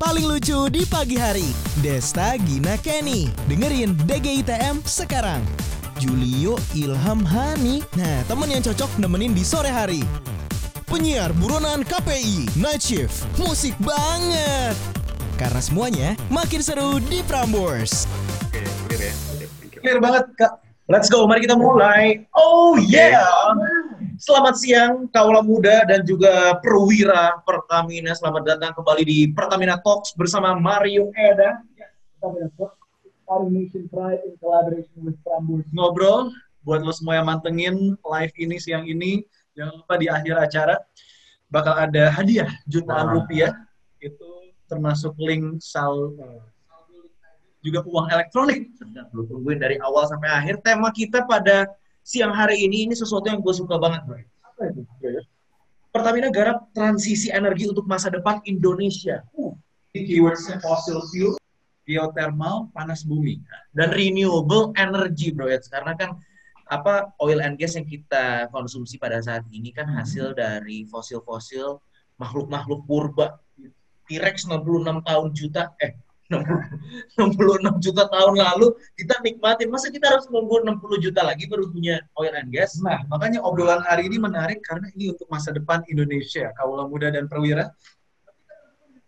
paling 0.00 0.24
lucu 0.24 0.72
di 0.72 0.88
pagi 0.88 1.20
hari. 1.20 1.52
Desta, 1.84 2.32
Gina, 2.40 2.80
Kenny. 2.80 3.28
Dengerin 3.44 3.92
DGITM 4.08 4.80
sekarang. 4.88 5.44
Julio, 6.00 6.56
Ilham, 6.72 7.20
Hani. 7.28 7.84
Nah, 8.00 8.24
temen 8.24 8.48
yang 8.48 8.64
cocok 8.64 8.88
nemenin 8.96 9.36
di 9.36 9.44
sore 9.44 9.68
hari. 9.68 10.00
Penyiar 10.88 11.30
buronan 11.36 11.84
KPI, 11.84 12.56
Night 12.58 12.82
Shift, 12.82 13.28
musik 13.38 13.76
banget. 13.78 14.74
Karena 15.38 15.60
semuanya 15.62 16.08
makin 16.32 16.64
seru 16.64 16.98
di 16.98 17.22
Prambors. 17.28 18.08
Oke, 18.48 18.64
clear 18.88 19.12
ya. 19.12 19.14
Clear 19.70 19.98
banget, 20.02 20.24
Kak. 20.34 20.52
Let's 20.90 21.06
go, 21.06 21.28
mari 21.30 21.46
kita 21.46 21.54
mulai. 21.54 22.26
Oh 22.34 22.74
yeah! 22.74 23.22
Selamat 24.20 24.52
siang, 24.60 25.08
kaula 25.08 25.40
muda 25.40 25.80
dan 25.88 26.04
juga 26.04 26.52
perwira 26.60 27.40
Pertamina. 27.40 28.12
Selamat 28.12 28.52
datang 28.52 28.76
kembali 28.76 29.00
di 29.00 29.18
Pertamina 29.32 29.80
Talks 29.80 30.12
bersama 30.12 30.52
Mario 30.60 31.08
Eda. 31.16 31.64
Pertamina 32.20 32.52
Talks, 32.52 32.76
Inspiring 33.00 33.48
Nation 33.48 33.88
Pride 33.88 34.20
in 34.28 34.36
collaboration 34.36 35.08
with 35.08 35.16
Prambors. 35.24 35.64
Ngobrol, 35.72 36.28
buat 36.68 36.84
lo 36.84 36.92
semua 36.92 37.16
yang 37.16 37.32
mantengin 37.32 37.96
live 37.96 38.34
ini 38.36 38.60
siang 38.60 38.84
ini, 38.84 39.24
jangan 39.56 39.80
lupa 39.80 39.96
di 39.96 40.12
akhir 40.12 40.36
acara 40.36 40.76
bakal 41.48 41.72
ada 41.80 42.12
hadiah 42.12 42.52
jutaan 42.68 43.16
rupiah. 43.16 43.56
Itu 44.04 44.52
termasuk 44.68 45.16
link 45.16 45.64
sal 45.64 46.12
juga 47.64 47.80
uang 47.88 48.12
elektronik. 48.12 48.68
Lu 49.16 49.24
tungguin 49.24 49.64
dari 49.64 49.80
awal 49.80 50.04
sampai 50.12 50.28
akhir. 50.28 50.60
Tema 50.60 50.92
kita 50.92 51.24
pada 51.24 51.72
siang 52.04 52.32
hari 52.34 52.64
ini 52.64 52.88
ini 52.88 52.94
sesuatu 52.96 53.26
yang 53.28 53.40
gue 53.40 53.54
suka 53.54 53.76
banget, 53.76 54.02
bro. 54.06 54.18
Apa 54.44 54.62
itu? 54.72 54.82
Pertamina 55.90 56.30
garap 56.30 56.70
transisi 56.70 57.34
energi 57.34 57.66
untuk 57.66 57.84
masa 57.86 58.08
depan 58.10 58.38
Indonesia. 58.46 59.26
Uh, 59.34 59.54
keywordsnya 59.90 60.62
fossil 60.62 61.02
fuel, 61.10 61.34
geothermal, 61.82 62.70
panas 62.70 63.02
bumi, 63.02 63.42
dan 63.74 63.90
renewable 63.90 64.70
energy, 64.78 65.34
bro. 65.34 65.50
Ya. 65.50 65.58
Karena 65.58 65.98
kan 65.98 66.20
apa 66.70 67.10
oil 67.18 67.42
and 67.42 67.58
gas 67.58 67.74
yang 67.74 67.86
kita 67.86 68.46
konsumsi 68.54 68.94
pada 68.94 69.18
saat 69.18 69.42
ini 69.50 69.74
kan 69.74 69.90
hasil 69.90 70.38
dari 70.38 70.86
fosil-fosil 70.86 71.82
makhluk-makhluk 72.22 72.86
purba. 72.86 73.42
T-Rex 74.06 74.50
66 74.50 75.06
tahun 75.06 75.28
juta, 75.34 75.70
eh 75.78 75.94
66 76.30 77.82
juta 77.82 78.06
tahun 78.06 78.34
lalu 78.38 78.70
kita 78.94 79.18
nikmatin. 79.26 79.68
Masa 79.68 79.90
kita 79.90 80.06
harus 80.06 80.30
nunggu 80.30 80.62
60 80.62 81.04
juta 81.04 81.26
lagi 81.26 81.50
baru 81.50 81.66
punya 81.66 81.98
oil 82.14 82.30
and 82.38 82.54
gas? 82.54 82.78
Nah, 82.78 83.02
makanya 83.10 83.42
obrolan 83.42 83.82
hari 83.82 84.06
ini 84.06 84.22
menarik 84.22 84.62
karena 84.62 84.86
ini 84.94 85.10
untuk 85.10 85.26
masa 85.26 85.50
depan 85.50 85.82
Indonesia, 85.90 86.54
kaula 86.54 86.86
muda 86.86 87.10
dan 87.10 87.26
perwira. 87.26 87.74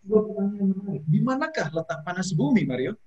Gue 0.03 0.19
pertanyaan 0.19 0.67
menarik. 0.75 1.03
Di 1.07 1.19
manakah 1.23 1.67
letak 1.71 2.03
panas 2.03 2.35
bumi, 2.35 2.67
Mario? 2.67 2.99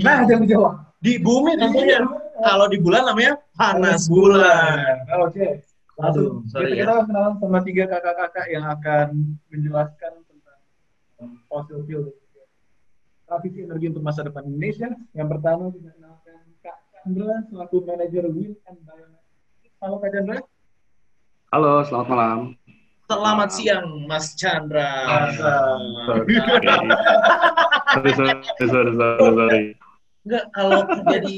Nah, 0.00 0.24
jangan 0.24 0.42
dijawab. 0.48 0.74
Di 1.00 1.20
bumi 1.20 1.60
tentunya. 1.60 2.00
Kalau 2.40 2.66
di 2.72 2.78
bulan 2.80 3.04
namanya 3.12 3.36
panas 3.52 4.08
bulan. 4.08 5.04
Oke. 5.28 5.64
Aduh, 5.96 6.44
sorry 6.52 6.76
kita, 6.76 6.84
ya. 6.84 7.00
kita 7.00 7.08
kenalan 7.08 7.34
sama 7.40 7.58
tiga 7.64 7.84
kakak-kakak 7.88 8.46
yang 8.52 8.68
akan 8.68 9.32
menjelaskan 9.48 10.12
tentang 10.28 10.60
um, 11.24 11.40
fossil 11.48 11.80
fuel 11.88 12.12
transisi 13.26 13.66
energi 13.66 13.90
untuk 13.90 14.02
masa 14.02 14.22
depan 14.22 14.46
Indonesia. 14.46 14.88
Yang 15.12 15.28
pertama 15.36 15.62
kita 15.74 15.90
kenalkan 15.92 16.38
Kak 16.62 16.76
Chandra 16.94 17.34
selaku 17.50 17.76
manajer 17.82 18.24
Wind 18.30 18.54
and 18.64 18.78
Biomass. 18.86 19.26
Halo 19.82 19.96
Kak 19.98 20.10
Chandra. 20.14 20.38
Halo, 21.50 21.72
selamat 21.82 22.08
malam. 22.08 22.38
Selamat 23.06 23.48
siang, 23.54 23.86
Mas 24.06 24.34
Chandra. 24.34 24.90
Sorry, 26.06 26.34
sorry, 28.14 28.34
sorry, 28.66 28.66
sorry, 28.66 28.92
sorry. 28.94 29.62
Enggak, 30.26 30.44
kalau 30.50 30.82
jadi 31.06 31.34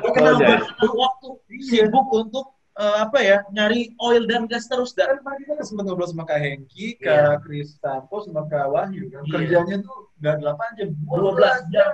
Oh, 0.00 0.12
kenapa 0.16 0.40
jadi. 0.40 0.88
waktu 0.88 1.28
sibuk 1.60 2.06
untuk 2.08 2.56
eh, 2.76 2.96
apa 3.02 3.18
ya 3.18 3.38
nyari 3.50 3.94
oil 3.98 4.24
dan 4.30 4.46
gas 4.46 4.70
terus 4.70 4.94
dan 4.94 5.18
Kan 5.20 5.36
kita 5.42 5.62
sempat 5.66 5.84
ngobrol 5.90 6.06
sama 6.06 6.22
Kak 6.24 6.38
Hengki, 6.38 6.96
Iya. 7.02 7.38
Kak 7.38 7.48
Kris 7.48 7.74
Tampo, 7.82 8.22
sama 8.22 8.46
Kak 8.46 8.70
Wahyu. 8.70 9.10
Kan 9.10 9.22
Iya. 9.26 9.32
Kerjanya 9.34 9.76
tuh 9.82 9.98
nggak 10.22 10.36
8 10.38 10.78
jam, 10.78 10.88
12 10.94 11.60
jam. 11.74 11.92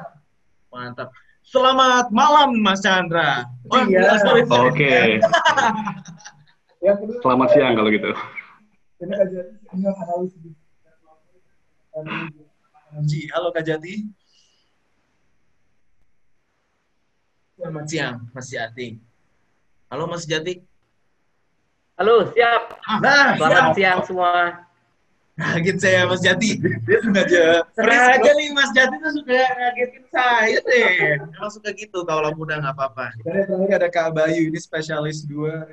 Mantap. 0.69 1.09
Selamat 1.47 2.11
malam, 2.11 2.59
Mas 2.59 2.83
Chandra. 2.83 3.47
Oh, 3.71 3.87
Iya. 3.87 4.19
Oke, 4.67 5.23
Yang 6.85 6.97
kedua, 7.03 7.19
selamat 7.25 7.49
siang 7.55 7.73
kalau 7.75 7.91
gitu. 7.91 8.11
ini 9.03 9.13
analis 9.89 10.33
Ji, 13.09 13.25
halo 13.33 13.49
Kak 13.53 13.65
Jati. 13.65 14.05
Selamat 17.57 17.85
siang, 17.89 18.17
Mas 18.37 18.47
Jati. 18.53 19.01
Halo, 19.87 20.11
Mas 20.11 20.27
Jati. 20.27 20.59
Halo, 21.95 22.27
siap. 22.35 22.75
Nah, 22.99 23.39
Selamat 23.39 23.79
siang 23.79 24.03
semua. 24.03 24.67
Kaget 25.39 25.79
saya 25.79 26.01
Mas 26.11 26.19
Jati. 26.27 26.59
Dia 26.59 26.99
sengaja. 27.07 27.63
Sengaja 27.71 28.31
nih 28.35 28.51
Mas 28.51 28.75
Jati 28.75 28.99
tuh 28.99 29.13
suka 29.15 29.47
ngagetin 29.47 30.05
saya 30.11 30.59
deh. 30.67 31.23
Emang 31.23 31.53
suka 31.55 31.71
gitu 31.71 32.03
kalau 32.03 32.35
muda 32.35 32.59
nggak 32.59 32.75
apa-apa. 32.75 33.15
Terakhir 33.23 33.79
ada 33.79 33.87
Kak 33.87 34.11
Bayu, 34.11 34.51
ini 34.51 34.59
spesialis 34.59 35.23
dua. 35.23 35.71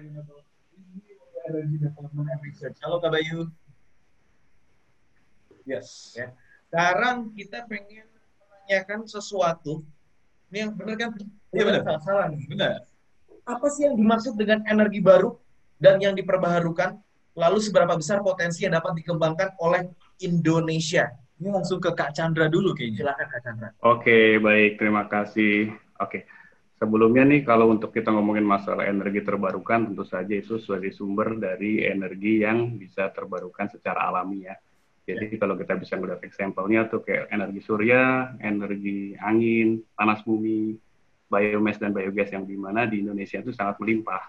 Halo 2.85 2.95
Kak 3.01 3.09
Bayu. 3.09 3.49
Yes. 5.65 6.13
Ya. 6.13 6.37
Sekarang 6.69 7.33
kita 7.33 7.65
pengen 7.65 8.05
menanyakan 8.45 9.09
sesuatu. 9.09 9.81
Ini 10.53 10.69
yang 10.69 10.71
benar 10.77 10.95
kan? 11.01 11.09
Iya, 11.49 11.63
benar. 11.65 11.81
Salah, 11.81 12.01
salah 12.05 12.25
nih. 12.29 12.45
Benar. 12.45 12.92
Apa 13.43 13.67
sih 13.67 13.83
yang 13.83 13.99
dimaksud 13.99 14.39
dengan 14.39 14.63
energi 14.63 15.03
baru 15.03 15.35
dan 15.75 15.99
yang 15.99 16.15
diperbaharukan? 16.15 16.95
Lalu 17.33 17.59
seberapa 17.59 17.97
besar 17.97 18.23
potensi 18.23 18.63
yang 18.63 18.77
dapat 18.77 19.03
dikembangkan 19.03 19.59
oleh 19.59 19.89
Indonesia? 20.23 21.11
Ini 21.41 21.49
langsung 21.51 21.81
ke 21.83 21.91
Kak 21.91 22.15
Chandra 22.15 22.47
dulu 22.47 22.71
kayaknya. 22.71 23.03
Silakan 23.03 23.27
Kak 23.27 23.41
Chandra. 23.43 23.69
Oke, 23.83 24.39
baik, 24.39 24.79
terima 24.79 25.09
kasih. 25.11 25.75
Oke, 25.99 26.23
sebelumnya 26.79 27.27
nih 27.27 27.43
kalau 27.43 27.73
untuk 27.73 27.91
kita 27.91 28.15
ngomongin 28.15 28.47
masalah 28.47 28.87
energi 28.87 29.25
terbarukan, 29.25 29.91
tentu 29.91 30.07
saja 30.07 30.31
itu 30.31 30.55
sebagai 30.61 30.95
sumber 30.95 31.35
dari 31.35 31.83
energi 31.83 32.47
yang 32.47 32.79
bisa 32.79 33.11
terbarukan 33.11 33.67
secara 33.67 34.07
alami 34.07 34.47
ya. 34.47 34.55
Jadi 35.03 35.35
kalau 35.35 35.59
kita 35.59 35.75
bisa 35.75 35.99
melihat 35.99 36.23
example-nya 36.23 36.87
tuh 36.87 37.03
kayak 37.03 37.27
energi 37.27 37.59
surya, 37.59 38.39
energi 38.39 39.19
angin, 39.19 39.83
panas 39.99 40.23
bumi, 40.23 40.79
biomass 41.33 41.81
dan 41.81 41.89
biogas 41.89 42.29
yang 42.29 42.45
di 42.45 42.53
mana 42.53 42.85
di 42.85 43.01
Indonesia 43.01 43.41
itu 43.41 43.49
sangat 43.49 43.81
melimpah. 43.81 44.21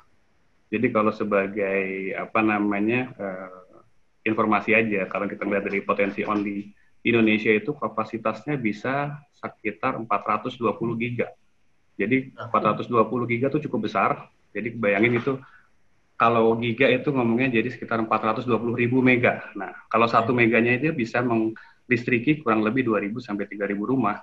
Jadi 0.73 0.89
kalau 0.89 1.13
sebagai 1.13 2.17
apa 2.17 2.41
namanya 2.41 3.13
eh, 3.13 3.61
informasi 4.25 4.73
aja, 4.73 5.05
kalau 5.13 5.29
kita 5.29 5.45
melihat 5.45 5.69
dari 5.69 5.85
potensi 5.85 6.25
on 6.25 6.41
di 6.41 6.73
Indonesia 7.05 7.53
itu 7.53 7.77
kapasitasnya 7.77 8.57
bisa 8.57 9.21
sekitar 9.37 10.01
420 10.01 10.57
giga. 10.97 11.29
Jadi 12.01 12.33
420 12.33 13.31
giga 13.31 13.47
itu 13.53 13.69
cukup 13.69 13.87
besar. 13.87 14.33
Jadi 14.57 14.73
bayangin 14.73 15.21
itu 15.21 15.37
kalau 16.15 16.57
giga 16.57 16.89
itu 16.89 17.13
ngomongnya 17.13 17.61
jadi 17.61 17.69
sekitar 17.69 18.01
420 18.07 18.49
ribu 18.81 19.05
mega. 19.05 19.45
Nah, 19.53 19.75
kalau 19.93 20.09
satu 20.09 20.33
meganya 20.33 20.79
itu 20.81 20.95
bisa 20.97 21.21
melistriki 21.21 22.41
kurang 22.41 22.65
lebih 22.65 22.87
2.000 22.87 23.13
sampai 23.21 23.45
3.000 23.51 23.77
rumah. 23.77 24.23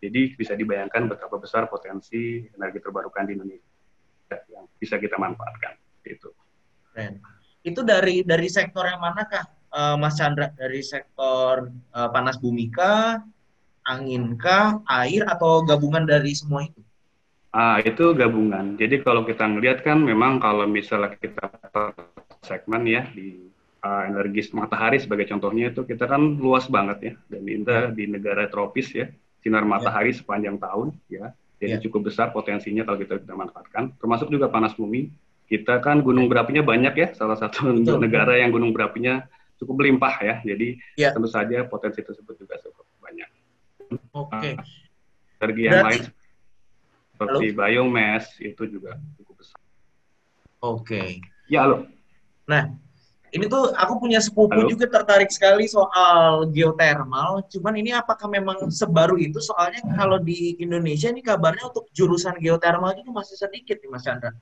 Jadi 0.00 0.32
bisa 0.32 0.56
dibayangkan 0.56 1.12
betapa 1.12 1.36
besar 1.36 1.68
potensi 1.68 2.40
energi 2.40 2.80
terbarukan 2.80 3.28
di 3.28 3.32
Indonesia 3.36 4.38
yang 4.48 4.64
bisa 4.80 4.96
kita 4.96 5.20
manfaatkan. 5.20 5.76
Keren. 6.00 7.20
Itu 7.60 7.84
dari 7.84 8.24
dari 8.24 8.48
sektor 8.48 8.88
yang 8.88 9.04
manakah, 9.04 9.44
eh, 9.76 9.96
Mas 10.00 10.16
Chandra? 10.16 10.48
Dari 10.56 10.80
sektor 10.80 11.68
eh, 11.68 12.08
panas 12.08 12.40
bumi 12.40 12.72
kah, 12.72 13.20
angin 13.84 14.40
kah, 14.40 14.80
air 14.88 15.28
atau 15.28 15.60
gabungan 15.68 16.08
dari 16.08 16.32
semua 16.32 16.64
itu? 16.64 16.80
Ah, 17.52 17.82
itu 17.84 18.14
gabungan. 18.16 18.80
Jadi 18.80 19.04
kalau 19.04 19.26
kita 19.26 19.44
ngelihat 19.44 19.84
kan 19.84 20.00
memang 20.00 20.40
kalau 20.40 20.64
misalnya 20.64 21.18
kita 21.18 21.50
segmen 22.40 22.88
ya 22.88 23.04
di 23.12 23.50
ah, 23.84 24.08
energi 24.08 24.48
matahari 24.56 24.96
sebagai 24.96 25.28
contohnya 25.28 25.68
itu 25.68 25.84
kita 25.84 26.08
kan 26.08 26.40
luas 26.40 26.64
banget 26.72 26.98
ya 27.04 27.12
dan 27.28 27.42
kita 27.44 27.76
di 27.92 28.04
negara 28.08 28.48
tropis 28.48 28.88
ya 28.96 29.06
sinar 29.40 29.64
matahari 29.64 30.12
sepanjang 30.12 30.56
tahun 30.56 30.92
ya. 31.08 31.32
Jadi 31.60 31.76
Ya. 31.76 31.80
cukup 31.84 32.08
besar 32.08 32.32
potensinya 32.32 32.84
kalau 32.84 32.96
kita 32.96 33.20
kita 33.20 33.36
manfaatkan. 33.36 33.92
Termasuk 34.00 34.32
juga 34.32 34.48
panas 34.48 34.72
bumi. 34.72 35.12
Kita 35.44 35.82
kan 35.82 36.00
gunung 36.00 36.24
berapinya 36.24 36.62
banyak 36.62 36.94
ya. 36.96 37.08
Salah 37.12 37.36
satu 37.36 37.68
Betul. 37.76 38.00
negara 38.04 38.38
yang 38.40 38.48
gunung 38.48 38.72
berapinya 38.72 39.26
cukup 39.60 39.84
berlimpah 39.84 40.14
ya. 40.24 40.34
Jadi 40.40 40.80
Ya. 40.96 41.12
tentu 41.12 41.28
saja 41.28 41.64
potensi 41.64 42.00
tersebut 42.00 42.32
juga 42.36 42.56
cukup 42.60 42.84
banyak. 43.00 43.28
Oke. 44.14 44.56
energi 45.40 45.62
yang 45.64 45.72
Berarti- 45.80 45.88
lain 45.88 46.02
seperti 47.16 47.46
biomass 47.52 48.24
itu 48.38 48.62
juga 48.68 48.92
cukup 49.16 49.34
besar. 49.40 49.60
Oke. 50.60 51.02
ya 51.48 51.64
halo. 51.64 51.88
Nah, 52.44 52.72
Ini 53.30 53.46
tuh 53.46 53.70
aku 53.78 54.02
punya 54.02 54.18
sepupu 54.18 54.58
Halo? 54.58 54.70
juga 54.74 54.90
tertarik 54.90 55.30
sekali 55.30 55.70
soal 55.70 56.50
geothermal. 56.50 57.46
Cuman 57.46 57.74
ini 57.78 57.94
apakah 57.94 58.26
memang 58.26 58.66
sebaru 58.74 59.14
itu? 59.22 59.38
Soalnya 59.38 59.86
kalau 59.94 60.18
di 60.18 60.58
Indonesia 60.58 61.06
ini 61.14 61.22
kabarnya 61.22 61.70
untuk 61.70 61.86
jurusan 61.94 62.42
geothermal 62.42 62.90
itu 62.98 63.10
masih 63.14 63.38
sedikit 63.38 63.78
nih 63.78 63.90
Mas 63.90 64.02
Chandra. 64.02 64.34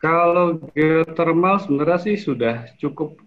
Kalau 0.00 0.60
geothermal 0.76 1.60
sebenarnya 1.60 2.00
sih 2.00 2.16
sudah 2.16 2.68
cukup 2.80 3.20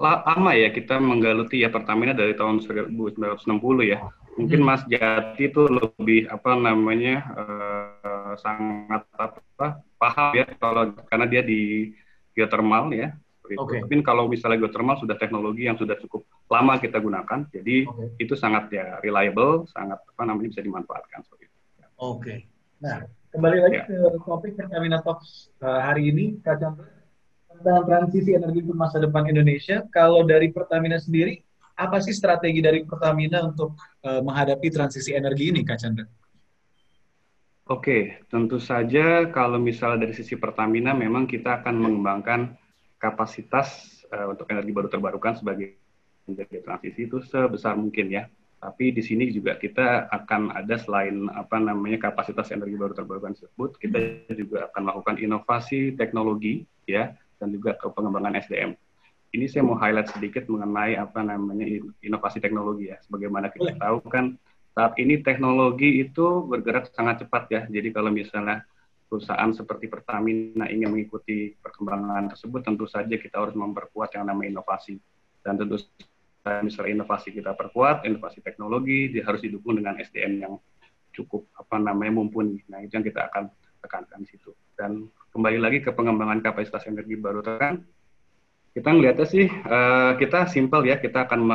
lama 0.00 0.52
ya 0.52 0.68
kita 0.68 1.00
menggeluti 1.00 1.64
ya 1.64 1.72
Pertamina 1.72 2.12
dari 2.12 2.36
tahun 2.36 2.60
1960 2.60 3.84
ya. 3.84 4.04
Mungkin 4.34 4.60
Hmm. 4.60 4.66
Mas 4.66 4.82
Jati 4.90 5.52
itu 5.52 5.62
lebih 5.68 6.26
apa 6.32 6.58
namanya 6.58 7.16
eh, 7.38 8.32
sangat 8.40 9.06
apa 9.14 9.78
paham 10.04 10.32
ya 10.36 10.46
kalau 10.60 10.82
karena 11.08 11.26
dia 11.26 11.42
di 11.42 11.60
geothermal 12.36 12.92
ya. 12.92 13.16
seperti 13.44 13.54
itu. 13.56 13.64
Oke. 13.64 13.76
Tapi 13.84 13.94
kalau 14.00 14.24
misalnya 14.24 14.58
geothermal 14.64 14.96
sudah 14.96 15.16
teknologi 15.20 15.68
yang 15.68 15.76
sudah 15.76 16.00
cukup 16.00 16.24
lama 16.48 16.80
kita 16.80 16.96
gunakan, 16.96 17.44
jadi 17.52 17.84
Oke. 17.84 18.16
itu 18.16 18.34
sangat 18.36 18.72
ya 18.72 18.96
reliable, 19.04 19.68
sangat 19.68 20.00
apa 20.00 20.22
namanya 20.24 20.48
bisa 20.56 20.64
dimanfaatkan 20.64 21.20
seperti 21.28 21.52
itu. 21.52 21.56
Oke. 22.00 22.34
Nah, 22.80 23.04
kembali 23.36 23.58
lagi 23.60 23.76
Ya. 23.80 23.84
ke 23.84 23.96
topik 24.24 24.56
Pertamina 24.56 25.04
Talks 25.04 25.52
uh, 25.60 25.80
hari 25.84 26.08
ini, 26.08 26.40
Kak 26.40 26.56
Chandra. 26.56 26.88
Tentang 27.54 27.86
transisi 27.86 28.34
energi 28.34 28.66
untuk 28.66 28.76
masa 28.80 28.96
depan 28.98 29.28
Indonesia. 29.30 29.84
Kalau 29.92 30.26
dari 30.26 30.50
Pertamina 30.50 30.98
sendiri, 30.98 31.38
apa 31.76 32.02
sih 32.02 32.16
strategi 32.16 32.64
dari 32.64 32.82
Pertamina 32.82 33.44
untuk 33.44 33.76
uh, 34.08 34.20
menghadapi 34.24 34.72
transisi 34.72 35.12
energi 35.12 35.52
ini, 35.52 35.60
Kak 35.62 35.78
Chandra? 35.78 36.08
Oke, 37.64 38.20
tentu 38.28 38.60
saja 38.60 39.24
kalau 39.32 39.56
misalnya 39.56 40.04
dari 40.04 40.12
sisi 40.12 40.36
Pertamina 40.36 40.92
memang 40.92 41.24
kita 41.24 41.64
akan 41.64 41.80
mengembangkan 41.80 42.52
kapasitas 43.00 44.00
eh, 44.12 44.26
untuk 44.28 44.44
energi 44.52 44.68
baru 44.68 44.88
terbarukan 44.92 45.40
sebagai 45.40 45.80
menjadi 46.28 46.60
transisi 46.60 47.08
itu 47.08 47.24
sebesar 47.24 47.80
mungkin 47.80 48.12
ya. 48.12 48.28
Tapi 48.60 48.92
di 48.92 49.00
sini 49.00 49.32
juga 49.32 49.56
kita 49.56 50.12
akan 50.12 50.52
ada 50.52 50.76
selain 50.76 51.28
apa 51.32 51.56
namanya 51.56 52.12
kapasitas 52.12 52.52
energi 52.52 52.76
baru 52.76 52.92
terbarukan 52.92 53.32
tersebut, 53.32 53.80
kita 53.80 53.96
juga 54.36 54.68
akan 54.68 54.80
melakukan 54.84 55.16
inovasi 55.24 55.96
teknologi 55.96 56.68
ya 56.84 57.16
dan 57.40 57.48
juga 57.48 57.80
ke 57.80 57.88
pengembangan 57.92 58.40
SDM. 58.44 58.76
Ini 59.32 59.44
saya 59.48 59.64
mau 59.64 59.76
highlight 59.80 60.12
sedikit 60.12 60.48
mengenai 60.52 61.00
apa 61.00 61.24
namanya 61.24 61.64
in- 61.64 61.96
inovasi 62.04 62.44
teknologi 62.44 62.92
ya. 62.92 63.00
Sebagaimana 63.08 63.48
kita 63.48 63.72
tahu 63.80 64.04
kan 64.12 64.36
saat 64.74 64.98
ini 64.98 65.22
teknologi 65.22 66.02
itu 66.02 66.50
bergerak 66.50 66.90
sangat 66.90 67.22
cepat 67.22 67.42
ya. 67.46 67.62
Jadi 67.70 67.94
kalau 67.94 68.10
misalnya 68.10 68.66
perusahaan 69.06 69.54
seperti 69.54 69.86
Pertamina 69.86 70.66
ingin 70.66 70.90
mengikuti 70.90 71.54
perkembangan 71.62 72.34
tersebut, 72.34 72.66
tentu 72.66 72.90
saja 72.90 73.14
kita 73.14 73.38
harus 73.38 73.54
memperkuat 73.54 74.18
yang 74.18 74.26
namanya 74.26 74.58
inovasi. 74.58 74.98
Dan 75.46 75.62
tentu 75.62 75.78
saja 75.78 76.58
misalnya 76.66 76.90
inovasi 77.00 77.30
kita 77.30 77.54
perkuat, 77.54 78.02
inovasi 78.02 78.42
teknologi 78.42 79.14
dia 79.14 79.22
harus 79.22 79.46
didukung 79.46 79.78
dengan 79.78 79.94
SDM 80.02 80.42
yang 80.42 80.54
cukup 81.14 81.46
apa 81.54 81.78
namanya 81.78 82.18
mumpuni. 82.18 82.58
Nah 82.66 82.82
itu 82.82 82.98
yang 82.98 83.06
kita 83.06 83.30
akan 83.30 83.54
tekankan 83.78 84.26
di 84.26 84.28
situ. 84.34 84.50
Dan 84.74 85.06
kembali 85.30 85.62
lagi 85.62 85.78
ke 85.86 85.94
pengembangan 85.94 86.42
kapasitas 86.42 86.82
energi 86.90 87.14
baru 87.14 87.46
terkan, 87.46 87.86
kita 88.74 88.90
ngelihatnya 88.90 89.26
sih 89.30 89.46
eh, 89.46 90.12
kita 90.18 90.50
simpel 90.50 90.82
ya, 90.82 90.98
kita 90.98 91.30
akan 91.30 91.46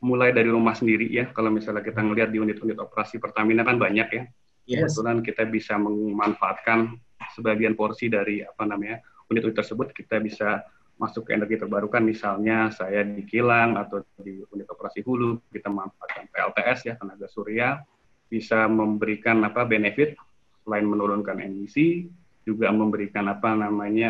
mulai 0.00 0.32
dari 0.32 0.48
rumah 0.48 0.72
sendiri 0.72 1.08
ya. 1.08 1.28
Kalau 1.30 1.52
misalnya 1.52 1.84
kita 1.84 2.00
ngelihat 2.00 2.32
di 2.32 2.40
unit-unit 2.40 2.76
operasi 2.80 3.20
Pertamina 3.20 3.62
kan 3.62 3.76
banyak 3.76 4.08
ya. 4.10 4.22
Yes. 4.68 4.92
Kebetulan 4.92 5.20
kita 5.24 5.44
bisa 5.48 5.76
memanfaatkan 5.76 6.96
sebagian 7.36 7.76
porsi 7.76 8.08
dari 8.08 8.40
apa 8.40 8.64
namanya 8.64 9.04
unit-unit 9.30 9.56
tersebut 9.56 9.92
kita 9.94 10.18
bisa 10.18 10.64
masuk 11.00 11.24
ke 11.24 11.32
energi 11.32 11.56
terbarukan 11.56 12.04
misalnya 12.04 12.68
saya 12.68 13.00
di 13.00 13.24
kilang 13.24 13.80
atau 13.80 14.04
di 14.20 14.44
unit 14.52 14.68
operasi 14.68 15.00
hulu 15.00 15.40
kita 15.48 15.72
memanfaatkan 15.72 16.28
PLTS 16.28 16.78
ya 16.92 16.94
tenaga 17.00 17.24
surya 17.24 17.80
bisa 18.28 18.68
memberikan 18.68 19.40
apa 19.40 19.64
benefit 19.64 20.12
selain 20.60 20.84
menurunkan 20.84 21.40
emisi 21.40 22.04
juga 22.44 22.68
memberikan 22.68 23.32
apa 23.32 23.56
namanya 23.56 24.08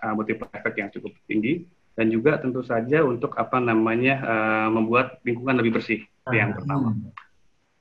uh, 0.00 0.14
multiplier 0.16 0.48
effect 0.56 0.76
yang 0.80 0.88
cukup 0.88 1.12
tinggi 1.28 1.68
dan 1.98 2.14
juga 2.14 2.38
tentu 2.38 2.62
saja 2.62 3.02
untuk 3.02 3.34
apa 3.34 3.58
namanya 3.58 4.22
uh, 4.22 4.68
membuat 4.70 5.18
lingkungan 5.26 5.58
lebih 5.58 5.82
bersih 5.82 6.06
itu 6.06 6.36
yang 6.38 6.54
pertama. 6.54 6.94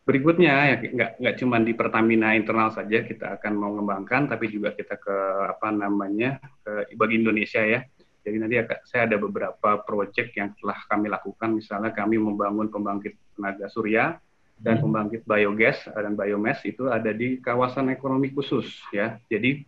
Berikutnya 0.09 0.73
ya 0.73 0.75
nggak 0.81 1.11
nggak 1.21 1.35
cuma 1.37 1.61
di 1.61 1.77
Pertamina 1.77 2.33
internal 2.33 2.73
saja 2.73 3.05
kita 3.05 3.37
akan 3.37 3.53
mau 3.53 3.69
mengembangkan, 3.77 4.25
tapi 4.25 4.49
juga 4.49 4.73
kita 4.73 4.97
ke 4.97 5.15
apa 5.53 5.69
namanya 5.69 6.41
ke 6.65 6.97
bagi 6.97 7.21
Indonesia 7.21 7.61
ya. 7.61 7.85
Jadi 8.25 8.37
nanti 8.41 8.55
saya 8.89 9.05
ada 9.05 9.21
beberapa 9.21 9.85
proyek 9.85 10.33
yang 10.33 10.51
telah 10.57 10.79
kami 10.89 11.07
lakukan, 11.13 11.53
misalnya 11.53 11.93
kami 11.93 12.17
membangun 12.17 12.67
pembangkit 12.73 13.37
tenaga 13.37 13.69
surya 13.69 14.17
dan 14.57 14.81
pembangkit 14.81 15.23
biogas 15.29 15.77
dan 15.85 16.17
biomass 16.17 16.65
itu 16.65 16.89
ada 16.89 17.13
di 17.13 17.37
kawasan 17.37 17.93
ekonomi 17.93 18.33
khusus 18.33 18.65
ya. 18.89 19.21
Jadi 19.29 19.61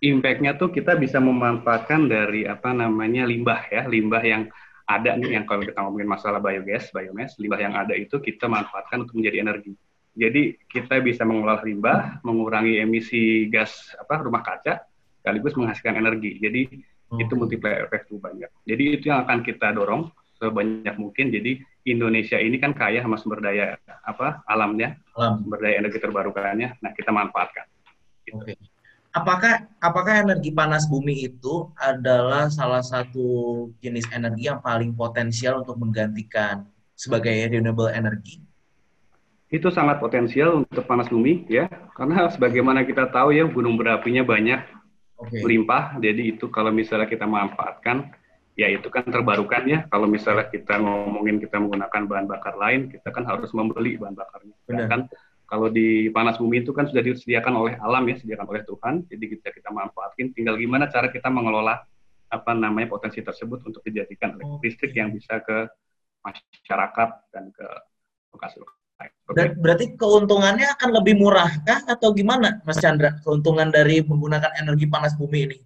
impact-nya 0.00 0.56
tuh 0.60 0.72
kita 0.72 0.96
bisa 0.96 1.20
memanfaatkan 1.22 2.08
dari 2.08 2.44
apa 2.44 2.72
namanya 2.72 3.24
limbah 3.24 3.60
ya, 3.68 3.84
limbah 3.88 4.22
yang 4.22 4.42
ada 4.86 5.18
nih 5.18 5.34
yang 5.34 5.44
kalau 5.44 5.66
kita 5.66 5.82
ngomongin 5.82 6.06
masalah 6.06 6.38
biogas, 6.38 6.94
biomass, 6.94 7.34
limbah 7.42 7.58
yang 7.58 7.74
ada 7.74 7.92
itu 7.98 8.22
kita 8.22 8.46
manfaatkan 8.46 9.02
untuk 9.02 9.18
menjadi 9.18 9.42
energi. 9.42 9.72
Jadi 10.16 10.56
kita 10.70 11.02
bisa 11.04 11.26
mengolah 11.28 11.60
limbah, 11.60 12.24
mengurangi 12.24 12.80
emisi 12.80 13.50
gas 13.52 13.92
apa 14.00 14.22
rumah 14.22 14.40
kaca, 14.40 14.80
sekaligus 15.20 15.52
menghasilkan 15.58 16.00
energi. 16.00 16.40
Jadi 16.40 16.62
itu 17.18 17.32
multiplier 17.36 17.84
effect 17.86 18.08
tuh 18.08 18.18
banyak. 18.18 18.48
Jadi 18.64 18.84
itu 18.96 19.04
yang 19.12 19.26
akan 19.26 19.44
kita 19.44 19.76
dorong 19.76 20.08
sebanyak 20.38 20.96
mungkin. 20.96 21.34
Jadi 21.34 21.60
Indonesia 21.86 22.38
ini 22.40 22.56
kan 22.56 22.72
kaya 22.72 23.02
sama 23.02 23.20
sumber 23.20 23.42
daya 23.42 23.76
apa 24.06 24.42
alamnya, 24.46 24.96
Alam. 25.18 25.44
sumber 25.44 25.58
daya 25.66 25.82
energi 25.82 25.98
terbarukannya. 26.00 26.80
Nah 26.80 26.90
kita 26.94 27.10
manfaatkan. 27.12 27.66
Oke. 28.34 28.75
Apakah 29.16 29.64
apakah 29.80 30.28
energi 30.28 30.52
panas 30.52 30.84
bumi 30.84 31.24
itu 31.24 31.72
adalah 31.80 32.52
salah 32.52 32.84
satu 32.84 33.64
jenis 33.80 34.04
energi 34.12 34.52
yang 34.52 34.60
paling 34.60 34.92
potensial 34.92 35.64
untuk 35.64 35.80
menggantikan 35.80 36.68
sebagai 36.92 37.32
renewable 37.48 37.88
energy? 37.88 38.44
Itu 39.48 39.72
sangat 39.72 40.04
potensial 40.04 40.68
untuk 40.68 40.84
panas 40.84 41.08
bumi 41.08 41.48
ya, 41.48 41.64
karena 41.96 42.28
sebagaimana 42.28 42.84
kita 42.84 43.08
tahu 43.08 43.32
ya 43.32 43.48
gunung 43.48 43.80
berapinya 43.80 44.20
banyak 44.20 44.60
Oke. 45.16 45.40
melimpah. 45.40 45.96
Jadi 45.96 46.36
itu 46.36 46.52
kalau 46.52 46.68
misalnya 46.68 47.08
kita 47.08 47.24
manfaatkan, 47.24 48.12
ya 48.52 48.68
itu 48.68 48.92
kan 48.92 49.08
terbarukan 49.08 49.64
ya. 49.64 49.88
Kalau 49.88 50.04
misalnya 50.04 50.52
kita 50.52 50.76
ngomongin 50.76 51.40
kita 51.40 51.56
menggunakan 51.56 52.02
bahan 52.04 52.26
bakar 52.28 52.52
lain, 52.60 52.92
kita 52.92 53.08
kan 53.08 53.24
harus 53.24 53.48
membeli 53.56 53.96
bahan 53.96 54.12
bakarnya. 54.12 54.56
Benar. 54.68 54.86
Kan 54.92 55.00
kalau 55.46 55.70
di 55.70 56.10
panas 56.10 56.42
bumi 56.42 56.66
itu 56.66 56.74
kan 56.74 56.90
sudah 56.90 57.06
disediakan 57.06 57.54
oleh 57.54 57.74
alam 57.78 58.02
ya, 58.10 58.18
disediakan 58.18 58.46
oleh 58.50 58.62
Tuhan. 58.66 58.94
Jadi 59.06 59.24
kita 59.38 59.54
kita 59.54 59.70
manfaatkan. 59.70 60.34
Tinggal 60.34 60.58
gimana 60.58 60.90
cara 60.90 61.06
kita 61.06 61.30
mengelola 61.30 61.86
apa 62.26 62.52
namanya 62.52 62.90
potensi 62.90 63.22
tersebut 63.22 63.62
untuk 63.62 63.78
dijadikan 63.86 64.34
listrik 64.58 64.90
yang 64.98 65.14
bisa 65.14 65.38
ke 65.46 65.70
masyarakat 66.26 67.10
dan 67.30 67.54
ke 67.54 67.66
lokasi 68.34 68.58
lain. 68.58 69.12
Oke. 69.30 69.38
Ber- 69.38 69.54
berarti 69.54 69.86
keuntungannya 69.94 70.66
akan 70.74 70.90
lebih 70.98 71.14
murah 71.14 71.50
kah 71.62 71.86
atau 71.86 72.10
gimana, 72.10 72.58
Mas 72.66 72.82
Chandra? 72.82 73.14
Keuntungan 73.22 73.70
dari 73.70 74.02
menggunakan 74.02 74.50
energi 74.58 74.90
panas 74.90 75.14
bumi 75.14 75.46
ini? 75.46 75.58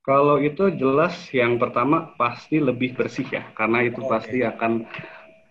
Kalau 0.00 0.38
itu 0.38 0.70
jelas 0.78 1.12
yang 1.34 1.58
pertama 1.58 2.14
pasti 2.14 2.62
lebih 2.62 2.94
bersih 2.94 3.26
ya, 3.26 3.42
karena 3.58 3.84
itu 3.84 4.00
Oke. 4.00 4.10
pasti 4.16 4.38
akan 4.40 4.86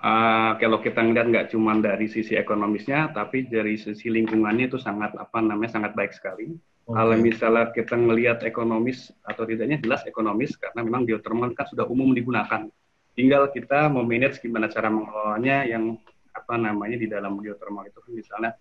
uh, 0.02 0.58
kalau 0.60 0.82
kita 0.82 1.00
ngeliat 1.04 1.28
nggak 1.32 1.48
cuma 1.54 1.78
dari 1.80 2.08
sisi 2.10 2.36
ekonomisnya, 2.36 3.14
tapi 3.16 3.48
dari 3.48 3.80
sisi 3.80 4.12
lingkungannya 4.12 4.72
itu 4.72 4.80
sangat 4.80 5.16
apa 5.16 5.40
namanya 5.40 5.80
sangat 5.80 5.92
baik 5.94 6.12
sekali. 6.16 6.56
Kalau 6.86 7.18
misalnya 7.18 7.74
kita 7.74 7.98
ngelihat 7.98 8.46
ekonomis 8.46 9.10
atau 9.26 9.42
tidaknya 9.50 9.82
jelas 9.82 10.06
ekonomis 10.06 10.54
karena 10.54 10.86
memang 10.86 11.10
geothermal 11.10 11.50
kan 11.58 11.66
sudah 11.66 11.90
umum 11.90 12.14
digunakan. 12.14 12.70
Tinggal 13.18 13.50
kita 13.50 13.90
memanage 13.90 14.38
gimana 14.38 14.70
cara 14.70 14.94
mengelolanya 14.94 15.66
yang 15.66 15.98
apa 16.36 16.60
namanya 16.60 17.00
di 17.00 17.08
dalam 17.10 17.42
geothermal 17.42 17.90
itu 17.90 17.98
kan 17.98 18.12
misalnya 18.14 18.52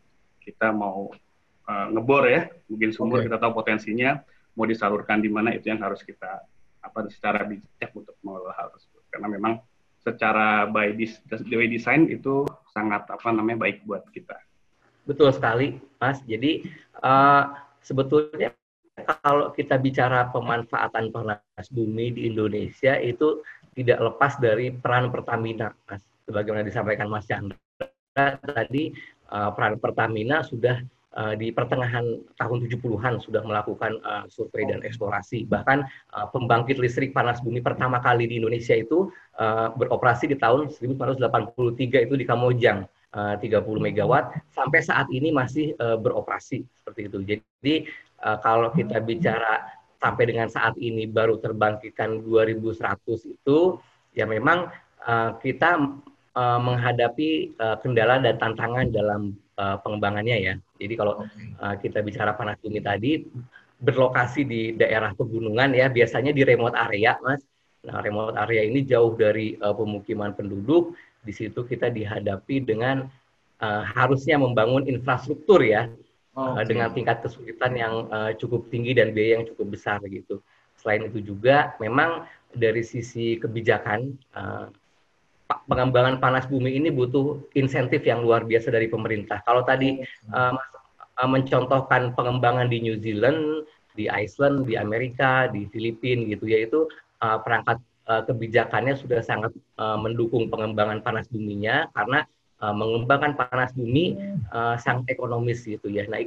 kita 0.41 0.73
mau 0.73 1.12
uh, 1.69 1.87
ngebor 1.93 2.25
ya, 2.29 2.49
mungkin 2.73 2.91
sumur 2.97 3.21
Oke. 3.21 3.29
kita 3.29 3.37
tahu 3.37 3.53
potensinya, 3.53 4.25
mau 4.57 4.64
disalurkan 4.64 5.21
di 5.21 5.29
mana 5.29 5.53
itu 5.53 5.69
yang 5.69 5.85
harus 5.85 6.00
kita 6.00 6.45
apa 6.81 6.99
secara 7.12 7.45
bijak 7.45 7.91
untuk 7.93 8.17
mengelola 8.25 8.57
hal 8.57 8.73
tersebut. 8.73 9.05
Karena 9.12 9.29
memang 9.29 9.61
secara 10.04 10.68
by, 10.68 10.92
by 11.49 11.66
design 11.66 12.06
itu 12.12 12.44
sangat 12.76 13.08
apa 13.08 13.28
namanya 13.32 13.64
baik 13.64 13.82
buat 13.88 14.04
kita. 14.12 14.37
Betul 15.08 15.32
sekali, 15.32 15.80
Mas. 16.00 16.20
Jadi 16.28 16.64
eh, 17.00 17.44
sebetulnya 17.80 18.52
kalau 19.25 19.50
kita 19.50 19.80
bicara 19.80 20.30
pemanfaatan 20.30 21.11
panas 21.11 21.66
bumi 21.73 22.14
di 22.14 22.30
Indonesia 22.30 23.00
itu 23.00 23.42
tidak 23.75 23.99
lepas 23.99 24.38
dari 24.38 24.70
peran 24.70 25.08
Pertamina, 25.08 25.73
Mas. 25.88 26.04
Sebagaimana 26.25 26.64
disampaikan 26.64 27.08
Mas 27.08 27.28
Chandra 27.28 27.58
tadi, 28.44 28.92
eh, 29.28 29.50
peran 29.56 29.80
Pertamina 29.80 30.44
sudah 30.44 30.80
uh, 31.16 31.35
di 31.38 31.50
pertengahan 31.50 32.21
tahun 32.38 32.59
70-an 32.68 33.23
sudah 33.23 33.42
melakukan 33.47 33.99
uh, 34.02 34.26
survei 34.30 34.66
dan 34.66 34.83
eksplorasi. 34.83 35.47
Bahkan 35.49 35.78
uh, 36.14 36.26
pembangkit 36.30 36.78
listrik 36.78 37.14
panas 37.14 37.40
bumi 37.40 37.62
pertama 37.62 38.02
kali 38.02 38.26
di 38.28 38.38
Indonesia 38.42 38.75
itu 38.75 39.11
uh, 39.38 39.71
beroperasi 39.75 40.30
di 40.30 40.37
tahun 40.37 40.71
1983 40.71 42.06
itu 42.11 42.14
di 42.14 42.26
Kamojang. 42.26 42.87
30 43.14 43.62
megawatt 43.78 44.35
sampai 44.50 44.83
saat 44.83 45.06
ini 45.14 45.30
masih 45.30 45.71
uh, 45.78 45.94
beroperasi 45.94 46.66
seperti 46.66 47.06
itu. 47.06 47.18
Jadi 47.23 47.87
uh, 48.26 48.42
kalau 48.42 48.75
kita 48.75 48.99
bicara 48.99 49.71
sampai 50.02 50.35
dengan 50.35 50.50
saat 50.50 50.75
ini 50.83 51.06
baru 51.06 51.38
terbangkitkan 51.38 52.26
2100 52.26 53.38
itu 53.38 53.78
ya 54.18 54.26
memang 54.26 54.66
uh, 55.06 55.30
kita 55.38 55.78
uh, 56.35 56.61
menghadapi 56.61 57.54
uh, 57.56 57.78
kendala 57.80 58.21
dan 58.21 58.37
tantangan 58.37 58.90
dalam 58.90 59.38
uh, 59.58 59.76
pengembangannya 59.82 60.37
ya. 60.40 60.54
Jadi 60.78 60.94
kalau 60.94 61.25
uh, 61.61 61.75
kita 61.80 62.02
bicara 62.04 62.34
panas 62.34 62.58
bumi 62.61 62.80
tadi 62.82 63.25
berlokasi 63.80 64.46
di 64.46 64.62
daerah 64.73 65.12
pegunungan 65.12 65.75
ya, 65.75 65.90
biasanya 65.90 66.32
di 66.32 66.42
remote 66.46 66.76
area, 66.78 67.18
Mas. 67.20 67.42
Nah, 67.84 68.00
remote 68.00 68.32
area 68.40 68.64
ini 68.64 68.80
jauh 68.87 69.12
dari 69.12 69.61
uh, 69.61 69.76
pemukiman 69.76 70.32
penduduk. 70.32 70.96
Di 71.20 71.32
situ 71.32 71.64
kita 71.68 71.92
dihadapi 71.92 72.64
dengan 72.64 73.04
uh, 73.61 73.82
harusnya 73.84 74.40
membangun 74.40 74.88
infrastruktur 74.88 75.61
ya, 75.61 75.92
okay. 76.32 76.61
uh, 76.61 76.64
dengan 76.64 76.92
tingkat 76.96 77.20
kesulitan 77.20 77.73
yang 77.76 77.94
uh, 78.08 78.32
cukup 78.40 78.73
tinggi 78.73 78.96
dan 78.96 79.12
biaya 79.12 79.40
yang 79.40 79.46
cukup 79.52 79.76
besar 79.76 80.00
gitu. 80.08 80.40
Selain 80.80 81.04
itu 81.04 81.20
juga, 81.20 81.76
memang 81.76 82.25
dari 82.54 82.80
sisi 82.87 83.37
kebijakan 83.37 84.16
uh, 84.32 84.68
pengembangan 85.44 86.20
panas 86.20 86.48
bumi 86.48 86.80
ini 86.80 86.88
butuh 86.88 87.40
insentif 87.52 88.04
yang 88.04 88.24
luar 88.24 88.48
biasa 88.48 88.72
dari 88.72 88.88
pemerintah. 88.88 89.44
Kalau 89.44 89.60
tadi 89.64 90.00
uh, 90.32 90.56
mencontohkan 91.28 92.16
pengembangan 92.16 92.66
di 92.66 92.80
New 92.82 92.96
Zealand, 92.98 93.68
di 93.94 94.10
Iceland, 94.10 94.66
di 94.66 94.74
Amerika, 94.74 95.46
di 95.46 95.68
Filipina 95.70 96.26
gitu 96.26 96.50
ya 96.50 96.66
itu 96.66 96.90
uh, 97.22 97.38
perangkat 97.44 97.78
uh, 98.10 98.22
kebijakannya 98.26 98.98
sudah 98.98 99.22
sangat 99.22 99.54
uh, 99.78 100.00
mendukung 100.00 100.50
pengembangan 100.50 101.04
panas 101.04 101.30
buminya 101.30 101.86
karena 101.94 102.26
uh, 102.58 102.74
mengembangkan 102.74 103.38
panas 103.38 103.70
bumi 103.76 104.18
uh, 104.50 104.74
sangat 104.80 105.14
ekonomis 105.14 105.62
gitu 105.62 105.86
ya. 105.86 106.08
Nah, 106.10 106.26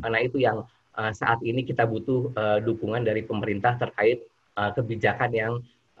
nah 0.00 0.20
itu 0.22 0.40
yang 0.40 0.64
uh, 0.96 1.12
saat 1.12 1.42
ini 1.44 1.66
kita 1.66 1.84
butuh 1.84 2.32
uh, 2.32 2.58
dukungan 2.64 3.04
dari 3.04 3.26
pemerintah 3.26 3.76
terkait 3.76 4.24
uh, 4.56 4.72
kebijakan 4.72 5.30
yang 5.34 5.52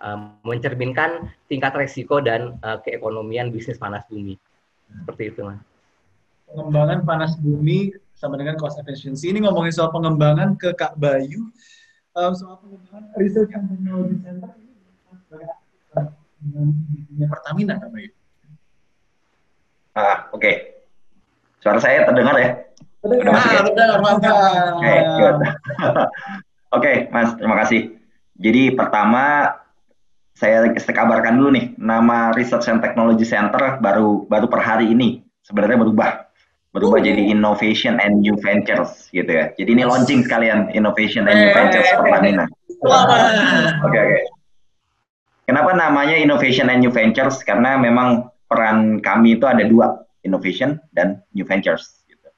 uh, 0.02 0.34
mencerminkan 0.42 1.30
tingkat 1.46 1.72
resiko 1.78 2.18
dan 2.18 2.58
uh, 2.66 2.82
keekonomian 2.82 3.54
bisnis 3.54 3.78
panas 3.78 4.02
bumi. 4.10 4.36
Seperti 4.92 5.32
itu, 5.32 5.40
Mas. 5.46 5.62
Pengembangan 6.52 7.06
panas 7.08 7.32
bumi 7.40 7.96
sama 8.12 8.36
dengan 8.36 8.60
cost 8.60 8.76
efficiency. 8.76 9.32
Ini 9.32 9.46
ngomongin 9.48 9.72
soal 9.72 9.88
pengembangan 9.88 10.58
ke 10.60 10.76
Kak 10.76 11.00
Bayu. 11.00 11.48
Um, 12.12 12.32
soal 12.36 12.60
pengembangan 12.60 13.08
research 13.16 13.56
and 13.56 13.72
technology 13.72 14.20
center 14.20 14.52
ini 14.52 14.72
dengan 16.42 17.28
Pertamina, 17.30 17.74
Kak 17.78 17.90
Bayu. 17.94 18.10
Ah, 19.96 20.28
oke. 20.34 20.42
Okay. 20.42 20.54
Suara 21.62 21.78
saya 21.78 22.02
terdengar 22.02 22.34
ya? 22.42 22.50
Terdengar, 23.00 23.38
ah, 23.38 23.62
terdengar, 23.62 23.98
mantap. 24.02 24.34
Oke, 24.34 24.82
okay, 24.82 24.98
Oke, 25.22 25.38
okay, 26.72 26.96
Mas, 27.14 27.30
terima 27.38 27.56
kasih. 27.62 27.94
Jadi 28.42 28.74
pertama 28.74 29.54
saya 30.32 30.72
kabarkan 30.74 31.38
dulu 31.38 31.54
nih, 31.54 31.76
nama 31.78 32.32
Research 32.34 32.66
and 32.72 32.80
Technology 32.80 33.24
Center 33.24 33.78
baru 33.78 34.26
baru 34.26 34.46
per 34.48 34.60
hari 34.64 34.90
ini 34.90 35.22
sebenarnya 35.44 35.78
berubah. 35.80 36.10
Berubah 36.72 36.98
uh. 36.98 37.04
jadi 37.04 37.30
Innovation 37.30 38.00
and 38.00 38.24
New 38.24 38.34
Ventures 38.40 39.12
gitu 39.12 39.28
ya. 39.28 39.52
Jadi 39.54 39.70
ini 39.76 39.84
launching 39.84 40.24
sekalian 40.24 40.72
Innovation 40.72 41.28
and 41.28 41.36
New 41.36 41.52
Ventures 41.52 41.88
Pertamina. 41.92 42.44
Oke 42.48 42.88
oke. 42.88 43.92
Okay, 43.92 44.00
okay. 44.02 44.22
Kenapa 45.44 45.76
namanya 45.76 46.16
Innovation 46.16 46.72
and 46.72 46.80
New 46.80 46.94
Ventures? 46.94 47.44
Karena 47.44 47.76
memang 47.76 48.32
peran 48.48 49.04
kami 49.04 49.36
itu 49.36 49.44
ada 49.44 49.62
dua, 49.68 50.00
Innovation 50.24 50.80
dan 50.96 51.20
New 51.36 51.44
Ventures. 51.44 52.02
Gitu. 52.08 52.28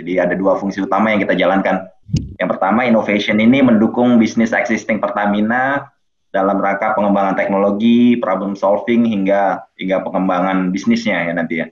Jadi 0.00 0.12
ada 0.16 0.34
dua 0.38 0.56
fungsi 0.56 0.80
utama 0.80 1.12
yang 1.12 1.20
kita 1.20 1.36
jalankan. 1.36 1.90
Yang 2.36 2.48
pertama, 2.58 2.84
innovation 2.84 3.40
ini 3.40 3.64
mendukung 3.64 4.20
bisnis 4.20 4.52
existing 4.52 5.00
Pertamina 5.00 5.88
dalam 6.32 6.56
rangka 6.58 6.96
pengembangan 6.96 7.36
teknologi, 7.36 8.16
problem 8.16 8.56
solving 8.56 9.04
hingga 9.04 9.68
hingga 9.76 10.00
pengembangan 10.00 10.72
bisnisnya 10.72 11.28
ya 11.28 11.32
nanti 11.36 11.60
ya. 11.60 11.66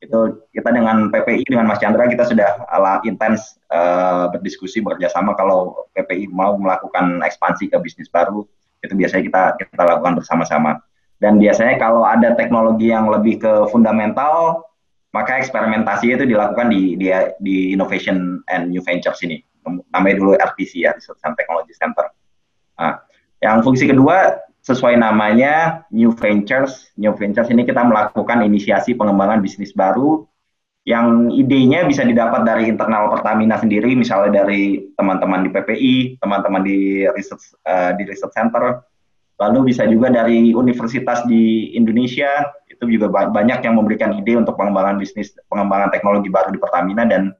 Itu 0.00 0.48
kita 0.56 0.72
dengan 0.72 1.12
PPI 1.12 1.44
dengan 1.44 1.68
Mas 1.68 1.80
Chandra 1.80 2.08
kita 2.08 2.24
sudah 2.24 2.64
ala 2.72 3.04
intens 3.04 3.60
uh, 3.68 4.32
berdiskusi 4.32 4.80
bekerja 4.80 5.12
sama 5.12 5.36
kalau 5.36 5.84
PPI 5.92 6.32
mau 6.32 6.56
melakukan 6.56 7.20
ekspansi 7.24 7.68
ke 7.68 7.76
bisnis 7.80 8.08
baru 8.08 8.48
itu 8.80 8.92
biasanya 8.96 9.22
kita 9.28 9.42
kita 9.68 9.84
lakukan 9.84 10.16
bersama-sama. 10.16 10.80
Dan 11.16 11.40
biasanya 11.40 11.80
kalau 11.80 12.04
ada 12.04 12.36
teknologi 12.36 12.92
yang 12.92 13.08
lebih 13.08 13.40
ke 13.40 13.52
fundamental 13.72 14.64
maka 15.16 15.40
eksperimentasi 15.40 16.12
itu 16.12 16.28
dilakukan 16.28 16.68
di 16.68 16.92
di, 17.00 17.08
di 17.40 17.56
Innovation 17.72 18.44
and 18.52 18.68
New 18.68 18.84
Ventures 18.84 19.20
ini. 19.24 19.40
Namanya 19.64 20.16
dulu 20.20 20.32
RTC 20.36 20.84
ya, 20.84 20.92
Research 20.92 21.24
and 21.24 21.36
Technology 21.40 21.72
Center. 21.72 22.04
Nah, 22.76 23.00
yang 23.46 23.62
fungsi 23.62 23.86
kedua 23.86 24.42
sesuai 24.66 24.98
namanya 24.98 25.86
New 25.94 26.10
Ventures. 26.18 26.90
New 26.98 27.14
Ventures 27.14 27.46
ini 27.54 27.62
kita 27.62 27.86
melakukan 27.86 28.42
inisiasi 28.42 28.98
pengembangan 28.98 29.38
bisnis 29.38 29.70
baru 29.70 30.26
yang 30.86 31.34
idenya 31.34 31.82
bisa 31.82 32.06
didapat 32.06 32.46
dari 32.46 32.70
internal 32.70 33.10
Pertamina 33.10 33.58
sendiri, 33.58 33.94
misalnya 33.98 34.42
dari 34.42 34.86
teman-teman 34.94 35.42
di 35.42 35.50
PPI, 35.50 35.94
teman-teman 36.22 36.62
di 36.62 37.02
research 37.10 37.58
uh, 37.66 37.90
di 37.98 38.06
research 38.06 38.30
center, 38.30 38.86
lalu 39.42 39.74
bisa 39.74 39.82
juga 39.90 40.14
dari 40.14 40.54
universitas 40.54 41.26
di 41.26 41.74
Indonesia, 41.74 42.54
itu 42.70 42.86
juga 42.86 43.10
banyak 43.10 43.66
yang 43.66 43.74
memberikan 43.74 44.14
ide 44.14 44.38
untuk 44.38 44.54
pengembangan 44.54 45.02
bisnis, 45.02 45.34
pengembangan 45.50 45.90
teknologi 45.90 46.30
baru 46.30 46.54
di 46.54 46.62
Pertamina 46.62 47.02
dan 47.02 47.34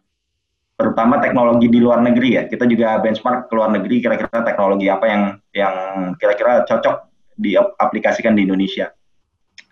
terutama 0.76 1.18
teknologi 1.18 1.72
di 1.72 1.80
luar 1.80 2.04
negeri 2.04 2.28
ya. 2.36 2.42
Kita 2.46 2.68
juga 2.68 3.00
benchmark 3.00 3.48
ke 3.48 3.52
luar 3.56 3.72
negeri 3.72 4.04
kira-kira 4.04 4.44
teknologi 4.44 4.86
apa 4.92 5.06
yang 5.08 5.22
yang 5.56 5.74
kira-kira 6.20 6.68
cocok 6.68 7.08
diaplikasikan 7.40 8.36
di 8.36 8.44
Indonesia. 8.44 8.92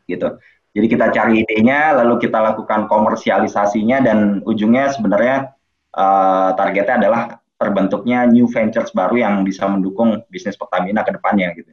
Gitu. 0.08 0.28
Jadi 0.74 0.86
kita 0.90 1.06
cari 1.14 1.46
idenya, 1.46 1.94
lalu 1.94 2.18
kita 2.26 2.42
lakukan 2.42 2.90
komersialisasinya 2.90 4.02
dan 4.02 4.18
ujungnya 4.42 4.90
sebenarnya 4.90 5.54
uh, 5.94 6.50
targetnya 6.58 6.98
adalah 6.98 7.22
terbentuknya 7.62 8.26
new 8.26 8.50
ventures 8.50 8.90
baru 8.90 9.22
yang 9.22 9.34
bisa 9.46 9.70
mendukung 9.70 10.26
bisnis 10.34 10.58
Pertamina 10.58 11.06
ke 11.06 11.14
depannya 11.14 11.54
gitu. 11.54 11.70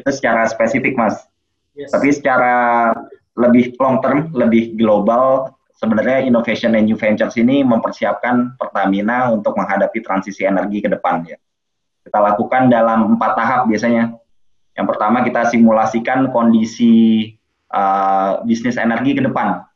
Itu 0.00 0.10
secara 0.14 0.48
spesifik, 0.48 0.96
Mas. 0.96 1.28
Yes. 1.76 1.92
Tapi 1.92 2.08
secara 2.08 2.90
lebih 3.36 3.76
long 3.76 4.00
term, 4.00 4.32
lebih 4.32 4.74
global, 4.80 5.52
sebenarnya 5.78 6.26
innovation 6.26 6.74
and 6.74 6.90
new 6.90 6.98
ventures 6.98 7.38
ini 7.38 7.62
mempersiapkan 7.62 8.58
Pertamina 8.58 9.30
untuk 9.30 9.54
menghadapi 9.54 10.02
transisi 10.02 10.42
energi 10.42 10.82
ke 10.82 10.90
depan 10.90 11.22
ya. 11.24 11.38
Kita 12.02 12.18
lakukan 12.18 12.68
dalam 12.68 13.16
empat 13.16 13.32
tahap 13.38 13.60
biasanya. 13.70 14.18
Yang 14.74 14.86
pertama 14.94 15.26
kita 15.26 15.50
simulasikan 15.50 16.30
kondisi 16.30 17.26
uh, 17.74 18.38
bisnis 18.46 18.78
energi 18.78 19.18
ke 19.18 19.22
depan, 19.26 19.66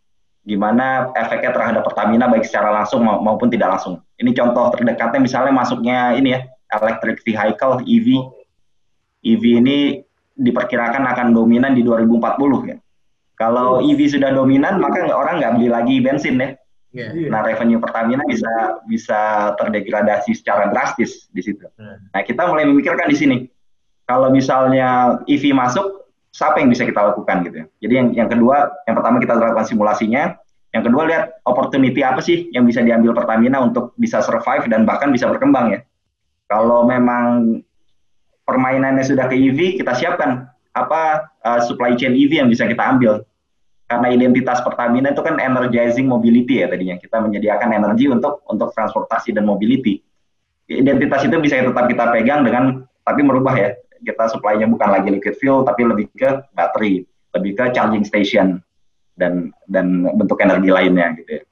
gimana 0.46 1.10
efeknya 1.18 1.50
terhadap 1.50 1.82
Pertamina 1.82 2.30
baik 2.30 2.46
secara 2.46 2.70
langsung 2.70 3.02
maupun 3.02 3.50
tidak 3.50 3.78
langsung. 3.78 3.98
Ini 4.18 4.30
contoh 4.30 4.70
terdekatnya 4.70 5.18
misalnya 5.18 5.50
masuknya 5.54 6.14
ini 6.14 6.38
ya 6.38 6.40
electric 6.78 7.18
vehicle 7.26 7.82
EV. 7.82 8.08
EV 9.22 9.42
ini 9.58 9.78
diperkirakan 10.38 11.02
akan 11.02 11.34
dominan 11.34 11.74
di 11.74 11.82
2040 11.82 12.70
ya. 12.70 12.76
Kalau 13.42 13.82
EV 13.82 14.06
sudah 14.06 14.30
dominan, 14.30 14.78
maka 14.78 15.02
orang 15.10 15.42
nggak 15.42 15.58
beli 15.58 15.66
lagi 15.66 15.98
bensin 15.98 16.38
ya. 16.38 16.54
Yeah. 16.94 17.26
Nah, 17.26 17.42
revenue 17.42 17.82
Pertamina 17.82 18.22
bisa 18.22 18.78
bisa 18.86 19.50
terdegradasi 19.58 20.30
secara 20.38 20.70
drastis 20.70 21.26
di 21.34 21.42
situ. 21.42 21.66
Yeah. 21.74 21.98
Nah, 22.14 22.22
kita 22.22 22.46
mulai 22.46 22.70
memikirkan 22.70 23.10
di 23.10 23.18
sini. 23.18 23.36
Kalau 24.06 24.30
misalnya 24.30 25.18
EV 25.26 25.58
masuk, 25.58 26.06
siapa 26.30 26.62
yang 26.62 26.70
bisa 26.70 26.86
kita 26.86 27.02
lakukan 27.02 27.42
gitu 27.42 27.56
ya. 27.64 27.66
Jadi 27.82 27.92
yang 27.98 28.08
yang 28.14 28.28
kedua, 28.30 28.70
yang 28.86 28.94
pertama 28.94 29.18
kita 29.18 29.34
lakukan 29.34 29.66
simulasinya. 29.66 30.38
Yang 30.70 30.82
kedua 30.88 31.02
lihat 31.10 31.24
opportunity 31.44 32.00
apa 32.00 32.22
sih 32.22 32.48
yang 32.54 32.64
bisa 32.64 32.80
diambil 32.80 33.12
Pertamina 33.12 33.58
untuk 33.60 33.92
bisa 33.98 34.22
survive 34.22 34.70
dan 34.70 34.86
bahkan 34.86 35.10
bisa 35.10 35.26
berkembang 35.26 35.74
ya. 35.74 35.80
Kalau 36.46 36.86
memang 36.86 37.58
permainannya 38.46 39.02
sudah 39.02 39.26
ke 39.26 39.36
EV, 39.36 39.82
kita 39.82 39.92
siapkan 39.98 40.48
apa 40.72 41.28
uh, 41.44 41.60
supply 41.60 41.92
chain 41.98 42.16
EV 42.16 42.44
yang 42.44 42.48
bisa 42.48 42.64
kita 42.64 42.80
ambil 42.80 43.20
karena 43.92 44.08
identitas 44.08 44.64
Pertamina 44.64 45.12
itu 45.12 45.20
kan 45.20 45.36
energizing 45.36 46.08
mobility 46.08 46.64
ya 46.64 46.66
tadinya. 46.72 46.96
Kita 46.96 47.20
menyediakan 47.20 47.76
energi 47.76 48.08
untuk 48.08 48.40
untuk 48.48 48.72
transportasi 48.72 49.36
dan 49.36 49.44
mobility. 49.44 50.00
Identitas 50.64 51.28
itu 51.28 51.36
bisa 51.36 51.60
tetap 51.60 51.84
kita 51.84 52.08
pegang 52.08 52.40
dengan 52.40 52.88
tapi 53.04 53.20
merubah 53.20 53.52
ya. 53.52 53.76
Kita 54.00 54.32
supply-nya 54.32 54.64
bukan 54.72 54.88
lagi 54.88 55.12
liquid 55.12 55.36
fuel 55.36 55.60
tapi 55.68 55.84
lebih 55.84 56.08
ke 56.16 56.40
battery 56.56 57.04
lebih 57.36 57.52
ke 57.56 57.64
charging 57.72 58.04
station 58.04 58.60
dan 59.16 59.52
dan 59.68 60.08
bentuk 60.16 60.40
energi 60.40 60.72
lainnya 60.72 61.12
gitu 61.20 61.40
ya. 61.40 61.42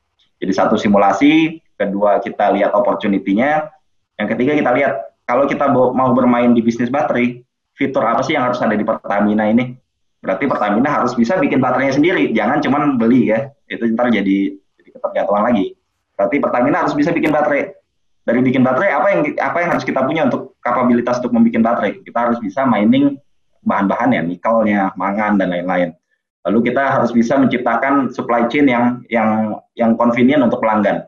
Jadi 0.41 0.53
satu 0.57 0.77
simulasi 0.81 1.61
kedua 1.77 2.21
kita 2.21 2.57
lihat 2.57 2.73
opportunity-nya, 2.73 3.69
yang 4.17 4.29
ketiga 4.29 4.57
kita 4.57 4.71
lihat 4.73 4.93
kalau 5.25 5.45
kita 5.49 5.69
mau 5.73 6.13
bermain 6.13 6.53
di 6.53 6.61
bisnis 6.65 6.93
baterai, 6.93 7.41
fitur 7.77 8.05
apa 8.05 8.25
sih 8.25 8.37
yang 8.37 8.49
harus 8.49 8.61
ada 8.61 8.77
di 8.77 8.85
Pertamina 8.85 9.49
ini? 9.49 9.77
Berarti 10.21 10.45
Pertamina 10.45 11.01
harus 11.01 11.17
bisa 11.17 11.41
bikin 11.41 11.65
baterainya 11.65 11.97
sendiri, 11.97 12.29
jangan 12.37 12.61
cuma 12.61 12.93
beli 12.97 13.33
ya. 13.33 13.49
Itu 13.69 13.89
ntar 13.97 14.13
jadi, 14.13 14.53
jadi 14.53 14.89
ketergantungan 14.93 15.43
lagi. 15.49 15.73
Berarti 16.17 16.37
Pertamina 16.37 16.85
harus 16.85 16.93
bisa 16.93 17.09
bikin 17.11 17.33
baterai. 17.33 17.73
Dari 18.21 18.41
bikin 18.45 18.61
baterai 18.61 18.93
apa 18.93 19.09
yang 19.17 19.21
apa 19.41 19.59
yang 19.65 19.71
harus 19.73 19.85
kita 19.89 20.05
punya 20.05 20.29
untuk 20.29 20.61
kapabilitas 20.61 21.25
untuk 21.25 21.33
membuat 21.33 21.65
baterai? 21.65 22.05
Kita 22.05 22.19
harus 22.29 22.37
bisa 22.37 22.69
mining 22.69 23.17
bahan-bahan 23.65 24.13
ya, 24.13 24.21
nikelnya, 24.21 24.93
mangan 25.01 25.41
dan 25.41 25.49
lain-lain. 25.57 25.97
Lalu 26.45 26.73
kita 26.73 27.01
harus 27.01 27.13
bisa 27.13 27.37
menciptakan 27.41 28.13
supply 28.13 28.49
chain 28.53 28.69
yang 28.69 29.01
yang 29.09 29.57
yang 29.77 29.97
convenient 29.97 30.45
untuk 30.45 30.61
pelanggan. 30.61 31.05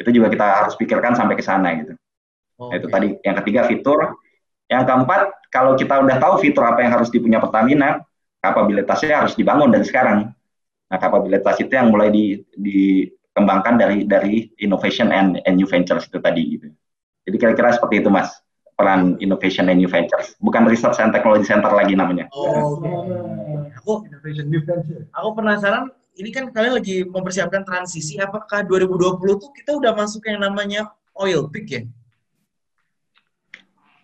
Itu 0.00 0.12
juga 0.12 0.32
kita 0.32 0.46
harus 0.64 0.74
pikirkan 0.76 1.16
sampai 1.16 1.36
ke 1.36 1.44
sana 1.44 1.76
gitu. 1.80 1.92
Oh, 2.56 2.72
itu 2.72 2.88
tadi 2.88 3.16
yang 3.20 3.36
ketiga 3.44 3.68
fitur. 3.68 4.16
Yang 4.66 4.90
keempat, 4.90 5.20
kalau 5.52 5.78
kita 5.78 6.02
udah 6.02 6.16
tahu 6.18 6.42
fitur 6.42 6.66
apa 6.66 6.82
yang 6.82 6.92
harus 6.98 7.06
dipunya 7.12 7.38
Pertamina, 7.38 8.02
kapabilitasnya 8.50 9.26
harus 9.26 9.34
dibangun 9.34 9.74
dari 9.74 9.84
sekarang. 9.86 10.30
Nah, 10.86 10.98
kapabilitas 11.02 11.58
itu 11.58 11.72
yang 11.74 11.90
mulai 11.90 12.14
di, 12.14 12.38
dikembangkan 12.54 13.74
dari 13.74 14.06
dari 14.06 14.46
innovation 14.62 15.10
and, 15.10 15.42
and 15.42 15.58
new 15.58 15.66
ventures 15.66 16.06
itu 16.06 16.18
tadi 16.22 16.42
gitu. 16.58 16.66
Jadi 17.26 17.36
kira-kira 17.42 17.74
seperti 17.74 18.06
itu, 18.06 18.10
Mas 18.10 18.30
peran 18.76 19.16
innovation 19.24 19.72
and 19.72 19.80
new 19.80 19.88
ventures, 19.88 20.36
bukan 20.36 20.68
research 20.68 21.00
and 21.00 21.10
technology 21.10 21.48
center 21.48 21.72
lagi 21.72 21.96
namanya. 21.96 22.28
Oh, 22.36 22.76
okay. 22.76 22.92
aku 23.80 24.04
innovation 24.04 24.52
new 24.52 24.60
venture. 24.60 25.08
Aku 25.16 25.32
penasaran, 25.32 25.88
ini 26.20 26.28
kan 26.28 26.52
kalian 26.52 26.76
lagi 26.76 27.08
mempersiapkan 27.08 27.64
transisi, 27.64 28.20
apakah 28.20 28.68
2020 28.68 29.40
tuh 29.40 29.50
kita 29.56 29.80
udah 29.80 29.96
masuk 29.96 30.28
yang 30.28 30.44
namanya 30.44 30.92
oil 31.16 31.48
peak 31.48 31.66
ya? 31.72 31.82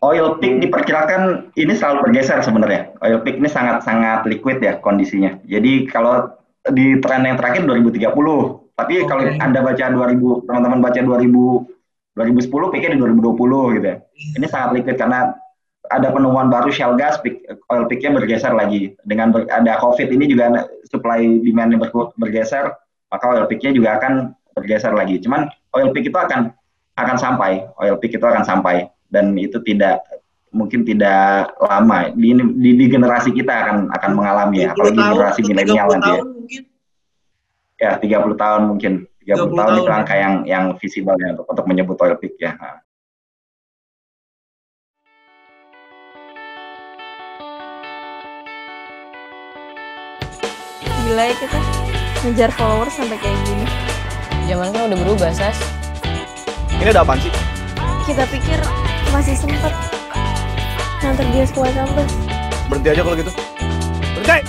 Oil 0.03 0.35
peak 0.43 0.67
diperkirakan 0.67 1.55
ini 1.55 1.79
selalu 1.79 2.11
bergeser 2.11 2.43
sebenarnya. 2.43 2.91
Oil 3.07 3.23
peak 3.23 3.39
ini 3.39 3.47
sangat-sangat 3.47 4.27
liquid 4.27 4.59
ya 4.59 4.83
kondisinya. 4.83 5.39
Jadi 5.47 5.87
kalau 5.87 6.27
di 6.75 6.99
tren 6.99 7.23
yang 7.23 7.39
terakhir 7.39 7.63
2030, 7.63 8.11
tapi 8.75 8.95
okay. 8.99 9.07
kalau 9.07 9.23
Anda 9.39 9.63
baca 9.63 9.85
2000, 9.95 10.47
teman-teman 10.47 10.81
baca 10.83 11.01
2000 11.01 11.71
2010 12.13 12.73
peaknya 12.77 12.91
di 12.93 12.99
2020 13.01 13.77
gitu 13.81 13.87
ya. 13.89 13.97
Ini 14.37 14.47
sangat 14.51 14.71
liquid 14.77 14.97
karena 15.01 15.33
ada 15.89 16.09
penemuan 16.13 16.53
baru 16.53 16.69
shale 16.69 16.95
gas, 17.01 17.17
peak, 17.25 17.43
oil 17.73 17.89
peaknya 17.89 18.13
bergeser 18.13 18.53
lagi. 18.53 18.93
Dengan 19.09 19.33
ber, 19.33 19.49
ada 19.49 19.81
COVID 19.81 20.13
ini 20.13 20.29
juga 20.29 20.69
supply 20.93 21.41
demand 21.41 21.81
ber, 21.81 21.91
bergeser, 22.21 22.69
maka 23.09 23.25
oil 23.33 23.45
peaknya 23.49 23.73
juga 23.73 23.97
akan 23.97 24.37
bergeser 24.53 24.93
lagi. 24.93 25.25
Cuman 25.25 25.49
oil 25.73 25.89
peak 25.97 26.13
itu 26.13 26.19
akan 26.19 26.53
akan 27.01 27.17
sampai, 27.17 27.65
oil 27.81 27.97
peak 27.97 28.21
itu 28.21 28.25
akan 28.25 28.45
sampai 28.45 28.93
dan 29.13 29.37
itu 29.37 29.61
tidak 29.61 30.01
mungkin 30.53 30.85
tidak 30.85 31.53
lama 31.61 32.13
di, 32.13 32.33
di, 32.37 32.71
di 32.77 32.87
generasi 32.89 33.33
kita 33.37 33.53
akan 33.53 33.77
akan 33.93 34.11
mengalami 34.17 34.65
ya, 34.65 34.73
apalagi 34.73 35.01
generasi 35.01 35.41
milenial 35.45 35.89
nanti 35.93 36.11
ya. 36.11 36.23
Mungkin. 36.25 36.63
Ya, 37.77 37.93
30 38.01 38.41
tahun 38.41 38.63
mungkin. 38.73 38.93
30, 39.23 39.39
30 39.39 39.39
tahun, 39.39 39.55
tahun 39.55 39.73
itu 39.79 39.93
angka 39.93 40.15
yang 40.17 40.35
yang 40.49 40.65
visible 40.81 41.15
ya 41.21 41.37
untuk, 41.37 41.47
untuk 41.47 41.65
menyebut 41.69 41.97
oil 42.01 42.17
peak 42.17 42.37
ya. 42.41 42.57
Gila 51.03 51.25
ya 51.29 51.35
kita 51.37 51.59
ngejar 52.23 52.51
followers 52.55 52.95
sampai 52.95 53.19
kayak 53.19 53.39
gini. 53.47 53.67
Zaman 54.51 54.69
kan 54.75 54.91
udah 54.91 54.99
berubah, 55.07 55.31
Sas. 55.31 55.59
Ini 56.83 56.91
ada 56.91 57.07
apaan 57.07 57.19
sih? 57.23 57.31
Kita 58.03 58.27
pikir 58.27 58.59
masih 59.13 59.37
sempet 59.37 59.73
nganter 61.05 61.27
dia 61.37 61.45
sekolah 61.45 61.73
kampus. 61.77 62.11
Berhenti 62.73 62.89
aja 62.97 63.03
kalau 63.05 63.17
gitu. 63.21 63.33
Berhenti! 64.17 64.41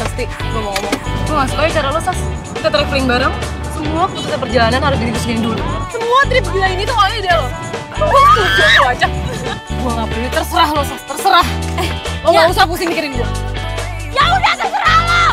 Sasti, 0.00 0.24
gue 0.24 0.60
mau 0.62 0.72
ngomong. 0.72 0.96
Gue 1.28 1.34
gak 1.36 1.48
suka 1.52 1.62
ya 1.68 1.70
cara 1.76 1.88
lo, 1.92 2.00
Sas 2.00 2.18
kita 2.56 2.68
traveling 2.72 3.06
bareng, 3.10 3.34
semua 3.74 4.06
keputusan 4.08 4.38
perjalanan 4.38 4.80
harus 4.80 4.98
didiskusiin 5.02 5.40
dulu. 5.44 5.60
Semua 5.92 6.20
trip 6.30 6.44
gila 6.48 6.68
ini 6.72 6.82
tuh 6.88 6.94
awalnya 6.96 7.18
ide 7.20 7.32
lo. 7.36 7.48
Gue 7.92 8.22
setuju 8.32 8.62
lo 8.80 8.86
aja. 8.88 9.06
Gue 9.68 9.90
gak 9.92 10.06
peduli, 10.08 10.28
terserah 10.32 10.70
lo, 10.72 10.82
Sas, 10.86 11.02
terserah. 11.04 11.46
Eh, 11.76 11.88
lo 12.24 12.28
ya. 12.32 12.38
gak 12.40 12.54
usah 12.56 12.64
pusing 12.64 12.88
mikirin 12.88 13.12
gue. 13.12 13.28
Ya 14.16 14.24
udah 14.24 14.54
terserah 14.56 14.98
lo! 15.04 15.24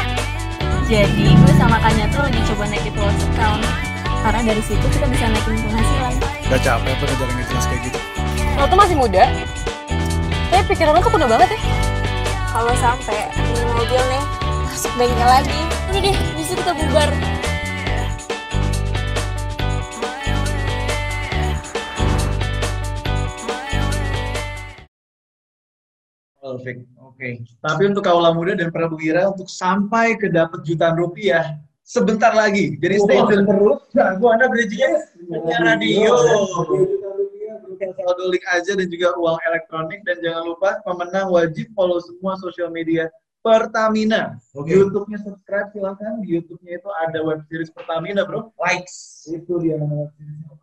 Jadi 0.90 1.26
gue 1.32 1.54
sama 1.56 1.78
Kanya 1.80 2.10
tuh 2.12 2.28
lagi 2.28 2.40
coba 2.50 2.64
naikin 2.68 2.92
followers 2.92 3.24
account. 3.30 3.64
Karena 4.20 4.42
dari 4.52 4.62
situ 4.68 4.86
kita 4.92 5.06
bisa 5.08 5.26
naikin 5.32 5.62
penghasilan. 5.64 6.39
Gak 6.50 6.66
capek 6.66 6.98
apa 6.98 7.06
ngejar 7.06 7.30
yang 7.30 7.46
jelas 7.46 7.66
kayak 7.70 7.82
gitu? 7.86 8.00
Lo 8.58 8.66
tuh 8.66 8.74
masih 8.82 8.98
muda, 8.98 9.30
tapi 10.50 10.64
pikiran 10.74 10.98
lo 10.98 11.02
tuh 11.06 11.14
penuh 11.14 11.30
banget 11.30 11.54
ya. 11.54 11.60
Kalau 12.50 12.74
sampai 12.82 13.30
ini 13.38 13.62
mobil 13.70 14.02
nih, 14.02 14.24
masuk 14.66 14.90
bengkel 14.98 15.30
lagi, 15.30 15.62
udah 15.94 16.02
deh 16.02 16.18
bisa 16.34 16.58
kita 16.58 16.74
bubar 16.74 17.10
Perfect. 26.50 26.82
Oke. 26.98 27.14
Okay. 27.14 27.34
Tapi 27.62 27.94
untuk 27.94 28.02
kaula 28.02 28.34
muda 28.34 28.58
dan 28.58 28.74
Wira 28.98 29.30
untuk 29.30 29.46
sampai 29.46 30.18
ke 30.18 30.34
dapat 30.34 30.66
jutaan 30.66 30.98
rupiah 30.98 31.62
sebentar 31.90 32.30
lagi. 32.38 32.78
Jadi 32.78 32.96
stay 33.02 33.18
tune 33.26 33.50
terus. 33.50 33.82
Nah, 33.98 34.14
gua 34.22 34.38
Anda 34.38 34.46
bridging 34.54 34.94
radio. 35.66 36.14
Saldo 37.80 38.26
link 38.30 38.44
aja 38.52 38.76
dan 38.76 38.88
juga 38.92 39.16
uang 39.18 39.40
elektronik 39.50 40.04
dan 40.06 40.20
jangan 40.22 40.44
lupa 40.54 40.84
pemenang 40.86 41.32
wajib 41.32 41.72
follow 41.74 41.98
semua 42.04 42.38
sosial 42.38 42.70
media 42.70 43.10
Pertamina. 43.40 44.36
Okay. 44.52 44.76
YouTube-nya 44.76 45.24
subscribe 45.24 45.72
silahkan. 45.72 46.20
Di 46.20 46.38
YouTube-nya 46.38 46.76
itu 46.76 46.90
ada 47.08 47.24
web 47.24 47.40
series 47.48 47.72
Pertamina, 47.72 48.28
bro. 48.28 48.52
Likes. 48.60 49.26
Itu 49.32 49.64
dia 49.64 49.80
nama 49.80 50.06
web 50.06 50.12
series 50.20 50.59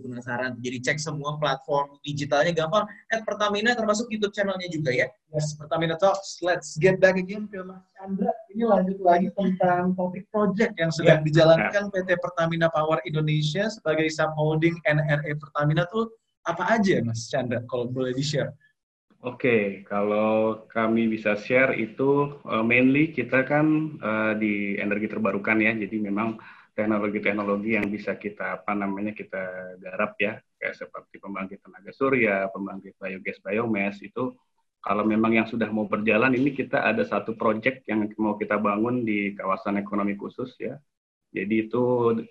Penasaran. 0.00 0.56
Jadi 0.62 0.78
cek 0.80 0.98
semua 1.02 1.36
platform 1.36 1.98
digitalnya 2.02 2.54
gampang. 2.54 2.86
At 3.10 3.26
Pertamina 3.26 3.74
termasuk 3.74 4.08
YouTube 4.08 4.32
channelnya 4.32 4.68
juga 4.70 4.94
ya. 4.94 5.06
Yes, 5.34 5.58
Pertamina 5.58 5.98
Talks. 5.98 6.40
Let's 6.40 6.78
get 6.78 7.02
back 7.02 7.18
again 7.18 7.50
ke 7.50 7.60
Mas 7.60 7.82
Chandra. 7.98 8.32
Ini 8.54 8.64
lanjut 8.64 8.98
lagi 9.02 9.28
tentang 9.34 9.92
topik 9.98 10.24
project 10.32 10.72
yang 10.78 10.88
sedang 10.94 11.20
yeah. 11.22 11.26
dijalankan 11.26 11.90
PT 11.92 12.16
Pertamina 12.22 12.72
Power 12.72 13.02
Indonesia 13.04 13.66
sebagai 13.68 14.08
subholding 14.08 14.78
NRE 14.86 15.36
Pertamina 15.36 15.84
tuh 15.90 16.08
apa 16.48 16.80
aja 16.80 17.02
Mas 17.04 17.28
Chandra 17.28 17.60
kalau 17.68 17.90
boleh 17.90 18.16
di-share? 18.16 18.54
Oke, 19.26 19.82
kalau 19.82 20.62
kami 20.70 21.10
bisa 21.10 21.34
share 21.34 21.74
itu 21.74 22.38
uh, 22.46 22.62
mainly 22.62 23.10
kita 23.10 23.42
kan 23.42 23.98
uh, 23.98 24.38
di 24.38 24.78
energi 24.78 25.10
terbarukan 25.10 25.58
ya, 25.58 25.74
jadi 25.74 25.98
memang 25.98 26.38
teknologi-teknologi 26.78 27.74
yang 27.74 27.90
bisa 27.90 28.14
kita 28.14 28.62
apa 28.62 28.70
namanya 28.78 29.10
kita 29.10 29.74
garap 29.82 30.14
ya, 30.22 30.38
kayak 30.62 30.78
seperti 30.78 31.18
pembangkit 31.18 31.58
tenaga 31.58 31.90
surya, 31.90 32.46
pembangkit 32.54 32.94
biogas 32.94 33.42
biomass 33.42 33.98
itu 33.98 34.38
kalau 34.78 35.02
memang 35.02 35.34
yang 35.34 35.46
sudah 35.50 35.66
mau 35.74 35.90
berjalan 35.90 36.38
ini 36.38 36.54
kita 36.54 36.86
ada 36.86 37.02
satu 37.02 37.34
project 37.34 37.82
yang 37.90 38.06
mau 38.22 38.38
kita 38.38 38.54
bangun 38.62 39.02
di 39.02 39.34
kawasan 39.34 39.82
ekonomi 39.82 40.14
khusus 40.14 40.54
ya, 40.62 40.78
jadi 41.28 41.68
itu 41.68 41.82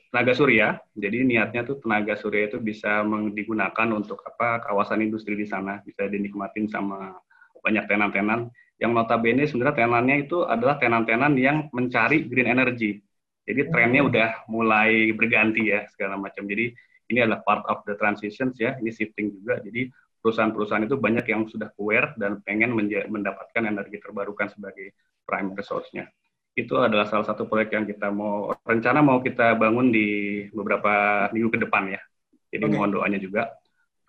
tenaga 0.10 0.34
surya. 0.34 0.68
Jadi 0.98 1.18
niatnya 1.22 1.62
tuh 1.68 1.78
tenaga 1.78 2.18
surya 2.18 2.50
itu 2.50 2.58
bisa 2.58 3.06
digunakan 3.30 3.88
untuk 3.94 4.26
apa 4.26 4.66
kawasan 4.66 5.06
industri 5.06 5.38
di 5.38 5.46
sana 5.46 5.86
bisa 5.86 6.10
dinikmatin 6.10 6.66
sama 6.66 7.14
banyak 7.62 7.86
tenan-tenan 7.86 8.50
yang 8.78 8.94
notabene 8.94 9.46
sebenarnya 9.50 9.86
tenannya 9.86 10.30
itu 10.30 10.46
adalah 10.46 10.78
tenan-tenan 10.78 11.34
yang 11.38 11.58
mencari 11.74 12.26
green 12.26 12.50
energy. 12.50 13.02
Jadi 13.48 13.72
trennya 13.72 14.04
hmm. 14.04 14.10
udah 14.12 14.30
mulai 14.52 15.16
berganti 15.16 15.72
ya 15.72 15.88
segala 15.88 16.20
macam. 16.20 16.44
Jadi 16.44 16.76
ini 17.08 17.24
adalah 17.24 17.40
part 17.48 17.64
of 17.72 17.88
the 17.88 17.96
transitions 17.96 18.60
ya, 18.60 18.76
ini 18.84 18.92
shifting 18.92 19.32
juga. 19.32 19.64
Jadi 19.64 19.88
perusahaan-perusahaan 20.20 20.84
itu 20.84 21.00
banyak 21.00 21.26
yang 21.32 21.48
sudah 21.48 21.72
aware 21.80 22.12
dan 22.20 22.44
pengen 22.44 22.76
mendapatkan 23.08 23.64
energi 23.64 24.04
terbarukan 24.04 24.52
sebagai 24.52 24.92
primary 25.24 25.64
source-nya 25.64 26.12
itu 26.58 26.74
adalah 26.74 27.06
salah 27.06 27.22
satu 27.22 27.46
proyek 27.46 27.78
yang 27.78 27.86
kita 27.86 28.10
mau 28.10 28.50
rencana 28.66 29.06
mau 29.06 29.22
kita 29.22 29.54
bangun 29.54 29.94
di 29.94 30.08
beberapa 30.50 31.30
minggu 31.30 31.54
ke 31.54 31.60
depan 31.70 31.94
ya. 31.94 32.02
Jadi 32.50 32.66
okay. 32.66 32.74
mohon 32.74 32.92
doanya 32.98 33.22
juga. 33.22 33.54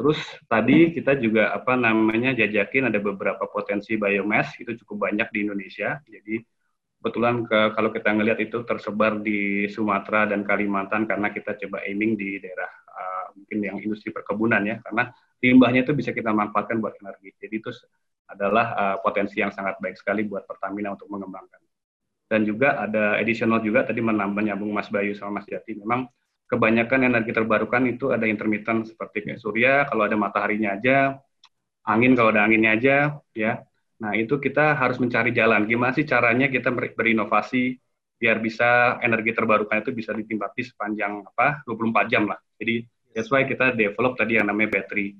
Terus 0.00 0.16
tadi 0.48 0.96
kita 0.96 1.20
juga 1.20 1.52
apa 1.52 1.76
namanya 1.76 2.32
jajakin 2.32 2.88
ada 2.88 2.96
beberapa 2.96 3.44
potensi 3.52 4.00
biomass 4.00 4.56
itu 4.56 4.72
cukup 4.80 5.12
banyak 5.12 5.28
di 5.28 5.38
Indonesia. 5.44 6.00
Jadi 6.08 6.40
kebetulan 6.98 7.46
ke, 7.46 7.72
kalau 7.78 7.90
kita 7.94 8.10
ngelihat 8.10 8.38
itu 8.42 8.66
tersebar 8.66 9.22
di 9.22 9.70
Sumatera 9.70 10.26
dan 10.26 10.42
Kalimantan 10.42 11.06
karena 11.06 11.30
kita 11.30 11.54
coba 11.54 11.82
aiming 11.86 12.18
di 12.18 12.42
daerah 12.42 12.68
uh, 12.90 13.26
mungkin 13.38 13.58
yang 13.62 13.76
industri 13.78 14.10
perkebunan 14.10 14.60
ya 14.66 14.82
karena 14.82 15.14
limbahnya 15.38 15.86
itu 15.86 15.94
bisa 15.94 16.10
kita 16.10 16.34
manfaatkan 16.34 16.82
buat 16.82 16.98
energi. 16.98 17.34
Jadi 17.38 17.54
itu 17.54 17.70
adalah 18.28 18.66
uh, 18.74 18.96
potensi 19.00 19.38
yang 19.38 19.54
sangat 19.54 19.78
baik 19.78 19.96
sekali 19.96 20.26
buat 20.26 20.44
Pertamina 20.44 20.92
untuk 20.92 21.06
mengembangkan 21.08 21.62
dan 22.28 22.44
juga 22.44 22.76
ada 22.84 23.16
additional 23.16 23.64
juga 23.64 23.88
tadi 23.88 24.04
menambah 24.04 24.44
nyambung 24.44 24.68
Mas 24.68 24.92
Bayu 24.92 25.16
sama 25.16 25.40
Mas 25.40 25.48
Jati 25.48 25.80
memang 25.80 26.04
kebanyakan 26.48 27.08
energi 27.08 27.32
terbarukan 27.32 27.84
itu 27.88 28.10
ada 28.10 28.24
intermittent 28.24 28.88
seperti 28.88 29.24
kayak 29.28 29.40
surya, 29.40 29.84
kalau 29.84 30.08
ada 30.08 30.16
mataharinya 30.16 30.80
aja, 30.80 31.20
angin 31.84 32.16
kalau 32.16 32.32
ada 32.32 32.48
anginnya 32.48 32.72
aja, 32.74 32.96
ya. 33.36 33.60
Nah, 33.98 34.14
itu 34.14 34.38
kita 34.38 34.78
harus 34.78 35.02
mencari 35.02 35.34
jalan. 35.34 35.66
Gimana 35.66 35.90
sih 35.90 36.06
caranya 36.06 36.46
kita 36.46 36.70
berinovasi 36.70 37.74
biar 38.18 38.42
bisa 38.42 38.98
energi 39.02 39.30
terbarukan 39.30 39.78
itu 39.78 39.94
bisa 39.94 40.10
ditimpa 40.10 40.50
sepanjang 40.54 41.22
apa 41.22 41.62
24 41.66 42.10
jam 42.10 42.26
lah. 42.26 42.38
Jadi 42.58 42.82
that's 43.14 43.30
why 43.30 43.46
kita 43.46 43.74
develop 43.74 44.18
tadi 44.18 44.38
yang 44.38 44.50
namanya 44.50 44.78
battery. 44.82 45.14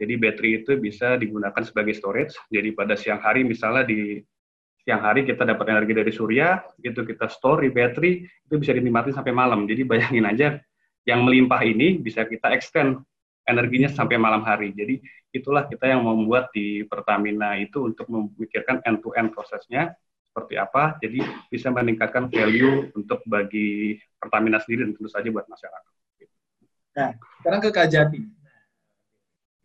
Jadi 0.00 0.14
battery 0.16 0.50
itu 0.64 0.72
bisa 0.80 1.20
digunakan 1.20 1.60
sebagai 1.60 1.92
storage. 1.92 2.36
Jadi 2.48 2.72
pada 2.72 2.96
siang 2.96 3.20
hari 3.20 3.44
misalnya 3.44 3.84
di 3.84 4.22
siang 4.84 5.04
hari 5.04 5.28
kita 5.28 5.44
dapat 5.44 5.68
energi 5.68 5.92
dari 5.92 6.12
surya, 6.14 6.64
itu 6.80 7.04
kita 7.04 7.28
store 7.28 7.68
di 7.68 7.70
battery, 7.74 8.24
itu 8.24 8.54
bisa 8.56 8.72
dinikmati 8.72 9.12
sampai 9.12 9.36
malam. 9.36 9.68
Jadi 9.68 9.84
bayangin 9.84 10.24
aja 10.24 10.48
yang 11.04 11.24
melimpah 11.24 11.60
ini 11.64 12.00
bisa 12.00 12.24
kita 12.24 12.52
extend 12.56 13.04
energinya 13.48 13.88
sampai 13.88 14.20
malam 14.20 14.44
hari. 14.44 14.76
Jadi 14.76 15.00
itulah 15.32 15.64
kita 15.64 15.88
yang 15.88 16.04
membuat 16.04 16.52
di 16.52 16.84
Pertamina 16.84 17.56
itu 17.56 17.88
untuk 17.88 18.06
memikirkan 18.12 18.84
end-to-end 18.84 19.32
prosesnya 19.32 19.96
seperti 20.28 20.60
apa. 20.60 21.00
Jadi 21.00 21.24
bisa 21.48 21.72
meningkatkan 21.72 22.28
value 22.28 22.92
untuk 22.92 23.24
bagi 23.24 23.96
Pertamina 24.20 24.60
sendiri 24.60 24.86
dan 24.86 24.92
tentu 24.94 25.10
saja 25.10 25.28
buat 25.32 25.48
masyarakat. 25.48 25.92
Nah, 26.98 27.10
sekarang 27.40 27.60
ke 27.62 27.70
Kak 27.72 27.88
Jati 27.88 28.38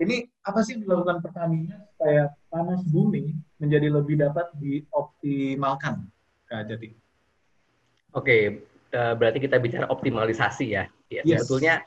ini 0.03 0.25
apa 0.43 0.59
sih 0.65 0.75
yang 0.75 0.89
dilakukan 0.89 1.23
Pertamina 1.23 1.79
supaya 1.95 2.33
panas 2.51 2.81
bumi 2.89 3.37
menjadi 3.61 3.87
lebih 3.87 4.19
dapat 4.19 4.51
dioptimalkan, 4.59 6.09
Kak 6.49 6.67
Jati? 6.67 6.91
Oke, 8.13 8.67
uh, 8.91 9.13
berarti 9.15 9.39
kita 9.39 9.61
bicara 9.63 9.85
optimalisasi 9.87 10.65
ya. 10.75 10.83
ya 11.07 11.21
yes. 11.23 11.45
Sebetulnya 11.45 11.85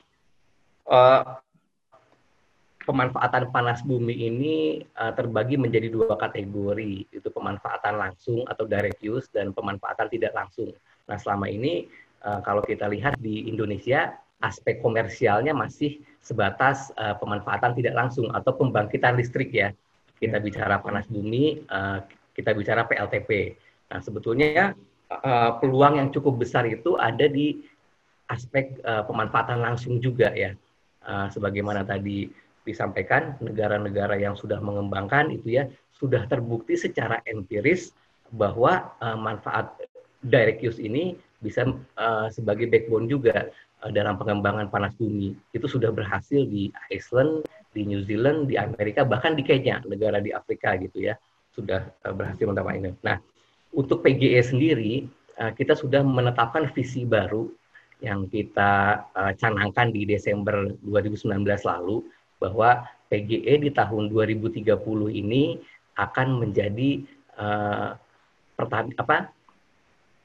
uh, 0.88 1.36
pemanfaatan 2.86 3.50
panas 3.50 3.82
bumi 3.82 4.14
ini 4.14 4.54
uh, 4.94 5.10
terbagi 5.10 5.58
menjadi 5.58 5.90
dua 5.90 6.14
kategori, 6.14 7.10
itu 7.10 7.28
pemanfaatan 7.34 7.98
langsung 7.98 8.46
atau 8.46 8.62
direct 8.64 9.02
use 9.02 9.26
dan 9.34 9.50
pemanfaatan 9.50 10.06
tidak 10.06 10.30
langsung. 10.32 10.70
Nah, 11.10 11.18
selama 11.18 11.50
ini 11.50 11.90
uh, 12.22 12.38
kalau 12.46 12.62
kita 12.62 12.86
lihat 12.86 13.18
di 13.18 13.50
Indonesia 13.50 14.14
aspek 14.38 14.78
komersialnya 14.78 15.50
masih 15.50 15.98
sebatas 16.22 16.94
uh, 16.94 17.18
pemanfaatan 17.18 17.74
tidak 17.74 17.98
langsung 17.98 18.30
atau 18.30 18.54
pembangkitan 18.54 19.18
listrik 19.18 19.50
ya. 19.50 19.74
Kita 20.16 20.38
bicara 20.38 20.78
panas 20.78 21.10
bumi, 21.10 21.66
uh, 21.66 22.06
kita 22.32 22.54
bicara 22.54 22.86
PLTP. 22.86 23.58
Nah, 23.90 23.98
sebetulnya 23.98 24.78
uh, 25.10 25.58
peluang 25.58 25.98
yang 25.98 26.08
cukup 26.14 26.38
besar 26.38 26.62
itu 26.70 26.94
ada 26.94 27.26
di 27.26 27.66
aspek 28.30 28.78
uh, 28.86 29.02
pemanfaatan 29.02 29.58
langsung 29.58 29.98
juga 29.98 30.30
ya. 30.30 30.54
Uh, 31.06 31.30
sebagaimana 31.30 31.86
tadi 31.86 32.26
disampaikan, 32.66 33.38
negara-negara 33.38 34.18
yang 34.18 34.34
sudah 34.34 34.58
mengembangkan 34.58 35.30
itu 35.30 35.62
ya 35.62 35.64
sudah 35.94 36.26
terbukti 36.26 36.74
secara 36.76 37.22
empiris 37.24 37.94
bahwa 38.34 38.92
uh, 38.98 39.14
manfaat 39.14 39.78
direct 40.26 40.60
use 40.60 40.82
ini 40.82 41.14
bisa 41.38 41.64
uh, 41.96 42.26
sebagai 42.28 42.66
backbone 42.66 43.06
juga 43.06 43.48
Eh, 43.84 43.92
dalam 43.92 44.16
pengembangan 44.16 44.72
panas 44.72 44.96
bumi 44.96 45.36
itu 45.52 45.66
sudah 45.68 45.92
berhasil 45.92 46.48
di 46.48 46.72
Iceland, 46.88 47.44
di 47.76 47.84
New 47.84 48.00
Zealand, 48.08 48.48
di 48.48 48.56
Amerika, 48.56 49.04
bahkan 49.04 49.36
di 49.36 49.44
Kenya, 49.44 49.84
negara 49.84 50.16
di 50.16 50.32
Afrika 50.32 50.74
gitu 50.80 51.04
ya, 51.04 51.14
sudah 51.52 51.84
eh, 51.84 52.14
berhasil 52.14 52.48
mendapat 52.48 52.80
ini. 52.80 52.90
Nah, 53.04 53.20
untuk 53.76 54.00
PGE 54.00 54.40
sendiri, 54.40 55.04
eh, 55.36 55.52
kita 55.52 55.76
sudah 55.76 56.00
menetapkan 56.00 56.72
visi 56.72 57.04
baru 57.04 57.52
yang 58.04 58.28
kita 58.28 59.00
canangkan 59.40 59.88
di 59.88 60.04
Desember 60.04 60.68
2019 60.84 61.64
lalu, 61.64 62.04
bahwa 62.38 62.84
PGE 63.08 63.62
di 63.62 63.70
tahun 63.70 64.10
2030 64.10 64.66
ini 65.10 65.62
akan 65.96 66.42
menjadi 66.42 67.06
uh, 67.38 67.96
apa 69.00 69.30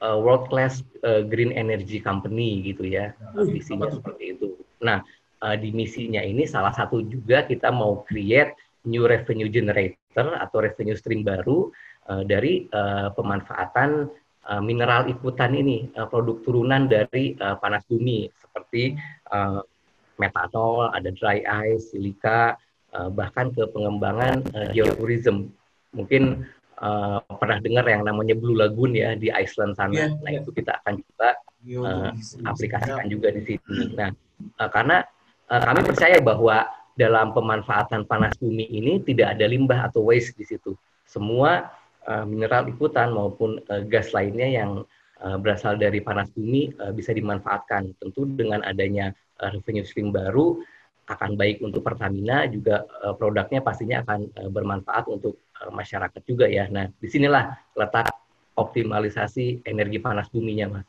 uh, 0.02 0.18
world 0.18 0.50
class 0.50 0.82
uh, 1.06 1.24
green 1.24 1.54
energy 1.54 2.02
company 2.02 2.66
gitu 2.66 2.88
ya 2.88 3.14
uh, 3.38 3.46
visinya 3.46 3.88
seperti 3.88 4.36
itu. 4.36 4.58
Nah 4.82 5.06
uh, 5.46 5.56
di 5.56 5.70
misinya 5.72 6.20
ini 6.20 6.44
salah 6.50 6.74
satu 6.74 7.06
juga 7.06 7.46
kita 7.46 7.70
mau 7.70 8.04
create 8.08 8.58
new 8.90 9.06
revenue 9.06 9.48
generator 9.48 10.36
atau 10.42 10.58
revenue 10.60 10.98
stream 10.98 11.22
baru 11.22 11.70
uh, 12.10 12.24
dari 12.26 12.66
uh, 12.74 13.14
pemanfaatan 13.14 14.10
uh, 14.50 14.62
mineral 14.62 15.06
ikutan 15.06 15.54
ini 15.54 15.90
uh, 15.96 16.10
produk 16.10 16.42
turunan 16.42 16.90
dari 16.90 17.38
uh, 17.38 17.58
panas 17.62 17.86
bumi 17.86 18.26
seperti 18.34 18.98
uh, 19.30 19.62
metanol, 20.20 20.92
ada 20.92 21.10
dry 21.14 21.44
ice, 21.72 21.94
silika, 21.94 22.58
uh, 22.96 23.08
bahkan 23.12 23.54
ke 23.54 23.64
pengembangan 23.72 24.44
uh, 24.56 24.68
geotourism. 24.76 25.52
Mungkin 25.92 26.48
uh, 26.82 27.20
pernah 27.38 27.62
dengar 27.62 27.86
yang 27.88 28.04
namanya 28.04 28.36
Blue 28.36 28.58
Lagoon 28.58 28.98
ya 28.98 29.14
di 29.16 29.30
Iceland 29.30 29.78
sana. 29.78 29.94
Yeah, 29.94 30.12
nah 30.20 30.32
yeah. 30.34 30.42
itu 30.42 30.50
kita 30.52 30.82
akan 30.84 30.94
coba 31.00 31.30
uh, 31.78 32.10
aplikasikan 32.50 33.06
juga 33.08 33.28
di 33.32 33.42
sini. 33.46 33.94
Nah 33.96 34.10
uh, 34.60 34.70
karena 34.72 35.06
uh, 35.48 35.62
kami 35.62 35.82
percaya 35.86 36.18
bahwa 36.20 36.68
dalam 37.00 37.32
pemanfaatan 37.32 38.04
panas 38.04 38.36
bumi 38.38 38.68
ini 38.68 39.00
tidak 39.02 39.38
ada 39.38 39.46
limbah 39.48 39.88
atau 39.88 40.04
waste 40.12 40.36
di 40.36 40.46
situ. 40.46 40.76
Semua 41.08 41.72
uh, 42.08 42.26
mineral 42.28 42.68
ikutan 42.68 43.16
maupun 43.16 43.64
uh, 43.72 43.82
gas 43.88 44.12
lainnya 44.12 44.48
yang 44.48 44.72
uh, 45.24 45.38
berasal 45.40 45.80
dari 45.80 46.04
panas 46.04 46.28
bumi 46.36 46.76
uh, 46.82 46.92
bisa 46.92 47.16
dimanfaatkan. 47.16 47.96
Tentu 47.98 48.28
dengan 48.28 48.62
adanya 48.68 49.16
revenue 49.50 49.88
stream 49.88 50.14
baru 50.14 50.62
akan 51.10 51.34
baik 51.34 51.66
untuk 51.66 51.82
Pertamina 51.82 52.46
juga 52.46 52.86
uh, 53.02 53.18
produknya 53.18 53.66
pastinya 53.66 54.06
akan 54.06 54.20
uh, 54.38 54.50
bermanfaat 54.54 55.10
untuk 55.10 55.42
masyarakat 55.70 56.22
juga 56.26 56.50
ya. 56.50 56.66
Nah, 56.74 56.90
di 56.90 57.06
sinilah 57.06 57.54
letak 57.78 58.10
optimalisasi 58.58 59.62
energi 59.62 60.02
panas 60.02 60.26
buminya, 60.34 60.82
Mas. 60.82 60.88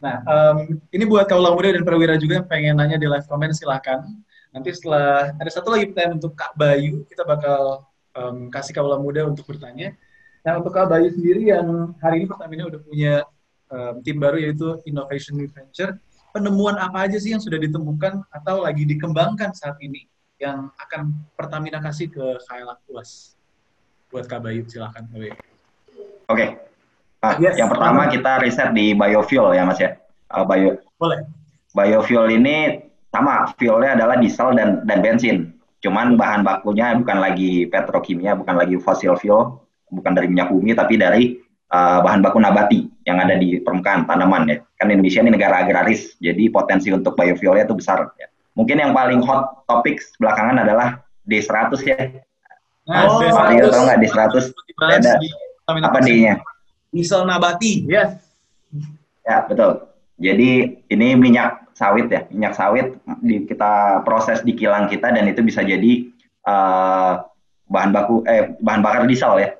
Nah, 0.00 0.20
um, 0.24 0.80
ini 0.92 1.04
buat 1.04 1.28
kaulah 1.28 1.52
muda 1.52 1.72
dan 1.76 1.84
perwira 1.84 2.16
juga 2.16 2.40
yang 2.40 2.48
pengen 2.48 2.76
nanya 2.76 2.96
di 2.96 3.08
live 3.08 3.24
comment 3.24 3.52
silahkan. 3.52 4.04
Nanti 4.52 4.72
setelah 4.72 5.36
ada 5.36 5.50
satu 5.52 5.72
lagi 5.72 5.92
pertanyaan 5.92 6.20
untuk 6.20 6.32
Kak 6.36 6.52
Bayu, 6.56 7.04
kita 7.08 7.22
bakal 7.24 7.84
um, 8.16 8.48
kasih 8.48 8.72
kaulah 8.72 9.00
muda 9.00 9.28
untuk 9.28 9.44
bertanya. 9.48 9.96
Nah, 10.40 10.60
untuk 10.60 10.72
Kak 10.72 10.88
Bayu 10.88 11.12
sendiri 11.12 11.52
yang 11.52 11.92
hari 12.00 12.24
ini 12.24 12.26
Pertamina 12.28 12.64
udah 12.68 12.80
punya 12.80 13.14
um, 13.68 14.00
tim 14.00 14.16
baru 14.16 14.40
yaitu 14.40 14.80
Innovation 14.88 15.36
New 15.36 15.48
Venture 15.52 16.00
penemuan 16.30 16.78
apa 16.78 17.06
aja 17.06 17.18
sih 17.18 17.34
yang 17.34 17.42
sudah 17.42 17.58
ditemukan 17.58 18.24
atau 18.30 18.62
lagi 18.64 18.86
dikembangkan 18.86 19.54
saat 19.54 19.78
ini 19.82 20.06
yang 20.40 20.72
akan 20.80 21.12
Pertamina 21.36 21.78
kasih 21.78 22.08
ke 22.08 22.24
KL 22.48 22.72
Aktuas? 22.72 23.36
Buat 24.10 24.26
Kak 24.26 24.42
Bayu, 24.42 24.66
silakan 24.66 25.06
Kak 25.06 25.18
Bayu. 25.18 25.34
Oke. 25.34 25.38
Okay. 26.34 26.48
Nah, 27.20 27.36
yes. 27.36 27.54
Yang 27.60 27.70
pertama 27.76 28.02
kita 28.08 28.32
riset 28.40 28.68
di 28.72 28.96
biofuel 28.96 29.52
ya 29.52 29.62
Mas 29.68 29.78
ya. 29.78 30.00
Uh, 30.32 30.46
bio, 30.48 30.80
Boleh. 30.96 31.20
Biofuel 31.76 32.32
ini 32.32 32.80
sama, 33.12 33.50
fuelnya 33.54 33.94
adalah 33.94 34.16
diesel 34.18 34.56
dan 34.56 34.82
dan 34.88 34.98
bensin. 35.04 35.54
Cuman 35.84 36.18
bahan 36.18 36.42
bakunya 36.42 36.96
bukan 36.98 37.18
lagi 37.20 37.68
petrokimia, 37.68 38.34
bukan 38.34 38.56
lagi 38.56 38.76
fossil 38.80 39.14
fuel, 39.14 39.62
bukan 39.92 40.12
dari 40.16 40.26
minyak 40.26 40.50
bumi, 40.50 40.74
tapi 40.74 40.94
dari 40.98 41.22
uh, 41.70 42.02
bahan 42.02 42.20
baku 42.24 42.38
nabati 42.42 42.89
yang 43.08 43.16
ada 43.20 43.36
di 43.36 43.60
permukaan 43.60 44.04
tanaman 44.04 44.48
ya. 44.48 44.56
Kan 44.76 44.92
Indonesia 44.92 45.20
ini 45.24 45.32
negara 45.32 45.64
agraris, 45.64 46.16
jadi 46.20 46.48
potensi 46.52 46.92
untuk 46.92 47.16
biofuelnya 47.16 47.68
itu 47.68 47.76
besar. 47.76 48.12
Ya. 48.20 48.28
Mungkin 48.58 48.76
yang 48.76 48.92
paling 48.92 49.24
hot 49.24 49.64
topik 49.64 50.02
belakangan 50.20 50.60
adalah 50.66 51.00
D100 51.24 51.80
ya. 51.86 51.98
Nah, 52.90 53.06
oh, 53.06 53.22
D100. 53.22 53.70
tahu 53.70 53.82
nggak 53.86 54.00
D100? 54.02 54.34
Ada 54.80 55.12
apa 55.78 55.98
D-nya? 56.02 56.34
Diesel 56.90 57.22
nabati. 57.22 57.86
Yes. 57.86 58.18
Ya, 59.22 59.46
betul. 59.46 59.86
Jadi 60.20 60.82
ini 60.90 61.08
minyak 61.16 61.70
sawit 61.72 62.12
ya, 62.12 62.26
minyak 62.28 62.52
sawit 62.52 62.98
di, 63.24 63.46
kita 63.46 64.04
proses 64.04 64.44
di 64.44 64.52
kilang 64.52 64.90
kita 64.90 65.08
dan 65.14 65.24
itu 65.24 65.40
bisa 65.40 65.64
jadi 65.64 66.10
uh, 66.44 67.24
bahan 67.70 67.94
baku 67.94 68.26
eh 68.28 68.52
bahan 68.60 68.82
bakar 68.84 69.06
diesel 69.06 69.38
ya. 69.40 69.56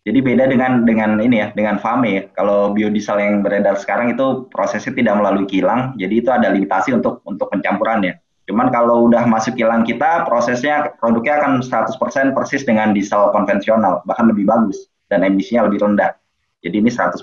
Jadi 0.00 0.18
beda 0.24 0.48
dengan 0.48 0.88
dengan 0.88 1.20
ini 1.20 1.44
ya, 1.44 1.48
dengan 1.52 1.76
FAME 1.76 2.08
ya. 2.08 2.22
Kalau 2.32 2.72
biodiesel 2.72 3.20
yang 3.20 3.44
beredar 3.44 3.76
sekarang 3.76 4.16
itu 4.16 4.48
prosesnya 4.48 4.96
tidak 4.96 5.20
melalui 5.20 5.44
kilang, 5.44 5.92
jadi 6.00 6.14
itu 6.24 6.30
ada 6.32 6.48
limitasi 6.48 6.96
untuk 6.96 7.20
untuk 7.28 7.52
pencampurannya. 7.52 8.16
Cuman 8.48 8.72
kalau 8.72 9.12
udah 9.12 9.28
masuk 9.28 9.60
kilang 9.60 9.84
kita, 9.84 10.24
prosesnya 10.24 10.96
produknya 10.96 11.44
akan 11.44 11.52
100% 11.60 12.32
persis 12.32 12.64
dengan 12.64 12.96
diesel 12.96 13.28
konvensional, 13.36 14.00
bahkan 14.08 14.32
lebih 14.32 14.48
bagus 14.48 14.88
dan 15.12 15.20
emisinya 15.20 15.68
lebih 15.68 15.84
rendah. 15.84 16.16
Jadi 16.64 16.80
ini 16.80 16.88
100% 16.88 17.20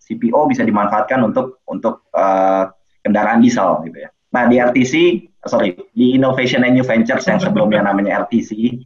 CPO 0.00 0.40
bisa 0.48 0.64
dimanfaatkan 0.64 1.20
untuk 1.20 1.60
untuk 1.68 2.08
uh, 2.16 2.72
kendaraan 3.04 3.44
diesel 3.44 3.84
gitu 3.84 4.08
ya. 4.08 4.10
Nah 4.32 4.48
di 4.48 4.56
RTC, 4.56 4.94
sorry, 5.44 5.76
di 5.92 6.16
Innovation 6.16 6.64
and 6.64 6.80
New 6.80 6.86
Ventures 6.88 7.28
yang 7.28 7.44
sebelumnya 7.44 7.84
namanya 7.84 8.24
RTC, 8.24 8.80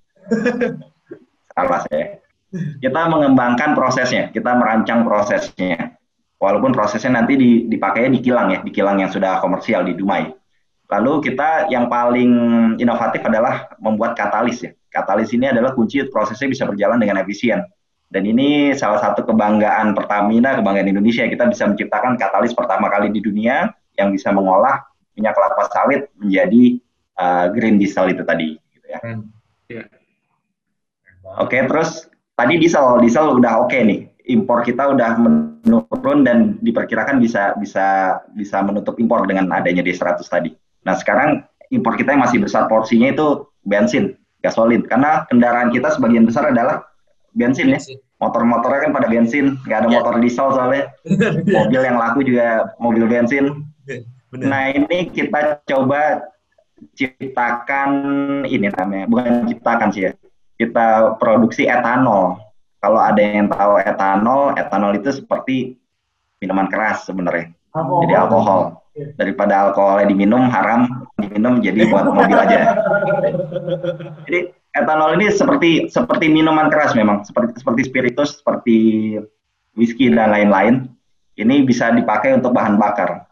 salah 1.54 1.86
saya 1.86 2.23
kita 2.54 3.00
mengembangkan 3.10 3.74
prosesnya, 3.74 4.30
kita 4.30 4.54
merancang 4.54 5.02
prosesnya. 5.02 5.98
Walaupun 6.38 6.76
prosesnya 6.76 7.22
nanti 7.22 7.38
dipakai 7.66 8.12
di 8.12 8.20
kilang 8.20 8.52
ya, 8.52 8.60
di 8.60 8.68
kilang 8.68 9.00
yang 9.00 9.08
sudah 9.08 9.40
komersial 9.40 9.86
di 9.86 9.96
Dumai. 9.96 10.28
Lalu 10.92 11.32
kita 11.32 11.72
yang 11.72 11.88
paling 11.88 12.30
inovatif 12.76 13.24
adalah 13.24 13.72
membuat 13.80 14.12
katalis 14.12 14.60
ya. 14.60 14.70
Katalis 14.92 15.32
ini 15.32 15.48
adalah 15.50 15.72
kunci 15.72 16.04
prosesnya 16.06 16.46
bisa 16.46 16.68
berjalan 16.68 17.00
dengan 17.00 17.18
efisien. 17.24 17.64
Dan 18.12 18.28
ini 18.28 18.70
salah 18.76 19.02
satu 19.02 19.26
kebanggaan 19.26 19.96
Pertamina, 19.96 20.54
kebanggaan 20.54 20.86
Indonesia. 20.86 21.26
Kita 21.26 21.50
bisa 21.50 21.66
menciptakan 21.66 22.14
katalis 22.14 22.54
pertama 22.54 22.86
kali 22.92 23.10
di 23.10 23.18
dunia 23.18 23.72
yang 23.98 24.14
bisa 24.14 24.30
mengolah 24.30 24.84
minyak 25.18 25.34
kelapa 25.34 25.66
sawit 25.72 26.06
menjadi 26.20 26.78
uh, 27.18 27.46
green 27.50 27.80
diesel 27.80 28.12
itu 28.12 28.22
tadi. 28.22 28.54
Gitu 28.70 28.86
ya. 28.86 28.98
Iya. 29.66 29.82
Oke, 31.40 31.58
terus 31.64 32.06
tadi 32.34 32.54
diesel, 32.58 32.98
diesel 33.02 33.38
udah 33.38 33.66
oke 33.66 33.74
nih. 33.74 34.10
Impor 34.24 34.64
kita 34.64 34.88
udah 34.88 35.20
menurun 35.20 36.24
dan 36.24 36.56
diperkirakan 36.64 37.20
bisa 37.20 37.52
bisa 37.60 38.18
bisa 38.32 38.64
menutup 38.64 38.96
impor 38.96 39.28
dengan 39.28 39.52
adanya 39.52 39.84
D100 39.84 40.24
tadi. 40.24 40.50
Nah, 40.88 40.96
sekarang 40.96 41.44
impor 41.68 41.96
kita 41.96 42.16
yang 42.16 42.24
masih 42.24 42.40
besar 42.40 42.64
porsinya 42.68 43.12
itu 43.12 43.44
bensin, 43.68 44.16
gasolin. 44.40 44.80
Karena 44.88 45.28
kendaraan 45.28 45.68
kita 45.72 45.92
sebagian 45.92 46.24
besar 46.24 46.48
adalah 46.48 46.88
bensin 47.36 47.76
ya. 47.76 47.80
Motor-motornya 48.22 48.88
kan 48.88 48.92
pada 48.96 49.08
bensin, 49.12 49.60
nggak 49.68 49.78
ada 49.84 49.88
Ya. 49.92 49.94
motor 50.00 50.14
diesel 50.24 50.48
soalnya. 50.56 50.84
Mobil 51.60 51.80
yang 51.84 52.00
laku 52.00 52.24
juga 52.24 52.72
mobil 52.80 53.04
bensin. 53.04 53.68
Benar. 54.32 54.46
Nah, 54.48 54.62
ini 54.72 55.12
kita 55.12 55.60
coba 55.68 56.24
ciptakan 56.96 57.90
ini 58.48 58.72
namanya, 58.72 59.06
bukan 59.06 59.46
ciptakan 59.52 59.88
sih 59.92 60.08
ya. 60.08 60.12
Kita 60.54 61.18
produksi 61.18 61.66
etanol. 61.66 62.38
Kalau 62.78 63.00
ada 63.00 63.18
yang 63.18 63.48
tahu 63.48 63.80
etanol, 63.80 64.54
etanol 64.54 64.92
itu 64.94 65.10
seperti 65.10 65.74
minuman 66.38 66.68
keras 66.68 67.08
sebenarnya. 67.08 67.50
Jadi 67.74 68.14
alkohol. 68.14 68.78
Daripada 69.18 69.66
alkoholnya 69.66 70.06
diminum 70.06 70.46
haram, 70.46 71.10
diminum 71.18 71.58
jadi 71.58 71.90
buat 71.90 72.06
mobil 72.14 72.38
aja. 72.38 72.78
Jadi 74.30 74.54
etanol 74.70 75.18
ini 75.18 75.34
seperti 75.34 75.90
seperti 75.90 76.30
minuman 76.30 76.70
keras 76.70 76.94
memang, 76.94 77.26
seperti 77.26 77.58
seperti 77.58 77.82
spiritus, 77.90 78.38
seperti 78.38 78.76
whisky 79.74 80.14
dan 80.14 80.30
lain-lain. 80.30 80.86
Ini 81.34 81.66
bisa 81.66 81.90
dipakai 81.90 82.38
untuk 82.38 82.54
bahan 82.54 82.78
bakar. 82.78 83.26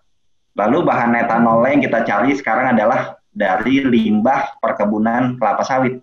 Lalu 0.59 0.83
bahan 0.83 1.15
etanol 1.15 1.63
yang 1.71 1.79
kita 1.79 2.03
cari 2.03 2.35
sekarang 2.35 2.75
adalah 2.75 3.23
dari 3.31 3.87
limbah 3.87 4.59
perkebunan 4.59 5.39
kelapa 5.39 5.63
sawit. 5.63 6.03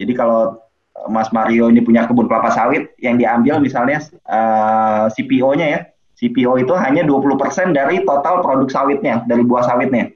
Jadi 0.00 0.12
kalau 0.16 0.56
eh, 0.96 1.08
Mas 1.12 1.28
Mario 1.30 1.68
ini 1.68 1.84
punya 1.84 2.08
kebun 2.08 2.26
kelapa 2.26 2.48
sawit, 2.48 2.96
yang 3.04 3.20
diambil 3.20 3.60
misalnya 3.60 4.00
eh, 4.08 5.04
CPO-nya 5.12 5.66
ya, 5.68 5.80
CPO 6.20 6.60
itu 6.60 6.72
hanya 6.76 7.04
20% 7.04 7.76
dari 7.76 8.04
total 8.08 8.44
produk 8.44 8.68
sawitnya, 8.68 9.24
dari 9.28 9.44
buah 9.44 9.68
sawitnya. 9.68 10.12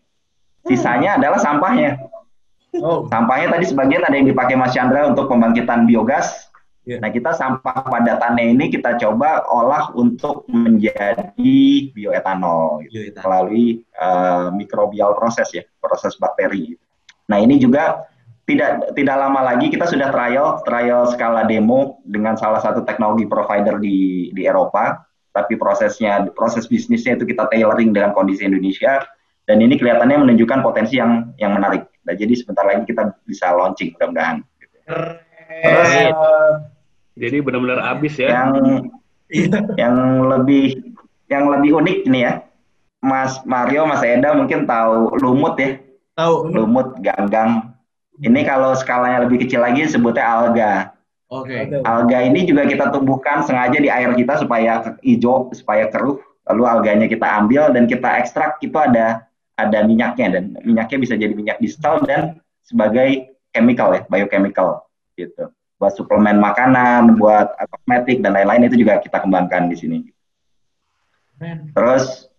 Sisanya 0.65 1.21
adalah 1.21 1.41
sampahnya. 1.41 2.01
Oh, 2.81 3.07
Sampahnya 3.07 3.55
tadi 3.55 3.65
sebagian 3.71 4.03
ada 4.03 4.17
yang 4.17 4.27
dipakai 4.27 4.59
Mas 4.59 4.75
Chandra 4.75 5.07
untuk 5.07 5.31
pembangkitan 5.31 5.87
biogas. 5.87 6.51
Iya. 6.85 7.01
Nah, 7.01 7.09
kita 7.09 7.33
sampah 7.33 7.89
padatannya 7.89 8.53
ini 8.53 8.69
kita 8.69 9.01
coba 9.01 9.41
olah 9.49 9.89
untuk 9.97 10.45
menjadi 10.53 11.57
bioetanol 11.97 12.85
gitu, 12.85 13.09
Bioetanol. 13.09 13.25
melalui 13.25 13.67
eh, 13.81 14.47
mikrobial 14.53 15.17
proses 15.17 15.49
ya, 15.55 15.65
proses 15.81 16.13
bakteri. 16.21 16.77
Nah, 17.33 17.41
ini 17.41 17.57
juga 17.57 18.05
tidak 18.45 18.93
tidak 18.93 19.17
lama 19.17 19.41
lagi 19.41 19.73
kita 19.73 19.89
sudah 19.89 20.13
trial 20.13 20.61
trial 20.69 21.09
skala 21.09 21.49
demo 21.49 22.05
dengan 22.05 22.37
salah 22.37 22.61
satu 22.61 22.85
teknologi 22.85 23.25
provider 23.25 23.81
di 23.81 24.29
di 24.37 24.43
Eropa, 24.45 25.01
tapi 25.33 25.57
prosesnya 25.57 26.29
proses 26.37 26.69
bisnisnya 26.69 27.17
itu 27.17 27.25
kita 27.25 27.49
tailoring 27.49 27.97
dengan 27.97 28.13
kondisi 28.13 28.45
Indonesia 28.45 29.01
dan 29.45 29.61
ini 29.61 29.77
kelihatannya 29.77 30.29
menunjukkan 30.29 30.61
potensi 30.61 31.01
yang 31.01 31.33
yang 31.41 31.57
menarik. 31.57 31.89
Nah, 32.05 32.13
jadi 32.13 32.33
sebentar 32.37 32.65
lagi 32.69 32.85
kita 32.85 33.17
bisa 33.25 33.53
launching 33.53 33.97
mudah-mudahan. 33.97 34.45
Terus 35.65 35.93
Jadi 37.15 37.37
benar-benar 37.47 37.79
habis 37.79 38.19
ya. 38.19 38.29
yang 38.35 38.51
yang 39.79 39.97
lebih 40.27 40.83
yang 41.31 41.47
lebih 41.47 41.79
unik 41.79 41.99
nih 42.11 42.23
ya, 42.27 42.33
Mas 43.01 43.39
Mario, 43.47 43.87
Mas 43.87 44.03
Eda 44.03 44.35
mungkin 44.35 44.67
tahu 44.67 45.15
lumut 45.23 45.55
ya, 45.57 45.79
tahu. 46.19 46.51
lumut 46.51 46.99
ganggang. 47.01 47.74
Ini 48.23 48.41
kalau 48.47 48.79
skalanya 48.79 49.27
lebih 49.27 49.43
kecil 49.43 49.65
lagi 49.65 49.91
sebutnya 49.91 50.23
alga. 50.23 50.73
Oke. 51.33 51.67
Alga 51.83 52.19
ini 52.23 52.47
juga 52.47 52.63
kita 52.63 52.95
tumbuhkan 52.95 53.43
sengaja 53.43 53.79
di 53.83 53.91
air 53.91 54.15
kita 54.15 54.39
supaya 54.39 54.95
hijau, 55.03 55.51
supaya 55.51 55.91
keruh. 55.91 56.23
Lalu 56.47 56.63
alganya 56.69 57.07
kita 57.09 57.25
ambil 57.25 57.73
dan 57.73 57.89
kita 57.89 58.21
ekstrak 58.21 58.61
itu 58.61 58.77
ada 58.77 59.25
ada 59.57 59.87
minyaknya 59.87 60.39
dan 60.39 60.45
minyaknya 60.63 60.99
bisa 61.01 61.15
jadi 61.17 61.33
minyak 61.33 61.59
diesel 61.59 62.05
dan 62.05 62.39
sebagai 62.63 63.35
chemical 63.51 63.97
ya, 63.97 64.03
biochemical 64.07 64.85
gitu. 65.17 65.51
Buat 65.81 65.99
suplemen 65.99 66.39
makanan, 66.39 67.19
buat 67.19 67.55
kosmetik 67.71 68.23
dan 68.23 68.37
lain-lain 68.37 68.71
itu 68.71 68.85
juga 68.85 69.01
kita 69.03 69.25
kembangkan 69.25 69.73
di 69.73 69.77
sini. 69.79 69.99
Terus 71.75 72.31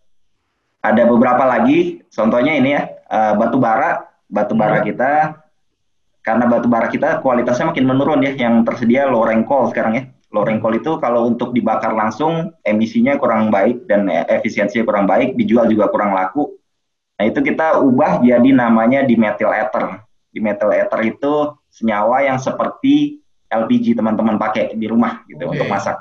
ada 0.80 1.04
beberapa 1.10 1.44
lagi, 1.44 2.06
contohnya 2.14 2.54
ini 2.56 2.70
ya, 2.78 2.84
eh, 2.90 3.34
batu 3.36 3.58
bara, 3.58 4.06
batu 4.30 4.54
bara 4.54 4.86
kita 4.86 5.45
karena 6.26 6.50
batu 6.50 6.66
bara 6.66 6.90
kita 6.90 7.22
kualitasnya 7.22 7.70
makin 7.70 7.86
menurun 7.86 8.26
ya, 8.26 8.34
yang 8.34 8.66
tersedia 8.66 9.06
low 9.06 9.30
rank 9.30 9.46
coal 9.46 9.70
sekarang 9.70 9.94
ya. 9.94 10.04
Low 10.34 10.42
rank 10.42 10.66
coal 10.66 10.82
itu 10.82 10.98
kalau 10.98 11.30
untuk 11.30 11.54
dibakar 11.54 11.94
langsung 11.94 12.50
emisinya 12.66 13.14
kurang 13.22 13.54
baik 13.54 13.86
dan 13.86 14.10
e- 14.10 14.26
efisiensinya 14.34 14.82
kurang 14.90 15.06
baik, 15.06 15.38
dijual 15.38 15.70
juga 15.70 15.86
kurang 15.94 16.18
laku. 16.18 16.58
Nah 17.22 17.30
itu 17.30 17.46
kita 17.46 17.78
ubah 17.78 18.26
jadi 18.26 18.50
namanya 18.58 19.06
dimethyl 19.06 19.54
ether. 19.54 20.02
Dimethyl 20.34 20.74
ether 20.74 21.00
itu 21.06 21.54
senyawa 21.70 22.26
yang 22.26 22.42
seperti 22.42 23.22
LPG 23.46 23.94
teman-teman 23.94 24.42
pakai 24.42 24.74
di 24.74 24.90
rumah 24.90 25.22
gitu 25.30 25.46
Oke. 25.46 25.62
untuk 25.62 25.70
masak. 25.70 25.96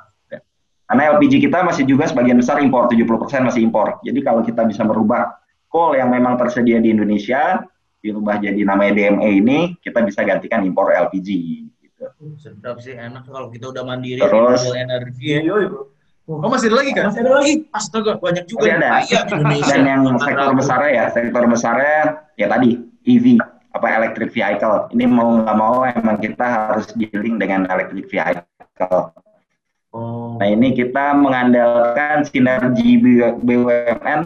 Karena 0.84 1.16
LPG 1.16 1.40
kita 1.40 1.64
masih 1.64 1.88
juga 1.88 2.04
sebagian 2.04 2.36
besar 2.36 2.60
impor, 2.60 2.92
70% 2.92 3.48
masih 3.48 3.64
impor. 3.64 4.00
Jadi 4.04 4.20
kalau 4.20 4.44
kita 4.44 4.68
bisa 4.68 4.84
merubah 4.84 5.32
coal 5.72 5.96
yang 5.96 6.12
memang 6.12 6.36
tersedia 6.36 6.76
di 6.76 6.92
Indonesia, 6.92 7.64
dirubah 8.04 8.36
jadi 8.36 8.60
namanya 8.60 8.92
DME 8.92 9.30
ini, 9.40 9.58
kita 9.80 10.04
bisa 10.04 10.20
gantikan 10.20 10.60
impor 10.60 10.92
LPG. 10.92 11.28
Gitu. 11.80 12.04
Sedap 12.36 12.84
sih, 12.84 12.92
enak 12.92 13.24
kalau 13.24 13.48
kita 13.48 13.72
udah 13.72 13.80
mandiri, 13.80 14.20
Terus? 14.20 14.68
energi 14.76 15.40
ya. 15.40 15.72
Oh 16.24 16.48
masih 16.48 16.72
ada 16.72 16.76
lagi 16.80 16.90
kan? 16.96 17.12
Masih 17.12 17.20
ada 17.20 17.32
lagi. 17.36 17.54
Astaga, 17.72 18.12
banyak 18.16 18.44
juga 18.48 18.80
Masih 18.80 19.16
ada. 19.20 19.28
Indonesia. 19.28 19.74
Dan 19.76 19.84
yang 19.84 20.02
sektor 20.16 20.52
besarnya 20.56 20.90
ya, 20.92 21.04
sektor 21.12 21.42
besarnya 21.44 21.98
ya 22.40 22.46
tadi 22.48 22.80
EV 23.04 23.36
apa 23.76 23.86
electric 23.92 24.32
vehicle. 24.32 24.88
Ini 24.96 25.04
mau 25.04 25.44
nggak 25.44 25.56
mau 25.56 25.84
emang 25.84 26.16
kita 26.24 26.46
harus 26.48 26.88
dealing 26.96 27.36
dengan 27.36 27.68
electric 27.68 28.08
vehicle. 28.08 29.12
Oh. 29.92 30.40
Nah 30.40 30.48
ini 30.48 30.72
kita 30.72 31.12
mengandalkan 31.12 32.24
sinergi 32.24 32.98
BUMN 33.44 34.20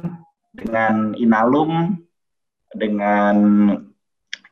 dengan 0.54 1.18
Inalum, 1.18 1.98
dengan 2.74 3.36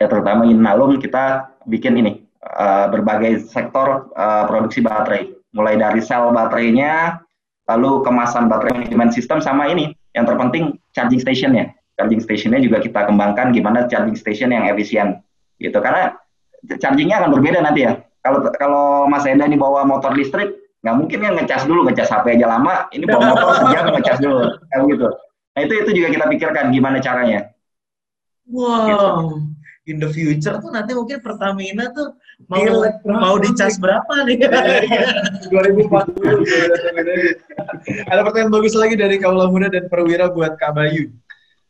ya 0.00 0.06
terutama 0.08 0.44
Inalum 0.48 0.96
kita 1.00 1.56
bikin 1.68 1.98
ini 2.00 2.24
eh, 2.40 2.86
berbagai 2.88 3.48
sektor 3.48 4.12
eh, 4.14 4.44
produksi 4.48 4.80
baterai, 4.80 5.32
mulai 5.52 5.76
dari 5.76 6.00
sel 6.00 6.32
baterainya, 6.32 7.20
lalu 7.68 8.04
kemasan 8.04 8.46
baterai 8.46 8.84
manajemen 8.84 9.10
sistem 9.12 9.38
sama 9.42 9.68
ini 9.68 9.92
yang 10.16 10.24
terpenting 10.24 10.76
charging 10.96 11.20
stationnya. 11.20 11.72
Charging 11.96 12.20
stationnya 12.20 12.60
juga 12.60 12.84
kita 12.84 13.08
kembangkan 13.08 13.56
gimana 13.56 13.88
charging 13.88 14.16
station 14.16 14.52
yang 14.52 14.68
efisien 14.68 15.24
gitu 15.56 15.80
karena 15.80 16.12
chargingnya 16.76 17.24
akan 17.24 17.32
berbeda 17.32 17.64
nanti 17.64 17.88
ya. 17.88 17.96
Kalau 18.20 18.44
kalau 18.58 18.86
Mas 19.08 19.24
Enda 19.24 19.48
ini 19.48 19.56
bawa 19.56 19.86
motor 19.86 20.12
listrik 20.12 20.66
nggak 20.86 20.96
mungkin 21.02 21.18
kan 21.18 21.32
ngecas 21.34 21.62
dulu 21.66 21.82
ngecas 21.90 22.14
HP 22.14 22.38
aja 22.38 22.46
lama 22.46 22.86
ini 22.94 23.10
bawa 23.10 23.34
motor 23.34 23.58
sejam 23.58 23.90
ngecas 23.90 24.18
dulu 24.22 24.38
kayak 24.70 24.82
gitu 24.86 25.08
nah 25.58 25.60
itu 25.66 25.74
itu 25.82 25.90
juga 25.98 26.08
kita 26.14 26.24
pikirkan 26.30 26.64
gimana 26.70 27.02
caranya 27.02 27.50
Wow. 28.46 29.42
In 29.86 30.02
the 30.02 30.10
future 30.10 30.58
tuh 30.58 30.74
nanti 30.74 30.98
mungkin 30.98 31.22
Pertamina 31.22 31.94
tuh 31.94 32.10
mau 32.50 32.58
Elektronik. 32.58 33.22
mau 33.22 33.38
dicas 33.38 33.78
berapa 33.78 34.26
nih? 34.26 34.42
2040. 35.46 35.46
Ada 38.10 38.20
pertanyaan 38.26 38.50
bagus 38.50 38.74
lagi 38.74 38.98
dari 38.98 39.22
Kaula 39.22 39.46
Muda 39.46 39.70
dan 39.70 39.86
Perwira 39.86 40.26
buat 40.26 40.58
Kak 40.58 40.74
Bayu. 40.74 41.14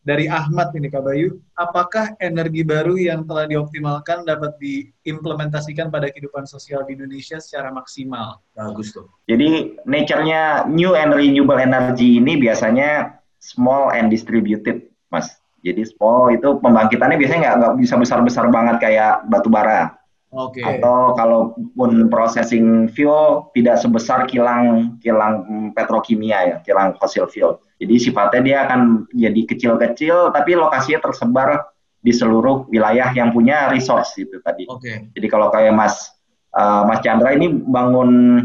Dari 0.01 0.31
Ahmad 0.31 0.73
ini 0.73 0.89
Kak 0.89 1.03
Bayu, 1.03 1.43
apakah 1.59 2.15
energi 2.23 2.62
baru 2.65 2.95
yang 2.97 3.27
telah 3.27 3.45
dioptimalkan 3.51 4.25
dapat 4.25 4.55
diimplementasikan 4.62 5.91
pada 5.93 6.09
kehidupan 6.09 6.49
sosial 6.49 6.87
di 6.89 6.97
Indonesia 6.97 7.37
secara 7.37 7.69
maksimal? 7.75 8.41
Bagus 8.57 8.97
tuh. 8.97 9.11
jadi 9.29 9.77
nature-nya 9.85 10.65
new 10.71 10.95
and 10.95 11.12
renewable 11.12 11.59
energy 11.59 12.23
ini 12.23 12.39
biasanya 12.39 13.19
small 13.43 13.91
and 13.91 14.09
distributed 14.09 14.87
mas 15.11 15.35
jadi 15.67 15.83
small 15.83 16.31
itu 16.31 16.63
pembangkitannya 16.63 17.19
biasanya 17.19 17.41
nggak 17.43 17.57
nggak 17.59 17.75
bisa 17.83 17.95
besar 17.99 18.19
besar 18.23 18.47
banget 18.55 18.79
kayak 18.79 19.27
batu 19.27 19.51
bara 19.51 19.99
Oke. 20.31 20.63
atau 20.63 21.17
kalaupun 21.19 22.07
processing 22.07 22.87
fuel 22.93 23.51
tidak 23.57 23.83
sebesar 23.83 24.31
kilang 24.31 24.95
kilang 25.03 25.43
mm, 25.47 25.69
petrokimia 25.75 26.39
ya 26.47 26.57
kilang 26.63 26.95
fossil 26.99 27.27
fuel 27.27 27.59
Jadi 27.77 27.95
sifatnya 28.01 28.41
dia 28.41 28.59
akan 28.65 29.05
jadi 29.13 29.43
kecil-kecil 29.45 30.33
tapi 30.33 30.57
lokasinya 30.57 31.05
tersebar 31.05 31.69
di 32.01 32.09
seluruh 32.09 32.65
wilayah 32.73 33.13
yang 33.13 33.37
punya 33.37 33.69
resource 33.69 34.17
itu 34.17 34.41
tadi. 34.41 34.65
Oke. 34.65 35.13
Jadi 35.13 35.27
kalau 35.29 35.53
kayak 35.53 35.77
Mas 35.77 36.17
uh, 36.57 36.89
Mas 36.89 37.05
Chandra 37.05 37.37
ini 37.37 37.53
bangun 37.53 38.41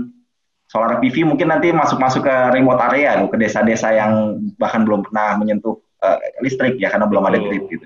solar 0.72 1.04
PV 1.04 1.28
mungkin 1.28 1.52
nanti 1.52 1.76
masuk-masuk 1.76 2.24
ke 2.24 2.36
remote 2.56 2.80
area 2.92 3.20
ke 3.28 3.36
desa-desa 3.36 3.92
yang 3.92 4.40
bahkan 4.56 4.88
belum 4.88 5.04
pernah 5.04 5.36
menyentuh 5.36 5.81
uh, 6.02 6.18
listrik 6.42 6.78
ya 6.82 6.92
karena 6.92 7.08
belum 7.08 7.24
ada 7.30 7.38
grid 7.40 7.66
gitu. 7.70 7.86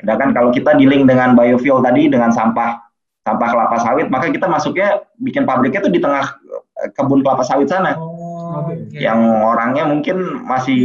Sedangkan 0.00 0.36
kalau 0.36 0.50
kita 0.52 0.76
dealing 0.76 1.08
dengan 1.08 1.32
biofuel 1.32 1.80
tadi 1.80 2.12
dengan 2.12 2.30
sampah 2.30 2.84
sampah 3.24 3.48
kelapa 3.56 3.76
sawit, 3.80 4.12
maka 4.12 4.28
kita 4.28 4.44
masuknya 4.44 5.00
bikin 5.16 5.48
pabriknya 5.48 5.80
tuh 5.80 5.92
di 5.92 5.96
tengah 5.96 6.36
eh, 6.84 6.92
kebun 6.92 7.24
kelapa 7.24 7.40
sawit 7.40 7.72
sana. 7.72 7.96
Oh, 7.96 8.68
oke. 8.68 8.92
Yang 8.92 9.20
orangnya 9.40 9.88
mungkin 9.88 10.44
masih 10.44 10.82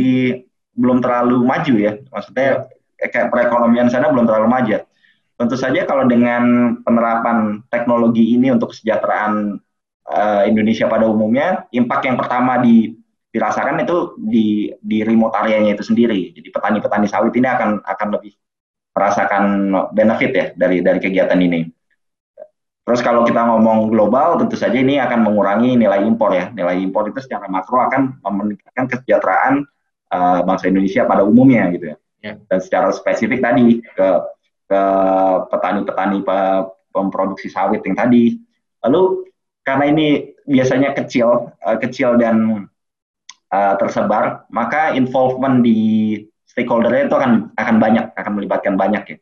belum 0.79 1.03
terlalu 1.03 1.43
maju 1.43 1.73
ya. 1.75 1.99
Maksudnya 2.07 2.71
kayak 2.95 3.27
perekonomian 3.27 3.91
sana 3.91 4.07
belum 4.07 4.23
terlalu 4.23 4.47
maju. 4.47 4.79
Tentu 5.39 5.55
saja 5.55 5.87
kalau 5.87 6.07
dengan 6.07 6.75
penerapan 6.83 7.63
teknologi 7.71 8.35
ini 8.35 8.51
untuk 8.51 8.75
kesejahteraan 8.75 9.59
uh, 10.11 10.43
Indonesia 10.43 10.87
pada 10.91 11.07
umumnya, 11.07 11.63
impact 11.71 12.03
yang 12.11 12.17
pertama 12.19 12.59
di 12.59 12.98
dirasakan 13.29 13.85
itu 13.85 14.17
di 14.17 14.73
di 14.81 15.05
remote 15.05 15.37
areanya 15.37 15.77
itu 15.77 15.85
sendiri. 15.85 16.33
Jadi 16.33 16.49
petani-petani 16.49 17.05
sawit 17.05 17.33
ini 17.37 17.45
akan 17.45 17.85
akan 17.85 18.07
lebih 18.17 18.33
merasakan 18.93 19.43
benefit 19.93 20.31
ya 20.33 20.45
dari 20.57 20.81
dari 20.81 20.99
kegiatan 20.99 21.37
ini. 21.37 21.69
Terus 22.89 23.05
kalau 23.05 23.21
kita 23.21 23.45
ngomong 23.45 23.93
global, 23.93 24.41
tentu 24.41 24.57
saja 24.57 24.73
ini 24.73 24.97
akan 24.97 25.29
mengurangi 25.29 25.77
nilai 25.77 26.01
impor 26.09 26.33
ya. 26.33 26.49
Nilai 26.49 26.81
impor 26.81 27.05
itu 27.05 27.21
secara 27.21 27.45
makro 27.45 27.85
akan 27.85 28.17
meningkatkan 28.25 28.89
kesejahteraan 28.89 29.61
uh, 30.09 30.41
bangsa 30.41 30.73
Indonesia 30.73 31.05
pada 31.05 31.21
umumnya 31.21 31.69
gitu 31.69 31.93
ya. 31.93 31.97
Ya. 32.25 32.33
Dan 32.49 32.59
secara 32.59 32.89
spesifik 32.89 33.45
tadi 33.45 33.85
ke 33.85 34.09
ke 34.65 34.81
petani-petani 35.53 36.25
pemproduksi 36.89 37.53
sawit 37.53 37.85
yang 37.85 37.93
tadi. 37.93 38.41
Lalu 38.81 39.29
karena 39.61 39.85
ini 39.85 40.07
biasanya 40.49 40.97
kecil, 40.97 41.53
uh, 41.61 41.77
kecil 41.77 42.17
dan 42.17 42.65
uh, 43.53 43.73
tersebar, 43.77 44.45
maka 44.49 44.93
involvement 44.93 45.61
di 45.61 46.17
stakeholder 46.45 47.05
itu 47.05 47.15
akan 47.15 47.53
akan 47.53 47.75
banyak, 47.77 48.05
akan 48.17 48.31
melibatkan 48.37 48.73
banyak 48.77 49.03
ya. 49.05 49.17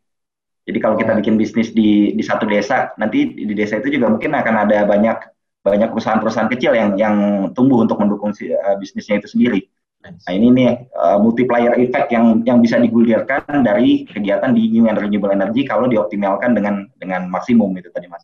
Jadi 0.68 0.78
kalau 0.84 1.00
kita 1.00 1.16
bikin 1.16 1.40
bisnis 1.40 1.72
di 1.72 2.12
di 2.12 2.24
satu 2.24 2.44
desa, 2.44 2.92
nanti 3.00 3.32
di 3.32 3.54
desa 3.56 3.80
itu 3.80 3.96
juga 4.00 4.12
mungkin 4.12 4.36
akan 4.36 4.68
ada 4.68 4.84
banyak 4.84 5.18
banyak 5.64 5.90
perusahaan-perusahaan 5.92 6.52
kecil 6.52 6.76
yang 6.76 6.96
yang 7.00 7.16
tumbuh 7.52 7.84
untuk 7.84 8.00
mendukung 8.00 8.32
si, 8.36 8.52
uh, 8.52 8.76
bisnisnya 8.76 9.20
itu 9.24 9.32
sendiri. 9.32 9.64
Nah 10.04 10.32
ini 10.32 10.48
nih 10.54 10.70
uh, 10.96 11.18
multiplier 11.20 11.76
effect 11.80 12.12
yang 12.14 12.44
yang 12.48 12.64
bisa 12.64 12.80
digulirkan 12.80 13.44
dari 13.64 14.08
kegiatan 14.08 14.56
di 14.56 14.72
new 14.72 14.88
and 14.88 15.00
renewable 15.00 15.34
energy 15.34 15.68
kalau 15.68 15.90
dioptimalkan 15.90 16.56
dengan 16.56 16.88
dengan 17.00 17.28
maksimum 17.28 17.76
itu 17.76 17.92
tadi 17.92 18.08
mas. 18.08 18.24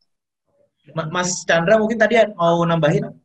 Mas 0.92 1.48
Chandra 1.48 1.80
mungkin 1.80 1.96
tadi 1.96 2.20
mau 2.36 2.60
nambahin? 2.64 3.23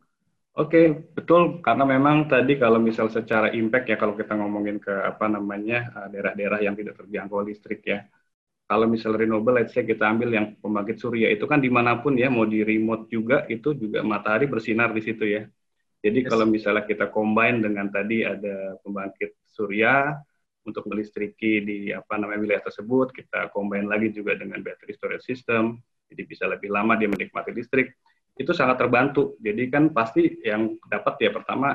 Oke, 0.58 0.90
betul. 1.14 1.62
Karena 1.62 1.86
memang 1.86 2.26
tadi 2.26 2.58
kalau 2.58 2.82
misal 2.82 3.06
secara 3.06 3.54
impact 3.54 3.94
ya, 3.94 3.96
kalau 3.96 4.18
kita 4.18 4.34
ngomongin 4.34 4.82
ke 4.82 4.90
apa 4.90 5.30
namanya 5.30 5.86
uh, 5.94 6.10
daerah-daerah 6.10 6.58
yang 6.66 6.74
tidak 6.74 6.98
terjangkau 6.98 7.46
listrik 7.46 7.78
ya, 7.86 8.02
kalau 8.66 8.90
misal 8.90 9.14
renewable, 9.14 9.54
let's 9.54 9.70
say 9.70 9.86
kita 9.86 10.02
ambil 10.02 10.34
yang 10.34 10.58
pembangkit 10.58 10.98
surya 10.98 11.30
itu 11.30 11.46
kan 11.46 11.62
di 11.62 11.70
mana 11.70 12.02
pun 12.02 12.18
ya, 12.18 12.26
mau 12.26 12.42
di 12.42 12.66
remote 12.66 13.06
juga 13.06 13.46
itu 13.46 13.70
juga 13.78 14.02
matahari 14.02 14.50
bersinar 14.50 14.90
di 14.90 15.02
situ 15.06 15.30
ya. 15.30 15.46
Jadi 16.02 16.26
yes. 16.26 16.28
kalau 16.30 16.44
misalnya 16.50 16.82
kita 16.90 17.06
combine 17.06 17.62
dengan 17.62 17.86
tadi 17.94 18.26
ada 18.26 18.74
pembangkit 18.82 19.38
surya 19.46 20.18
untuk 20.66 20.90
melistriki 20.90 21.62
di 21.62 21.78
apa 21.94 22.18
namanya 22.18 22.42
wilayah 22.42 22.62
tersebut, 22.66 23.14
kita 23.14 23.54
combine 23.54 23.86
lagi 23.86 24.10
juga 24.10 24.34
dengan 24.34 24.58
battery 24.58 24.90
storage 24.90 25.22
system, 25.22 25.78
jadi 26.10 26.22
bisa 26.26 26.50
lebih 26.50 26.68
lama 26.68 26.98
dia 26.98 27.06
menikmati 27.06 27.54
listrik. 27.54 27.94
Itu 28.38 28.54
sangat 28.54 28.78
terbantu. 28.78 29.34
Jadi 29.42 29.66
kan 29.66 29.90
pasti 29.90 30.38
yang 30.46 30.78
dapat 30.86 31.18
ya 31.18 31.30
pertama 31.34 31.74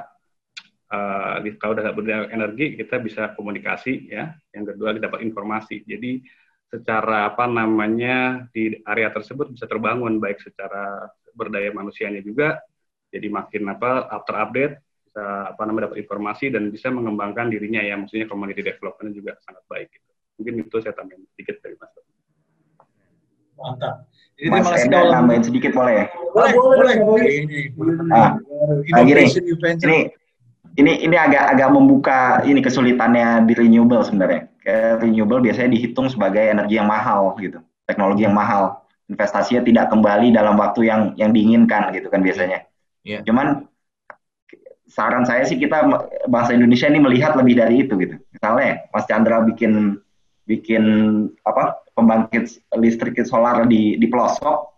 uh, 0.90 1.36
kalau 1.60 1.76
udah 1.76 1.92
berdaya 1.92 2.32
energi 2.32 2.80
kita 2.80 3.04
bisa 3.04 3.36
komunikasi 3.36 4.08
ya. 4.08 4.32
Yang 4.56 4.74
kedua 4.74 4.96
kita 4.96 5.12
dapat 5.12 5.22
informasi. 5.28 5.84
Jadi 5.84 6.24
secara 6.74 7.30
apa 7.30 7.46
namanya 7.46 8.50
di 8.50 8.74
area 8.82 9.14
tersebut 9.14 9.54
bisa 9.54 9.70
terbangun 9.70 10.18
baik 10.18 10.42
secara 10.42 11.06
berdaya 11.38 11.70
manusianya 11.70 12.26
juga 12.26 12.58
jadi 13.14 13.30
makin 13.30 13.70
apa 13.70 14.10
after 14.10 14.34
update 14.42 14.82
bisa 15.06 15.54
apa 15.54 15.62
namanya 15.70 15.94
dapat 15.94 16.02
informasi 16.02 16.50
dan 16.50 16.74
bisa 16.74 16.90
mengembangkan 16.90 17.54
dirinya 17.54 17.78
ya 17.78 17.94
maksudnya 17.94 18.26
community 18.26 18.66
development 18.66 19.14
juga 19.14 19.38
sangat 19.46 19.62
baik 19.70 19.94
gitu. 19.94 20.10
mungkin 20.42 20.54
itu 20.66 20.78
saya 20.82 20.98
tambahin 20.98 21.22
sedikit 21.38 21.62
dari 21.62 21.78
mas 21.78 21.94
mantap 23.54 24.10
jadi 24.38 24.50
Mas 24.50 24.70
Enda 24.82 25.00
tambahin 25.14 25.44
sedikit 25.46 25.72
boleh 25.78 25.94
ya? 25.94 26.06
Boleh, 26.34 26.52
boleh, 26.58 26.96
boleh. 27.06 27.34
Ah, 28.10 28.36
nah, 28.90 29.02
gini, 29.06 29.30
ini 29.86 29.98
ini 30.74 30.92
ini 31.06 31.16
agak 31.16 31.54
agak 31.54 31.70
membuka 31.70 32.42
ini 32.42 32.60
kesulitannya 32.66 33.46
di 33.46 33.54
renewable 33.54 34.02
sebenarnya. 34.02 34.50
Kayak 34.66 35.06
renewable 35.06 35.44
biasanya 35.44 35.70
dihitung 35.78 36.10
sebagai 36.10 36.42
energi 36.42 36.82
yang 36.82 36.90
mahal 36.90 37.38
gitu, 37.38 37.62
teknologi 37.86 38.26
yang 38.26 38.34
mahal. 38.34 38.82
Investasinya 39.06 39.62
tidak 39.62 39.86
kembali 39.94 40.34
dalam 40.34 40.58
waktu 40.58 40.90
yang 40.90 41.14
yang 41.20 41.30
diinginkan 41.30 41.94
gitu 41.94 42.10
kan 42.10 42.26
biasanya. 42.26 42.66
Yeah. 43.06 43.22
Cuman 43.22 43.70
saran 44.90 45.28
saya 45.30 45.46
sih 45.46 45.62
kita 45.62 45.90
bahasa 46.26 46.58
Indonesia 46.58 46.90
ini 46.90 47.04
melihat 47.04 47.38
lebih 47.38 47.60
dari 47.60 47.86
itu 47.86 47.94
gitu. 48.02 48.18
Misalnya 48.34 48.90
Mas 48.90 49.06
Chandra 49.06 49.46
bikin 49.46 50.02
bikin 50.50 50.84
apa 51.46 51.83
pembangkit 51.94 52.74
listrik 52.78 53.18
solar 53.26 53.66
di 53.70 53.96
di 53.98 54.08
pelosok, 54.10 54.74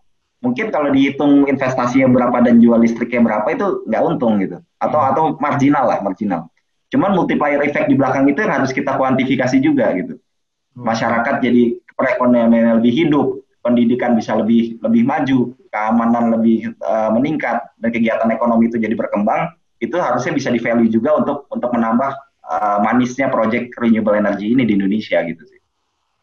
mungkin 0.46 0.70
kalau 0.70 0.94
dihitung 0.94 1.50
investasinya 1.50 2.06
berapa 2.14 2.46
dan 2.46 2.62
jual 2.62 2.78
listriknya 2.78 3.26
berapa 3.26 3.48
itu 3.50 3.82
nggak 3.90 4.02
untung 4.06 4.38
gitu 4.38 4.62
atau 4.78 5.00
hmm. 5.02 5.10
atau 5.10 5.24
marginal 5.42 5.90
lah 5.90 6.00
marginal 6.06 6.46
cuman 6.94 7.18
multiplier 7.18 7.66
effect 7.66 7.90
di 7.90 7.98
belakang 7.98 8.30
itu 8.30 8.46
yang 8.46 8.62
harus 8.62 8.70
kita 8.70 8.94
kuantifikasi 8.94 9.58
juga 9.58 9.90
gitu 9.98 10.22
hmm. 10.22 10.86
masyarakat 10.86 11.42
jadi 11.42 11.82
perekonomian 11.98 12.78
lebih 12.78 12.94
hidup 12.94 13.42
pendidikan 13.66 14.14
bisa 14.14 14.38
lebih 14.38 14.78
lebih 14.86 15.02
maju 15.02 15.58
keamanan 15.74 16.38
lebih 16.38 16.78
uh, 16.86 17.10
meningkat 17.10 17.66
dan 17.82 17.90
kegiatan 17.90 18.30
ekonomi 18.30 18.70
itu 18.70 18.78
jadi 18.78 18.94
berkembang 18.94 19.50
itu 19.82 19.98
harusnya 19.98 20.38
bisa 20.38 20.54
di 20.54 20.62
value 20.62 20.94
juga 20.94 21.18
untuk 21.18 21.50
untuk 21.50 21.74
menambah 21.74 22.12
uh, 22.46 22.80
manisnya 22.86 23.34
project 23.34 23.74
renewable 23.82 24.14
energy 24.14 24.54
ini 24.54 24.64
di 24.64 24.78
Indonesia 24.78 25.20
gitu 25.26 25.44
sih. 25.50 25.60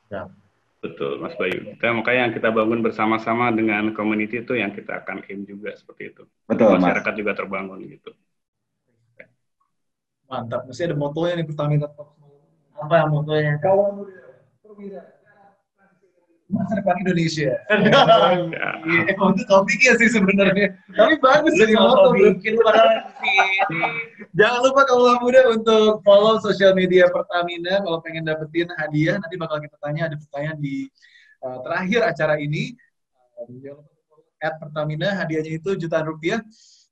Ya. 0.09 0.31
Betul, 0.83 1.23
Mas 1.23 1.39
Bayu. 1.39 1.79
Kita 1.79 1.95
makanya 1.95 2.21
yang 2.27 2.35
kita 2.35 2.51
bangun 2.51 2.83
bersama-sama 2.83 3.55
dengan 3.55 3.95
community 3.95 4.43
itu 4.43 4.59
yang 4.59 4.75
kita 4.75 5.07
akan 5.07 5.23
aim 5.31 5.47
juga 5.47 5.71
seperti 5.79 6.11
itu. 6.11 6.27
Betul, 6.51 6.75
Masyarakat 6.75 7.13
mas. 7.15 7.19
juga 7.23 7.33
terbangun 7.39 7.79
gitu. 7.87 8.11
Mantap. 10.27 10.67
Mesti 10.67 10.83
ada 10.91 10.97
motonya 10.99 11.39
nih 11.39 11.47
Pertamina 11.47 11.87
Top. 11.87 12.19
Apa 12.75 12.95
yang 12.99 13.15
motonya? 13.15 13.63
Kawan 13.63 13.91
muda, 13.95 14.43
perwira, 14.59 15.22
masa 16.53 16.79
depan 16.79 17.01
Indonesia. 17.01 17.53
ya. 18.55 18.69
Emang 19.09 19.33
itu 19.35 19.45
topiknya 19.49 19.93
sih 19.99 20.09
sebenarnya. 20.13 20.77
Tapi 20.93 21.15
bagus 21.19 21.53
jadi 21.57 21.75
moto 21.75 22.13
bikin 22.13 22.61
Jangan 24.37 24.61
lupa 24.65 24.83
kawan 24.87 25.19
muda 25.25 25.41
untuk 25.53 26.05
follow 26.05 26.37
sosial 26.45 26.77
media 26.77 27.09
Pertamina 27.09 27.81
kalau 27.81 27.99
pengen 28.05 28.29
dapetin 28.29 28.69
hadiah 28.77 29.17
nanti 29.17 29.37
bakal 29.41 29.59
kita 29.59 29.77
tanya 29.81 30.13
ada 30.13 30.17
pertanyaan 30.21 30.59
di 30.61 30.87
uh, 31.43 31.59
terakhir 31.65 32.01
acara 32.05 32.37
ini. 32.37 32.77
Uh, 33.41 33.81
at 34.43 34.59
Pertamina 34.59 35.15
hadiahnya 35.15 35.63
itu 35.63 35.79
jutaan 35.79 36.11
rupiah 36.11 36.43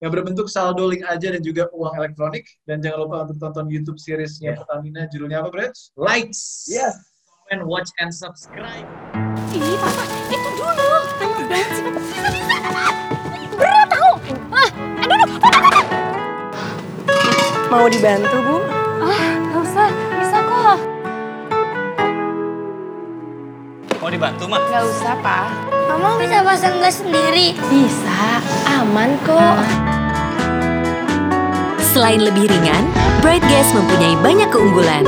yang 0.01 0.11
berbentuk 0.15 0.49
saldo 0.49 0.87
link 0.89 1.05
aja 1.05 1.35
dan 1.35 1.43
juga 1.45 1.69
uang 1.75 1.93
elektronik 1.99 2.47
dan 2.65 2.81
jangan 2.81 3.05
lupa 3.05 3.17
untuk 3.29 3.37
tonton 3.37 3.67
YouTube 3.69 3.99
seriesnya 4.01 4.55
yeah. 4.55 4.59
Pertamina 4.63 5.05
judulnya 5.11 5.45
apa, 5.45 5.51
Brad? 5.53 5.75
Lights. 5.99 6.71
Yes. 6.71 7.10
Comment, 7.51 7.67
watch 7.67 7.91
and 7.99 8.15
subscribe. 8.15 8.87
Ih, 9.51 9.75
papa, 9.83 10.07
itu 10.31 10.51
dulu. 10.55 10.91
Tanya 11.19 11.43
banget 11.51 11.71
sih. 11.75 11.83
Berat 13.59 13.87
tau. 13.91 14.11
Ah, 14.55 14.71
aduh, 15.03 15.19
aduh. 15.19 15.83
Mau 17.67 17.91
dibantu, 17.91 18.37
Bu? 18.47 18.57
Ah, 19.03 19.35
nggak 19.35 19.67
usah. 19.67 19.91
Bisa 19.91 20.39
kok. 20.47 20.79
Mau 23.99 24.09
dibantu, 24.15 24.45
Mah? 24.47 24.63
Nggak 24.71 24.85
usah, 24.87 25.15
Pak. 25.19 25.47
Mama 25.91 26.23
bisa 26.23 26.47
pasang 26.47 26.79
gas 26.79 27.03
sendiri? 27.03 27.59
Bisa, 27.67 28.39
aman 28.79 29.19
kok. 29.27 29.59
Selain 31.83 32.23
lebih 32.23 32.47
ringan, 32.47 32.87
Bright 33.19 33.43
Gas 33.51 33.75
mempunyai 33.75 34.15
banyak 34.23 34.47
keunggulan. 34.55 35.03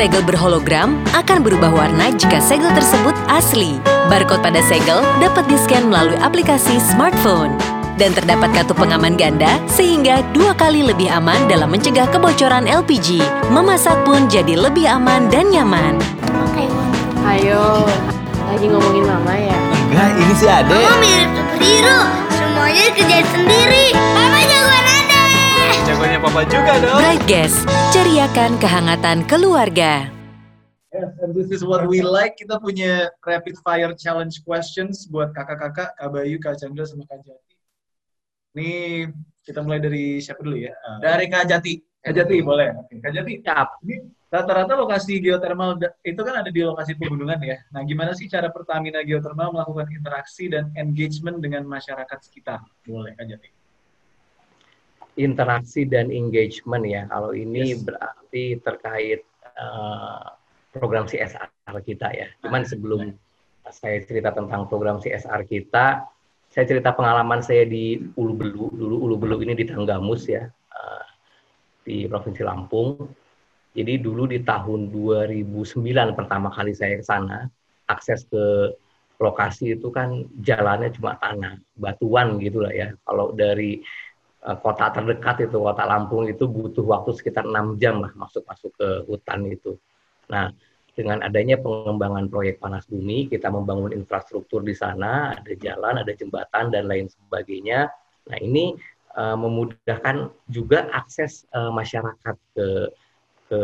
Segel 0.00 0.24
berhologram 0.24 0.96
akan 1.12 1.44
berubah 1.44 1.68
warna 1.76 2.08
jika 2.16 2.40
segel 2.40 2.72
tersebut 2.72 3.12
asli. 3.28 3.76
Barcode 4.08 4.40
pada 4.40 4.64
segel 4.64 5.04
dapat 5.20 5.44
di-scan 5.44 5.92
melalui 5.92 6.16
aplikasi 6.24 6.80
smartphone. 6.80 7.52
dan 8.00 8.16
terdapat 8.16 8.48
kartu 8.56 8.72
pengaman 8.72 9.12
ganda 9.12 9.60
sehingga 9.68 10.24
dua 10.32 10.56
kali 10.56 10.80
lebih 10.80 11.12
aman 11.12 11.36
dalam 11.52 11.68
mencegah 11.68 12.08
kebocoran 12.08 12.64
LPG. 12.64 13.20
Memasak 13.52 14.00
pun 14.08 14.24
jadi 14.24 14.56
lebih 14.56 14.88
aman 14.88 15.28
dan 15.28 15.52
nyaman. 15.52 16.00
Ayo, 17.28 17.84
lagi 18.48 18.72
ngomongin 18.72 19.04
mama 19.04 19.36
ya. 19.36 19.58
Enggak, 19.92 20.16
ini 20.16 20.32
si 20.40 20.48
Ade. 20.48 20.80
Mama 20.80 20.96
mirip 20.96 21.28
superhero. 21.36 22.00
Semuanya 22.32 22.84
kerjain 22.96 23.26
sendiri. 23.36 23.92
Mama 24.16 24.40
jagoan 24.48 24.99
ada. 26.00 26.16
Jagonya 26.16 26.18
papa 26.24 26.40
juga 26.48 26.72
dong. 26.80 26.96
Bright 26.96 27.24
Gas, 27.28 27.54
ceriakan 27.92 28.50
kehangatan 28.56 29.18
keluarga. 29.28 30.08
Yes, 30.90 31.12
and 31.22 31.30
this 31.36 31.52
is 31.54 31.62
what 31.62 31.86
we 31.86 32.02
like. 32.02 32.34
Kita 32.34 32.58
punya 32.58 33.12
rapid 33.22 33.54
fire 33.62 33.94
challenge 33.94 34.42
questions 34.42 35.06
buat 35.06 35.30
kakak-kakak, 35.36 35.94
Kak 35.94 36.08
Bayu, 36.10 36.40
Kak 36.42 36.58
Chandra, 36.58 36.82
sama 36.82 37.06
Kak 37.06 37.22
Jati. 37.22 37.54
Nih, 38.58 39.06
kita 39.46 39.62
mulai 39.62 39.78
dari 39.78 40.18
siapa 40.18 40.42
dulu 40.42 40.58
ya? 40.58 40.74
Uh, 40.82 40.98
Dari 40.98 41.30
Kak 41.30 41.46
Jati. 41.46 41.78
Kak 42.02 42.16
Jati, 42.16 42.42
boleh. 42.42 42.74
Oke, 42.74 42.98
Kak 42.98 43.12
Jati, 43.14 43.38
ini 43.86 43.96
rata-rata 44.32 44.74
lokasi 44.74 45.22
geothermal 45.22 45.78
da- 45.78 45.94
itu 46.02 46.18
kan 46.26 46.42
ada 46.42 46.50
di 46.50 46.58
lokasi 46.64 46.98
pegunungan 46.98 47.38
ya. 47.38 47.62
Nah, 47.70 47.86
gimana 47.86 48.10
sih 48.16 48.26
cara 48.26 48.50
Pertamina 48.50 49.04
Geothermal 49.06 49.54
melakukan 49.54 49.86
interaksi 49.94 50.50
dan 50.50 50.74
engagement 50.74 51.38
dengan 51.38 51.62
masyarakat 51.70 52.18
sekitar? 52.18 52.58
Boleh, 52.82 53.14
Kak 53.14 53.30
Jati. 53.30 53.59
Interaksi 55.18 55.86
dan 55.88 56.12
engagement 56.12 56.84
ya. 56.86 57.06
Kalau 57.10 57.34
ini 57.34 57.74
Yes. 57.74 57.82
berarti 57.82 58.44
terkait 58.62 59.20
eh, 59.42 60.24
program 60.70 61.04
CSR 61.06 61.74
kita 61.82 62.08
ya. 62.14 62.28
Cuman 62.44 62.62
sebelum 62.62 63.10
saya 63.70 64.02
cerita 64.02 64.34
tentang 64.34 64.66
program 64.66 64.98
CSR 65.02 65.46
kita, 65.46 66.06
saya 66.50 66.64
cerita 66.66 66.90
pengalaman 66.94 67.42
saya 67.42 67.62
di 67.66 67.98
Ulu 68.18 68.34
Belu. 68.34 68.66
Dulu 68.74 68.96
Ulu 69.06 69.16
Belu 69.18 69.36
ini 69.42 69.54
di 69.54 69.66
Tanggamus 69.66 70.26
ya, 70.26 70.46
eh, 70.50 71.04
di 71.86 72.06
Provinsi 72.10 72.42
Lampung. 72.42 73.06
Jadi 73.70 74.02
dulu 74.02 74.26
di 74.26 74.42
tahun 74.42 74.90
2009 74.90 76.18
pertama 76.18 76.50
kali 76.50 76.74
saya 76.74 76.98
ke 76.98 77.06
sana, 77.06 77.46
akses 77.86 78.26
ke 78.26 78.74
lokasi 79.20 79.78
itu 79.78 79.94
kan 79.94 80.26
jalannya 80.42 80.90
cuma 80.90 81.14
tanah, 81.22 81.60
batuan 81.78 82.40
gitu 82.42 82.64
lah 82.66 82.72
ya. 82.74 82.88
Kalau 83.06 83.30
dari 83.30 83.78
kota 84.40 84.88
terdekat 84.88 85.44
itu 85.44 85.60
kota 85.60 85.84
Lampung 85.84 86.24
itu 86.24 86.48
butuh 86.48 86.84
waktu 86.88 87.12
sekitar 87.12 87.44
enam 87.44 87.76
jam 87.76 88.00
lah 88.00 88.08
masuk 88.16 88.40
masuk 88.48 88.72
ke 88.72 88.88
hutan 89.04 89.44
itu. 89.44 89.76
Nah 90.32 90.48
dengan 90.96 91.20
adanya 91.20 91.60
pengembangan 91.60 92.26
proyek 92.32 92.56
panas 92.56 92.88
bumi 92.88 93.28
kita 93.28 93.52
membangun 93.52 93.92
infrastruktur 93.92 94.64
di 94.64 94.72
sana 94.72 95.36
ada 95.36 95.52
jalan 95.60 96.00
ada 96.00 96.12
jembatan 96.16 96.72
dan 96.72 96.88
lain 96.88 97.12
sebagainya. 97.12 97.92
Nah 98.32 98.38
ini 98.40 98.72
eh, 99.12 99.36
memudahkan 99.36 100.32
juga 100.48 100.88
akses 100.88 101.44
eh, 101.52 101.72
masyarakat 101.72 102.36
ke 102.56 102.68
ke 103.50 103.60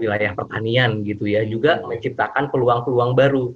wilayah 0.00 0.32
pertanian 0.32 1.04
gitu 1.04 1.28
ya 1.28 1.44
juga 1.44 1.84
menciptakan 1.84 2.48
peluang-peluang 2.48 3.12
baru 3.12 3.52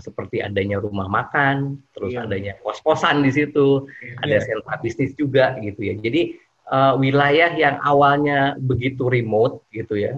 seperti 0.00 0.40
adanya 0.40 0.80
rumah 0.80 1.10
makan, 1.10 1.82
terus 1.92 2.16
Iya. 2.16 2.24
adanya 2.24 2.52
kos-kosan 2.64 3.20
di 3.20 3.28
situ, 3.34 3.84
ada 4.22 4.40
sentra 4.40 4.80
bisnis 4.80 5.12
juga 5.18 5.58
gitu 5.60 5.82
ya. 5.84 5.94
Jadi 5.98 6.38
eh, 6.72 6.94
wilayah 6.96 7.52
yang 7.58 7.76
awalnya 7.84 8.56
begitu 8.56 9.10
remote 9.10 9.60
gitu 9.74 9.98
ya, 9.98 10.16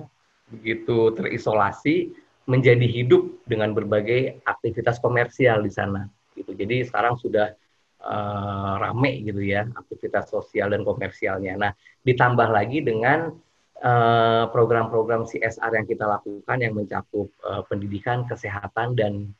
begitu 0.52 1.10
terisolasi 1.16 2.14
menjadi 2.46 2.84
hidup 2.84 3.42
dengan 3.48 3.72
berbagai 3.74 4.44
aktivitas 4.44 5.00
komersial 5.00 5.64
di 5.64 5.72
sana 5.72 6.06
gitu. 6.38 6.54
Jadi 6.54 6.86
sekarang 6.86 7.18
sudah 7.18 7.56
eh, 8.04 8.74
rame 8.78 9.24
gitu 9.26 9.40
ya 9.42 9.66
aktivitas 9.74 10.30
sosial 10.30 10.70
dan 10.70 10.84
komersialnya. 10.86 11.56
Nah, 11.58 11.72
ditambah 12.06 12.46
lagi 12.52 12.84
dengan 12.84 13.32
eh, 13.80 14.44
program-program 14.52 15.26
CSR 15.26 15.82
yang 15.82 15.86
kita 15.88 16.06
lakukan 16.06 16.56
yang 16.62 16.76
mencakup 16.78 17.26
pendidikan, 17.66 18.28
kesehatan 18.28 18.94
dan 18.94 19.34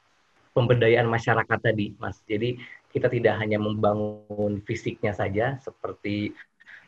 pemberdayaan 0.55 1.11
masyarakat 1.11 1.59
tadi, 1.59 1.93
Mas. 1.99 2.23
Jadi 2.25 2.57
kita 2.95 3.11
tidak 3.11 3.43
hanya 3.43 3.59
membangun 3.59 4.63
fisiknya 4.63 5.11
saja 5.11 5.59
seperti 5.59 6.31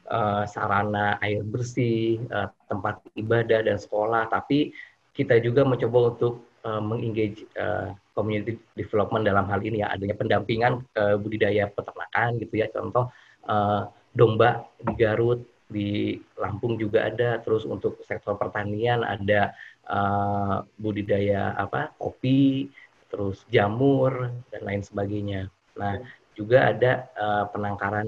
eh, 0.07 0.45
sarana 0.47 1.19
air 1.19 1.43
bersih, 1.43 2.23
eh, 2.23 2.49
tempat 2.71 3.03
ibadah 3.19 3.67
dan 3.67 3.77
sekolah, 3.77 4.31
tapi 4.31 4.71
kita 5.11 5.43
juga 5.43 5.67
mencoba 5.67 6.15
untuk 6.15 6.47
eh, 6.63 6.83
mengengage 6.83 7.43
eh, 7.59 7.91
community 8.15 8.57
development 8.79 9.27
dalam 9.27 9.51
hal 9.51 9.61
ini 9.61 9.83
ya, 9.83 9.93
adanya 9.93 10.15
pendampingan 10.17 10.87
ke 10.95 11.19
budidaya 11.21 11.69
peternakan 11.69 12.39
gitu 12.39 12.55
ya. 12.63 12.71
Contoh 12.71 13.11
eh, 13.51 13.83
domba 14.15 14.63
di 14.79 14.95
Garut, 14.95 15.43
di 15.67 16.15
Lampung 16.39 16.79
juga 16.79 17.11
ada, 17.11 17.43
terus 17.43 17.67
untuk 17.67 17.99
sektor 18.07 18.39
pertanian 18.39 19.03
ada 19.03 19.51
eh, 19.91 20.57
budidaya 20.79 21.59
apa 21.59 21.91
kopi, 21.99 22.71
terus 23.17 23.49
jamur 23.49 24.29
dan 24.53 24.61
lain 24.61 24.85
sebagainya. 24.85 25.49
Nah, 25.81 26.05
juga 26.37 26.69
ada 26.69 27.09
eh, 27.17 27.45
penangkaran 27.49 28.05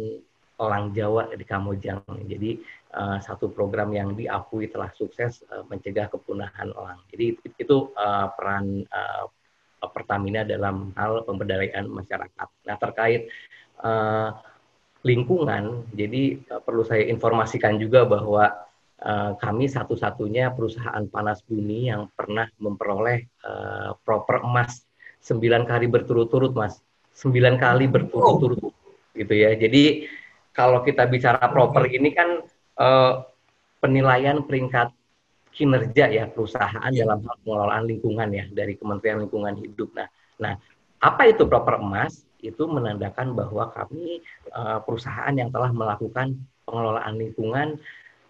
elang 0.60 0.92
Jawa 0.92 1.32
di 1.32 1.48
Kamojang. 1.48 2.04
Jadi 2.28 2.60
eh, 2.92 3.18
satu 3.24 3.48
program 3.48 3.88
yang 3.96 4.12
diakui 4.12 4.68
telah 4.68 4.92
sukses 4.92 5.40
eh, 5.48 5.64
mencegah 5.64 6.12
kepunahan 6.12 6.68
elang. 6.76 7.00
Jadi 7.08 7.40
itu, 7.40 7.56
itu, 7.56 7.76
eh, 7.96 8.28
peran 8.36 8.84
eh, 8.84 9.24
Pertamina 9.78 10.42
dalam 10.44 10.90
hal 10.98 11.24
pemberdayaan 11.24 11.88
masyarakat. 11.88 12.48
Nah, 12.68 12.76
terkait 12.76 13.32
eh, 13.80 14.28
lingkungan, 15.08 15.88
jadi 15.96 16.36
eh, 16.36 16.60
perlu 16.60 16.84
saya 16.84 17.08
informasikan 17.08 17.80
juga 17.80 18.04
bahwa 18.04 18.68
kami 19.38 19.70
satu-satunya 19.70 20.58
perusahaan 20.58 21.06
panas 21.06 21.46
bumi 21.46 21.86
yang 21.86 22.10
pernah 22.18 22.50
memperoleh 22.58 23.30
eh, 23.30 23.90
proper 24.02 24.42
emas 24.42 24.87
sembilan 25.20 25.62
kali 25.66 25.86
berturut-turut, 25.90 26.52
Mas. 26.54 26.78
Sembilan 27.12 27.58
kali 27.58 27.90
berturut-turut, 27.90 28.72
gitu 29.14 29.34
ya. 29.34 29.54
Jadi 29.58 30.06
kalau 30.54 30.82
kita 30.82 31.06
bicara 31.06 31.42
proper 31.50 31.86
ini 31.90 32.10
kan 32.14 32.42
eh, 32.78 33.14
penilaian 33.78 34.42
peringkat 34.42 34.94
kinerja 35.54 36.06
ya 36.06 36.24
perusahaan 36.30 36.90
dalam 36.94 37.18
hal 37.26 37.36
pengelolaan 37.42 37.84
lingkungan 37.90 38.28
ya 38.30 38.44
dari 38.50 38.78
Kementerian 38.78 39.26
Lingkungan 39.26 39.58
Hidup. 39.58 39.90
Nah, 39.98 40.06
nah 40.38 40.54
apa 41.02 41.30
itu 41.30 41.46
proper 41.46 41.82
emas? 41.82 42.22
Itu 42.38 42.70
menandakan 42.70 43.34
bahwa 43.34 43.70
kami 43.74 44.22
eh, 44.54 44.78
perusahaan 44.86 45.34
yang 45.34 45.50
telah 45.50 45.74
melakukan 45.74 46.38
pengelolaan 46.62 47.18
lingkungan 47.18 47.78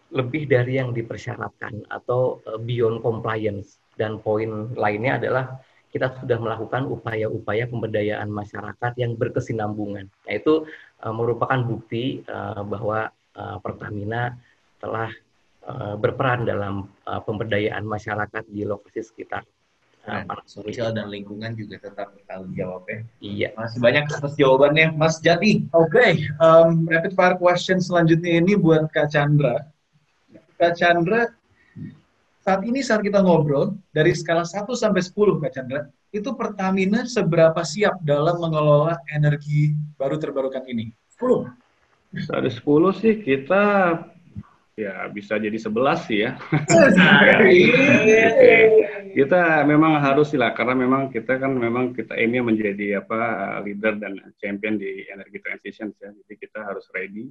lebih 0.09 0.49
dari 0.49 0.81
yang 0.81 0.97
dipersyaratkan 0.97 1.85
atau 1.93 2.41
eh, 2.49 2.61
beyond 2.61 3.05
compliance. 3.05 3.77
Dan 3.99 4.23
poin 4.23 4.73
lainnya 4.79 5.19
adalah 5.19 5.59
kita 5.89 6.21
sudah 6.21 6.39
melakukan 6.41 6.85
upaya-upaya 6.89 7.65
pemberdayaan 7.69 8.29
masyarakat 8.29 8.93
yang 9.01 9.17
berkesinambungan. 9.17 10.09
Nah, 10.09 10.35
itu 10.35 10.69
eh, 11.03 11.15
merupakan 11.15 11.61
bukti 11.65 12.21
eh, 12.23 12.63
bahwa 12.65 13.09
eh, 13.13 13.57
Pertamina 13.61 14.37
telah 14.79 15.11
eh, 15.65 15.95
berperan 15.97 16.45
dalam 16.45 16.89
eh, 17.09 17.21
pemberdayaan 17.25 17.85
masyarakat 17.89 18.45
di 18.49 18.69
lokasi 18.69 19.01
sekitar. 19.01 19.45
Nah, 20.09 20.25
sosial 20.49 20.97
dan 20.97 21.13
lingkungan 21.13 21.53
juga 21.53 21.77
tetap 21.85 22.17
bertanggung 22.17 22.57
jawab 22.57 22.83
ya. 22.89 22.99
Iya. 23.21 23.49
Masih 23.61 23.77
banyak 23.77 24.09
atas 24.09 24.33
jawabannya, 24.41 24.97
Mas 24.97 25.21
Jati. 25.21 25.69
Oke, 25.77 26.25
um, 26.41 26.89
rapid 26.89 27.13
fire 27.13 27.37
question 27.37 27.77
selanjutnya 27.77 28.41
ini 28.41 28.57
buat 28.57 28.89
Kak 28.89 29.13
Chandra. 29.13 29.69
Kak 30.57 30.81
Chandra, 30.81 31.29
saat 32.49 32.65
ini 32.65 32.81
saat 32.81 33.05
kita 33.05 33.21
ngobrol, 33.21 33.77
dari 33.93 34.17
skala 34.17 34.41
1 34.41 34.73
sampai 34.73 35.05
10 35.05 35.37
Kak 35.37 35.53
Chandra, 35.53 35.85
itu 36.09 36.33
Pertamina 36.33 37.05
seberapa 37.05 37.61
siap 37.61 38.01
dalam 38.01 38.41
mengelola 38.41 38.97
energi 39.13 39.77
baru 40.01 40.17
terbarukan 40.17 40.65
ini? 40.65 40.89
10. 41.21 41.45
Dari 42.25 42.49
10 42.49 42.65
sih 42.97 43.21
kita 43.21 43.65
ya 44.81 45.13
bisa 45.13 45.37
jadi 45.37 45.61
11 45.61 46.09
sih 46.09 46.25
ya. 46.25 46.41
kita 49.19 49.69
memang 49.69 50.01
harus 50.01 50.33
lah 50.33 50.57
karena 50.57 50.73
memang 50.73 51.13
kita 51.13 51.37
kan 51.37 51.53
memang 51.53 51.93
kita 51.93 52.17
aimnya 52.17 52.49
menjadi 52.49 53.05
apa 53.05 53.61
leader 53.61 54.01
dan 54.01 54.17
champion 54.41 54.81
di 54.81 55.05
energy 55.13 55.37
transition 55.45 55.93
ya. 56.01 56.17
Jadi 56.17 56.35
kita 56.41 56.65
harus 56.65 56.89
ready 56.97 57.29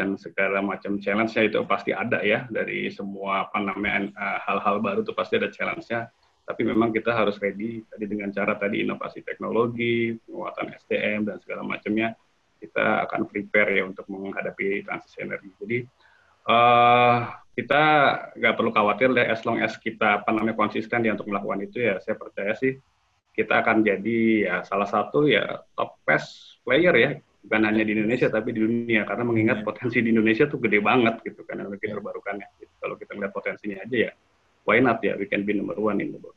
dan 0.00 0.16
segala 0.16 0.64
macam 0.64 0.96
challenge-nya 0.96 1.52
itu 1.52 1.60
pasti 1.68 1.92
ada 1.92 2.24
ya 2.24 2.48
dari 2.48 2.88
semua 2.88 3.44
apa 3.44 3.60
namanya 3.60 4.08
eh, 4.08 4.38
hal-hal 4.48 4.80
baru 4.80 5.04
itu 5.04 5.12
pasti 5.12 5.36
ada 5.36 5.52
challenge-nya. 5.52 6.08
Tapi 6.48 6.64
memang 6.64 6.90
kita 6.90 7.12
harus 7.12 7.36
ready 7.36 7.84
tadi 7.84 8.08
dengan 8.08 8.32
cara 8.32 8.56
tadi 8.56 8.80
inovasi 8.80 9.20
teknologi, 9.20 10.16
penguatan 10.24 10.72
SDM 10.82 11.28
dan 11.28 11.36
segala 11.44 11.62
macamnya 11.62 12.16
kita 12.56 13.04
akan 13.06 13.28
prepare 13.28 13.76
ya 13.76 13.84
untuk 13.84 14.08
menghadapi 14.08 14.82
transisi 14.88 15.20
energi. 15.20 15.52
Jadi 15.60 15.78
eh 16.48 17.18
kita 17.54 17.82
nggak 18.40 18.54
perlu 18.56 18.72
khawatir 18.72 19.12
deh, 19.12 19.28
as 19.28 19.44
long 19.44 19.60
as 19.60 19.76
kita 19.76 20.24
apa 20.24 20.32
namanya 20.32 20.56
konsisten 20.56 21.04
ya 21.04 21.12
untuk 21.12 21.28
melakukan 21.28 21.60
itu 21.60 21.84
ya, 21.84 22.00
saya 22.00 22.16
percaya 22.16 22.56
sih 22.56 22.80
kita 23.36 23.62
akan 23.62 23.86
jadi 23.86 24.18
ya 24.48 24.56
salah 24.66 24.88
satu 24.88 25.28
ya 25.28 25.62
top 25.78 26.02
best 26.02 26.58
player 26.66 26.94
ya 26.96 27.10
bukan 27.40 27.60
hanya 27.64 27.82
di 27.82 27.92
Indonesia 27.96 28.28
tapi 28.28 28.52
di 28.52 28.60
dunia 28.60 29.08
karena 29.08 29.24
mengingat 29.24 29.64
potensi 29.64 30.04
di 30.04 30.12
Indonesia 30.12 30.44
tuh 30.44 30.60
gede 30.60 30.78
banget 30.84 31.24
gitu 31.24 31.42
kan 31.48 31.60
energi 31.64 31.88
terbarukannya. 31.88 32.46
Gitu. 32.60 32.72
Kalau 32.76 32.94
kita 33.00 33.16
lihat 33.16 33.32
potensinya 33.32 33.76
aja 33.80 33.96
ya, 34.08 34.12
why 34.68 34.78
not 34.78 35.00
ya 35.00 35.16
we 35.16 35.24
can 35.24 35.42
be 35.48 35.56
number 35.56 35.76
one 35.76 35.98
in 36.00 36.12
the 36.12 36.20
world. 36.20 36.36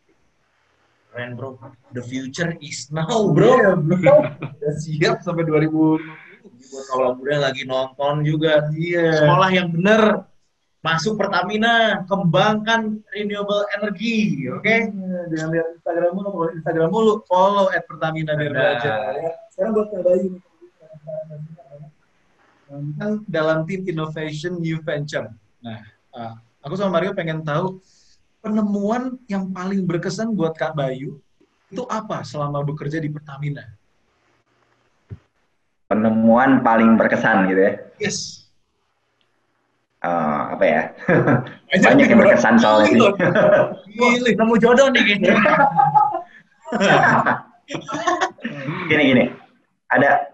Keren 1.13 1.37
bro, 1.37 1.61
the 1.93 2.01
future 2.01 2.57
is 2.57 2.89
now 2.89 3.29
bro. 3.29 3.53
Iya, 3.53 3.71
bro. 3.77 4.15
Udah 4.33 4.73
siap 4.81 5.21
sampai 5.21 5.45
2000 5.45 6.01
Buat 6.43 6.85
kalau 6.89 7.09
muda 7.19 7.37
lagi 7.51 7.63
nonton 7.67 8.23
juga, 8.23 8.65
Iya. 8.73 9.19
sekolah 9.19 9.49
yang 9.51 9.67
bener, 9.71 10.25
masuk 10.81 11.15
Pertamina, 11.19 12.01
kembangkan 12.07 13.03
renewable 13.13 13.63
energy, 13.77 14.47
oke? 14.49 14.63
Iya, 14.65 15.19
Jangan 15.31 15.49
lihat 15.53 15.67
Instagram 15.79 16.11
mulu, 16.17 16.31
Instagram 16.55 16.89
mulu, 16.91 17.13
follow 17.29 17.67
at 17.71 17.83
Pertamina 17.87 18.33
biar 18.35 18.51
belajar. 18.55 18.95
ya. 19.21 19.31
Sekarang 19.53 19.71
buat 19.75 19.87
Kak 19.91 20.01
Kan 22.97 23.21
dalam 23.29 23.69
tim 23.69 23.85
Innovation 23.85 24.57
New 24.57 24.81
Venture. 24.81 25.29
Nah, 25.61 25.81
ah, 26.15 26.33
aku 26.65 26.73
sama 26.73 26.97
Mario 26.97 27.13
pengen 27.13 27.45
tahu 27.45 27.77
penemuan 28.43 29.15
yang 29.29 29.53
paling 29.53 29.87
berkesan 29.87 30.35
buat 30.35 30.57
Kak 30.57 30.75
Bayu 30.75 31.21
itu 31.73 31.83
apa 31.89 32.21
selama 32.21 32.61
bekerja 32.61 33.01
di 33.01 33.09
Pertamina? 33.09 33.65
Penemuan 35.89 36.61
paling 36.65 36.97
berkesan 36.97 37.53
gitu 37.53 37.61
ya. 37.61 37.73
Yes. 38.01 38.49
Eh, 40.03 40.41
apa 40.51 40.65
ya? 40.67 40.81
Banyak 41.87 42.11
yang 42.11 42.19
berkesan 42.19 42.59
soalnya 42.59 42.91
sih. 42.91 42.99
Pilih, 43.95 44.33
nemu 44.35 44.55
jodoh 44.59 44.91
nih 44.91 45.01
kayaknya. 45.07 45.33
gini 48.91 49.03
gini. 49.15 49.23
Ada 49.87 50.32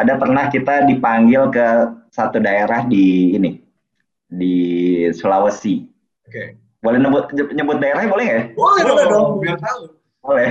ada 0.00 0.16
pernah 0.16 0.48
kita 0.48 0.88
dipanggil 0.88 1.52
ke 1.52 1.66
satu 2.10 2.40
daerah 2.40 2.84
di 2.88 3.36
ini 3.36 3.60
di 4.30 4.54
Sulawesi. 5.12 5.84
Oke. 6.26 6.56
Boleh 6.80 6.98
nyebut 7.02 7.28
nyebut 7.52 7.76
daerahnya 7.76 8.08
boleh 8.08 8.24
nggak? 8.24 8.38
ya? 8.38 8.44
Boleh, 8.56 8.82
Boleh 8.88 9.04
dong, 9.10 9.28
biar 9.42 9.56
tahu. 9.60 9.82
Boleh. 10.24 10.50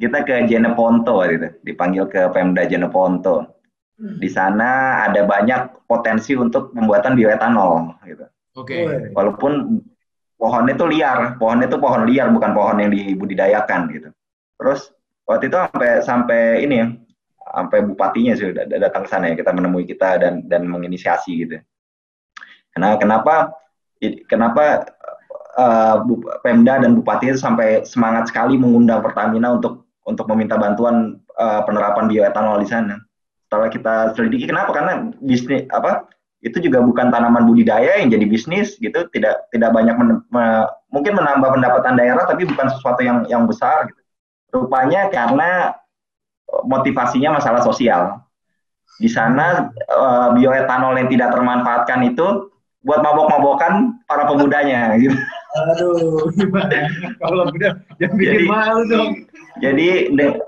Kita 0.00 0.24
ke 0.24 0.48
Jeneponto 0.48 1.16
gitu, 1.28 1.48
dipanggil 1.64 2.04
ke 2.08 2.28
Pemda 2.32 2.64
Jeneponto. 2.64 3.60
Di 4.00 4.32
sana 4.32 5.04
ada 5.04 5.28
banyak 5.28 5.84
potensi 5.84 6.32
untuk 6.32 6.72
pembuatan 6.72 7.12
bioetanol 7.12 8.00
gitu. 8.08 8.24
Oke. 8.56 9.12
Walaupun 9.12 9.84
pohonnya 10.40 10.72
itu 10.72 10.86
liar, 10.88 11.36
pohonnya 11.36 11.68
itu 11.68 11.76
pohon 11.76 12.08
liar 12.08 12.32
bukan 12.32 12.56
pohon 12.56 12.80
yang 12.80 12.88
dibudidayakan 12.88 13.92
gitu. 13.92 14.08
Terus 14.56 14.88
waktu 15.28 15.52
itu 15.52 15.56
sampai 15.60 15.90
sampai 16.00 16.40
ini 16.64 16.74
ya, 16.80 16.86
sampai 17.50 17.82
bupatinya 17.82 18.34
sudah 18.38 18.66
datang 18.66 19.02
ke 19.04 19.10
sana 19.10 19.30
ya 19.30 19.34
kita 19.34 19.50
menemui 19.50 19.84
kita 19.84 20.22
dan 20.22 20.46
dan 20.46 20.66
menginisiasi 20.66 21.46
gitu. 21.46 21.56
Kenapa 22.70 22.96
kenapa 23.02 23.34
kenapa 24.30 24.64
uh, 25.58 25.96
Pemda 26.40 26.80
dan 26.80 26.94
Bupati 26.94 27.34
itu 27.34 27.38
sampai 27.40 27.82
semangat 27.82 28.30
sekali 28.30 28.54
mengundang 28.56 29.02
Pertamina 29.02 29.52
untuk 29.58 29.90
untuk 30.06 30.26
meminta 30.32 30.56
bantuan 30.56 31.20
uh, 31.36 31.62
penerapan 31.66 32.06
bioetanol 32.08 32.62
di 32.62 32.68
sana. 32.70 32.96
Setelah 33.46 33.68
kita 33.68 33.94
selidiki 34.14 34.46
kenapa? 34.46 34.70
Karena 34.70 35.10
bisnis 35.20 35.66
apa 35.74 36.06
itu 36.40 36.56
juga 36.56 36.80
bukan 36.80 37.12
tanaman 37.12 37.44
budidaya 37.44 38.00
yang 38.00 38.08
jadi 38.08 38.24
bisnis 38.24 38.80
gitu, 38.80 39.04
tidak 39.12 39.44
tidak 39.52 39.76
banyak 39.76 39.92
men- 39.92 40.24
me- 40.32 40.68
mungkin 40.88 41.12
menambah 41.18 41.52
pendapatan 41.52 42.00
daerah 42.00 42.24
tapi 42.24 42.48
bukan 42.48 42.72
sesuatu 42.72 43.04
yang 43.04 43.28
yang 43.28 43.44
besar 43.44 43.90
gitu. 43.90 44.00
Rupanya 44.50 45.12
karena 45.12 45.76
motivasinya 46.66 47.38
masalah 47.38 47.62
sosial. 47.62 48.20
Di 49.00 49.08
sana 49.08 49.70
uh, 49.88 50.28
bioetanol 50.36 50.98
yang 51.00 51.08
tidak 51.08 51.32
termanfaatkan 51.32 52.04
itu 52.04 52.50
buat 52.84 53.00
mabok-mabokan 53.00 54.00
para 54.04 54.24
pemudanya 54.28 54.92
gitu. 55.02 55.16
Aduh, 55.50 56.30
gimana? 56.36 56.86
Kalau 57.18 57.48
udah 57.50 57.72
bikin 58.14 58.46
Jadi- 58.46 58.48
malu 58.48 58.82
dong. 58.86 59.10
Jadi 59.58 60.14
de- 60.14 60.38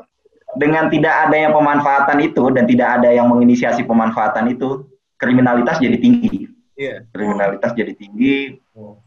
dengan 0.60 0.92
tidak 0.92 1.28
adanya 1.28 1.48
pemanfaatan 1.50 2.18
itu 2.22 2.52
dan 2.52 2.68
tidak 2.68 3.00
ada 3.00 3.08
yang 3.08 3.26
menginisiasi 3.32 3.88
pemanfaatan 3.88 4.52
itu, 4.52 4.84
kriminalitas 5.16 5.80
jadi 5.80 5.96
tinggi. 5.96 6.48
Iya. 6.76 7.04
Kriminalitas 7.12 7.72
jadi 7.76 7.92
tinggi, 7.96 8.56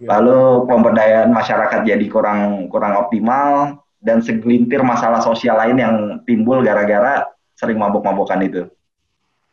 lalu 0.05 0.69
pemberdayaan 0.69 1.33
masyarakat 1.33 1.81
jadi 1.85 2.05
kurang 2.09 2.69
kurang 2.69 2.93
optimal 2.97 3.81
dan 4.05 4.21
segelintir 4.21 4.85
masalah 4.85 5.19
sosial 5.19 5.57
lain 5.57 5.81
yang 5.81 5.95
timbul 6.23 6.61
gara-gara 6.61 7.25
sering 7.57 7.81
mabok-mabokan 7.81 8.45
itu. 8.45 8.63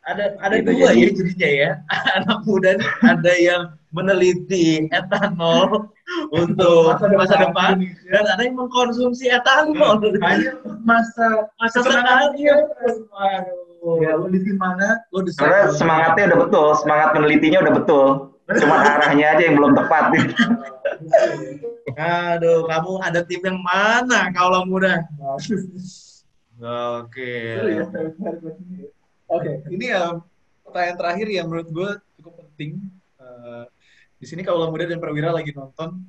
Ada 0.03 0.35
ada 0.43 0.59
Gitu, 0.59 0.69
dua 0.75 0.91
jadi- 0.91 0.99
ya 0.99 1.09
jadinya 1.15 1.49
ya. 1.49 1.69
Anak 2.21 2.39
muda 2.43 2.69
nih 2.75 2.89
ada 3.01 3.33
yang 3.39 3.61
meneliti 3.95 4.91
etanol 4.91 5.87
untuk 6.43 6.91
Masa 6.99 7.07
masa, 7.15 7.35
depan 7.39 7.79
depan 7.79 8.11
dan 8.11 8.25
ada 8.27 8.41
yang 8.43 8.55
mengkonsumsi 8.59 9.31
etanol. 9.31 10.03
Hanya 10.19 10.59
masa 10.83 11.47
masa 11.55 11.77
sekarang. 11.81 12.35
Aduh. 12.35 13.99
Ya, 13.99 14.15
lu 14.15 14.31
di 14.31 14.55
mana? 14.55 14.99
Lu 15.11 15.23
di 15.23 15.31
Sebenarnya 15.35 15.75
semangatnya 15.75 16.23
udah 16.31 16.39
betul, 16.47 16.67
semangat 16.79 17.07
penelitinya 17.15 17.59
udah 17.67 17.73
betul. 17.79 18.07
Cuma 18.43 18.75
arahnya 18.83 19.25
aja 19.37 19.43
yang 19.47 19.55
belum 19.55 19.71
tepat. 19.71 20.03
Aduh, 21.95 22.67
kamu 22.67 22.91
ada 22.99 23.19
tim 23.23 23.39
yang 23.39 23.59
mana 23.63 24.27
kalau 24.35 24.67
muda? 24.67 25.07
Oke. 26.99 27.31
Oke, 29.31 29.51
ini 29.71 29.89
ya 29.89 30.19
pertanyaan 30.67 30.97
terakhir 30.99 31.27
yang 31.31 31.47
menurut 31.49 31.69
gue 31.71 31.89
cukup 32.19 32.33
penting. 32.43 32.83
Eh, 33.17 33.65
di 34.19 34.25
sini 34.27 34.43
kalau 34.43 34.67
muda 34.69 34.85
dan 34.85 34.99
perwira 34.99 35.31
lagi 35.31 35.55
nonton 35.55 36.03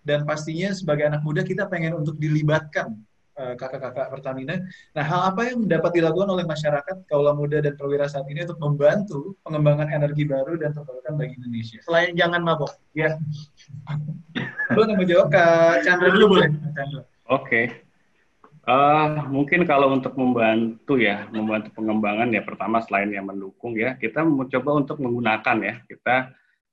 dan 0.00 0.24
pastinya 0.24 0.72
sebagai 0.72 1.10
anak 1.10 1.22
muda 1.26 1.44
kita 1.44 1.68
pengen 1.68 1.98
untuk 1.98 2.16
dilibatkan 2.16 2.96
kakak-kakak 3.36 4.10
Pertamina. 4.12 4.56
Nah, 4.92 5.04
hal 5.04 5.20
apa 5.32 5.48
yang 5.48 5.64
dapat 5.64 5.96
dilakukan 5.96 6.28
oleh 6.28 6.44
masyarakat 6.44 7.08
kaula 7.08 7.32
muda 7.32 7.62
dan 7.64 7.74
perwira 7.78 8.04
saat 8.10 8.28
ini 8.28 8.44
untuk 8.44 8.60
membantu 8.60 9.38
pengembangan 9.46 9.88
energi 9.88 10.28
baru 10.28 10.60
dan 10.60 10.76
terbarukan 10.76 11.16
bagi 11.16 11.34
Indonesia? 11.40 11.78
Selain 11.86 12.12
jangan 12.12 12.44
mabok. 12.44 12.72
Ya. 12.92 13.16
Lu 14.74 14.84
nama 14.84 15.02
jawab 15.06 15.32
Kak 15.32 15.86
Chandra 15.86 16.08
dulu 16.12 16.36
boleh? 16.36 16.48
Kak 16.52 16.72
Chandra. 16.76 17.02
Oke. 17.30 17.62
Eh, 18.70 19.08
mungkin 19.32 19.64
kalau 19.64 19.90
untuk 19.90 20.14
membantu 20.14 21.00
ya, 21.00 21.26
membantu 21.32 21.72
pengembangan 21.74 22.28
ya 22.30 22.44
pertama 22.44 22.78
selain 22.84 23.08
yang 23.10 23.26
mendukung 23.26 23.72
ya, 23.74 23.96
kita 23.96 24.20
mencoba 24.22 24.70
untuk 24.84 25.00
menggunakan 25.00 25.56
ya. 25.64 25.74
Kita 25.88 26.30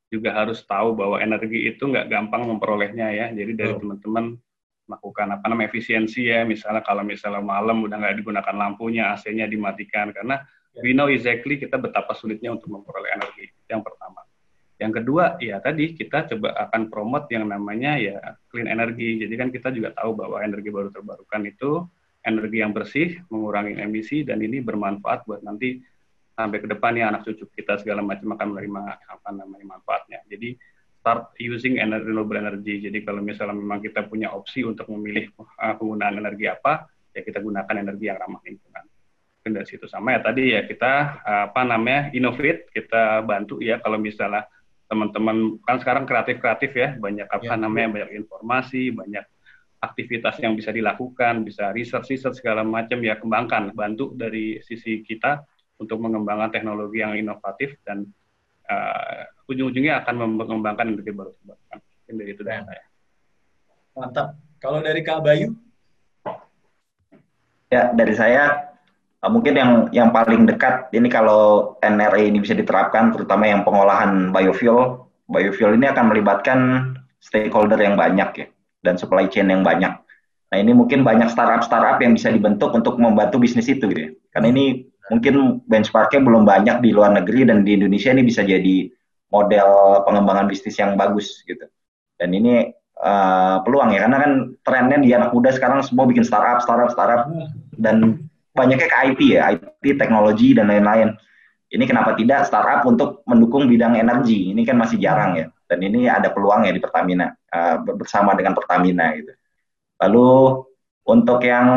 juga 0.07 0.35
harus 0.35 0.61
tahu 0.63 0.95
bahwa 0.95 1.19
energi 1.19 1.67
itu 1.67 1.83
nggak 1.87 2.11
gampang 2.11 2.43
memperolehnya 2.47 3.07
ya. 3.15 3.25
Jadi 3.31 3.51
dari 3.55 3.73
teman-teman 3.79 4.35
melakukan 4.87 5.37
apa 5.37 5.45
namanya 5.51 5.67
efisiensi 5.69 6.31
ya, 6.31 6.47
misalnya 6.47 6.81
kalau 6.81 7.03
misalnya 7.03 7.43
malam 7.43 7.83
udah 7.83 7.99
nggak 7.99 8.15
digunakan 8.23 8.55
lampunya, 8.55 9.11
AC-nya 9.11 9.45
dimatikan 9.45 10.15
karena 10.15 10.41
we 10.79 10.95
know 10.95 11.11
exactly 11.11 11.59
kita 11.59 11.75
betapa 11.75 12.15
sulitnya 12.15 12.55
untuk 12.55 12.71
memperoleh 12.71 13.11
energi. 13.13 13.51
Yang 13.67 13.83
pertama. 13.91 14.23
Yang 14.77 15.01
kedua, 15.01 15.41
ya 15.41 15.57
tadi 15.57 15.97
kita 15.97 16.29
coba 16.29 16.53
akan 16.69 16.93
promote 16.93 17.33
yang 17.33 17.49
namanya 17.49 17.97
ya 17.97 18.17
clean 18.53 18.69
energy. 18.69 19.17
Jadi 19.25 19.33
kan 19.33 19.49
kita 19.49 19.73
juga 19.73 19.89
tahu 19.97 20.13
bahwa 20.13 20.37
energi 20.39 20.69
baru 20.69 20.93
terbarukan 20.93 21.41
itu 21.49 21.81
energi 22.21 22.57
yang 22.61 22.71
bersih, 22.77 23.17
mengurangi 23.33 23.73
emisi, 23.81 24.21
dan 24.21 24.37
ini 24.37 24.61
bermanfaat 24.61 25.25
buat 25.25 25.41
nanti 25.41 25.81
sampai 26.37 26.61
ke 26.61 26.67
depannya 26.69 27.09
anak 27.09 27.25
cucu 27.25 27.49
kita 27.57 27.81
segala 27.81 28.05
macam 28.05 28.37
akan 28.37 28.47
menerima 28.53 28.81
apa 29.09 29.29
namanya 29.33 29.65
manfaatnya. 29.65 30.21
Jadi 30.29 30.53
start 31.07 31.39
using 31.39 31.79
renewable 31.79 32.35
energy. 32.35 32.83
Jadi 32.83 32.99
kalau 33.07 33.23
misalnya 33.23 33.55
memang 33.55 33.79
kita 33.79 34.03
punya 34.11 34.35
opsi 34.35 34.67
untuk 34.67 34.91
memilih 34.91 35.31
uh, 35.39 35.71
penggunaan 35.79 36.19
energi 36.19 36.51
apa, 36.51 36.83
ya 37.15 37.23
kita 37.23 37.39
gunakan 37.39 37.79
energi 37.79 38.11
yang 38.11 38.19
ramah 38.19 38.43
lingkungan. 38.43 38.83
Mungkin 39.39 39.51
dari 39.55 39.67
situ 39.71 39.87
sama 39.87 40.11
ya 40.11 40.19
tadi 40.19 40.51
ya 40.51 40.67
kita 40.67 41.23
uh, 41.23 41.43
apa 41.47 41.63
namanya 41.63 42.11
innovate, 42.11 42.67
kita 42.75 43.23
bantu 43.23 43.63
ya 43.63 43.79
kalau 43.79 43.95
misalnya 43.95 44.51
teman-teman 44.91 45.63
kan 45.63 45.79
sekarang 45.79 46.03
kreatif-kreatif 46.03 46.75
ya, 46.75 46.99
banyak 46.99 47.31
apa 47.31 47.55
namanya 47.55 48.03
banyak 48.03 48.27
informasi, 48.27 48.91
banyak 48.91 49.23
aktivitas 49.79 50.43
yang 50.43 50.59
bisa 50.59 50.75
dilakukan, 50.75 51.47
bisa 51.47 51.71
research-research 51.71 52.43
segala 52.43 52.67
macam 52.67 52.99
ya 52.99 53.15
kembangkan, 53.15 53.71
bantu 53.71 54.11
dari 54.11 54.59
sisi 54.59 55.07
kita 55.07 55.39
untuk 55.79 56.03
mengembangkan 56.03 56.51
teknologi 56.51 56.99
yang 56.99 57.15
inovatif 57.15 57.79
dan 57.87 58.11
uh, 58.67 59.23
ujung-ujungnya 59.47 60.03
akan 60.03 60.37
mengembangkan 60.37 60.91
energi 60.91 61.11
baru 61.15 61.31
terbarukan. 61.39 61.77
Mungkin 61.79 62.15
dari 62.19 62.31
itu 62.35 62.43
dari 62.43 62.61
saya. 62.63 62.83
Mantap. 63.97 64.27
Kalau 64.57 64.79
dari 64.83 65.01
Kak 65.01 65.19
Bayu? 65.23 65.55
Ya, 67.67 67.91
dari 67.91 68.13
saya 68.15 68.73
uh, 69.23 69.31
mungkin 69.31 69.53
yang 69.55 69.71
yang 69.91 70.09
paling 70.11 70.47
dekat 70.47 70.91
ini 70.95 71.07
kalau 71.11 71.75
NRE 71.83 72.31
ini 72.31 72.39
bisa 72.43 72.55
diterapkan, 72.55 73.15
terutama 73.15 73.47
yang 73.47 73.63
pengolahan 73.63 74.31
biofuel. 74.31 75.07
Biofuel 75.27 75.75
ini 75.75 75.91
akan 75.91 76.05
melibatkan 76.07 76.59
stakeholder 77.19 77.75
yang 77.81 77.99
banyak 77.99 78.29
ya 78.39 78.47
dan 78.85 78.95
supply 78.95 79.27
chain 79.27 79.51
yang 79.51 79.65
banyak. 79.65 79.91
Nah 80.47 80.57
ini 80.57 80.71
mungkin 80.71 81.03
banyak 81.03 81.27
startup-startup 81.27 81.99
yang 81.99 82.15
bisa 82.15 82.31
dibentuk 82.31 82.71
untuk 82.71 82.95
membantu 82.95 83.35
bisnis 83.43 83.67
itu 83.67 83.83
gitu 83.91 83.99
ya. 83.99 84.09
Karena 84.31 84.47
ini 84.55 84.87
mungkin 85.07 85.63
benchmarknya 85.67 86.19
belum 86.19 86.43
banyak 86.43 86.83
di 86.83 86.91
luar 86.91 87.15
negeri 87.15 87.47
dan 87.47 87.63
di 87.63 87.79
Indonesia 87.79 88.11
ini 88.11 88.23
bisa 88.27 88.43
jadi 88.43 88.91
model 89.31 90.03
pengembangan 90.07 90.47
bisnis 90.47 90.75
yang 90.79 90.95
bagus 90.95 91.43
gitu. 91.47 91.67
Dan 92.17 92.33
ini 92.35 92.71
uh, 92.99 93.61
peluang 93.63 93.93
ya 93.93 94.07
karena 94.07 94.17
kan 94.19 94.31
trennya 94.63 94.97
di 94.99 95.11
anak 95.13 95.31
muda 95.31 95.53
sekarang 95.53 95.83
semua 95.83 96.07
bikin 96.07 96.25
startup, 96.27 96.63
startup, 96.63 96.91
startup 96.91 97.29
dan 97.77 98.27
banyaknya 98.57 98.89
ke 98.89 98.97
IT 99.13 99.21
ya, 99.37 99.41
IT, 99.53 99.85
teknologi 100.01 100.57
dan 100.57 100.67
lain-lain. 100.71 101.13
Ini 101.67 101.83
kenapa 101.83 102.15
tidak 102.15 102.47
startup 102.47 102.87
untuk 102.87 103.27
mendukung 103.27 103.67
bidang 103.67 103.99
energi? 103.99 104.55
Ini 104.55 104.63
kan 104.63 104.79
masih 104.79 104.97
jarang 105.03 105.35
ya. 105.35 105.51
Dan 105.67 105.83
ini 105.83 106.07
ada 106.07 106.31
peluang 106.31 106.63
ya 106.63 106.71
di 106.71 106.79
Pertamina 106.79 107.27
uh, 107.27 107.75
bersama 107.83 108.31
dengan 108.39 108.55
Pertamina 108.55 109.11
gitu. 109.19 109.35
Lalu 109.99 110.27
untuk 111.07 111.39
yang 111.47 111.67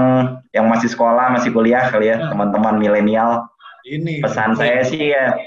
yang 0.51 0.67
masih 0.67 0.91
sekolah, 0.91 1.31
masih 1.31 1.55
kuliah 1.55 1.87
kali 1.87 2.11
ya, 2.11 2.19
nah. 2.19 2.35
teman-teman 2.35 2.83
milenial. 2.83 3.47
Ini 3.87 4.21
pesan 4.21 4.59
saya 4.59 4.83
sih 4.85 5.15
ya 5.15 5.39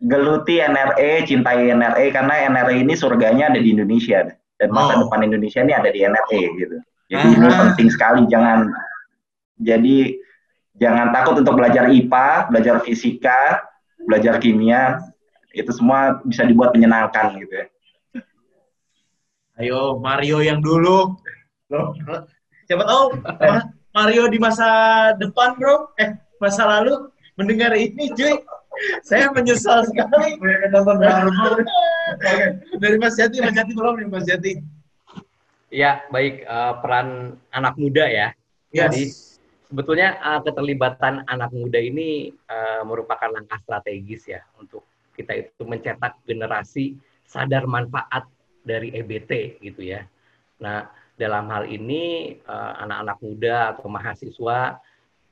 geluti 0.00 0.62
NRE, 0.62 1.26
cintai 1.26 1.68
NRE 1.74 2.14
karena 2.14 2.46
NRE 2.48 2.86
ini 2.86 2.94
surganya 2.94 3.52
ada 3.52 3.60
di 3.60 3.74
Indonesia 3.74 4.24
dan 4.56 4.68
masa 4.72 4.96
oh. 4.96 4.98
depan 5.04 5.26
Indonesia 5.26 5.60
ini 5.60 5.74
ada 5.74 5.90
di 5.90 6.00
NRE 6.06 6.42
gitu. 6.56 6.76
Jadi 7.06 7.26
Aha. 7.26 7.36
ini 7.36 7.46
penting 7.50 7.88
sekali 7.92 8.22
jangan 8.30 8.70
jadi 9.60 10.16
jangan 10.76 11.12
takut 11.12 11.40
untuk 11.40 11.56
belajar 11.56 11.88
IPA, 11.88 12.52
belajar 12.52 12.76
fisika, 12.84 13.64
belajar 14.04 14.36
kimia, 14.38 15.00
itu 15.56 15.70
semua 15.72 16.20
bisa 16.24 16.44
dibuat 16.44 16.76
menyenangkan 16.76 17.40
gitu 17.40 17.54
ya. 17.56 17.66
Ayo 19.56 19.96
Mario 19.96 20.44
yang 20.44 20.60
dulu. 20.60 21.16
Loh, 21.66 21.96
Siapa 22.66 22.82
tahu 22.82 23.04
Mario 23.96 24.28
di 24.28 24.36
masa 24.36 24.68
depan, 25.16 25.56
bro. 25.56 25.88
Eh, 25.96 26.12
masa 26.36 26.68
lalu 26.68 27.08
mendengar 27.38 27.72
ini, 27.72 28.12
cuy. 28.12 28.36
Saya 29.00 29.32
menyesal 29.32 29.88
sekali. 29.88 30.36
Dari 32.76 32.96
Mas 33.00 33.16
Jati, 33.16 33.40
Mas 33.40 33.56
Jati 33.56 33.72
tolong 33.72 33.96
nih, 33.96 34.08
Mas 34.12 34.28
Jati. 34.28 34.60
Ya, 35.72 36.04
baik. 36.12 36.44
Uh, 36.44 36.76
peran 36.84 37.08
anak 37.56 37.80
muda 37.80 38.04
ya. 38.04 38.36
Yes. 38.68 38.80
Jadi 38.84 39.02
sebetulnya 39.72 40.20
uh, 40.20 40.40
keterlibatan 40.44 41.24
anak 41.24 41.48
muda 41.56 41.80
ini 41.80 42.36
uh, 42.52 42.84
merupakan 42.84 43.32
langkah 43.32 43.56
strategis 43.64 44.28
ya 44.28 44.44
untuk 44.60 44.84
kita 45.16 45.32
itu 45.40 45.64
mencetak 45.64 46.20
generasi 46.28 47.00
sadar 47.24 47.64
manfaat 47.64 48.28
dari 48.60 48.92
EBT 48.92 49.64
gitu 49.64 49.80
ya. 49.80 50.04
Nah, 50.60 50.84
dalam 51.16 51.48
hal 51.48 51.64
ini 51.64 52.36
eh, 52.36 52.72
anak-anak 52.84 53.18
muda 53.24 53.56
atau 53.72 53.88
mahasiswa 53.88 54.78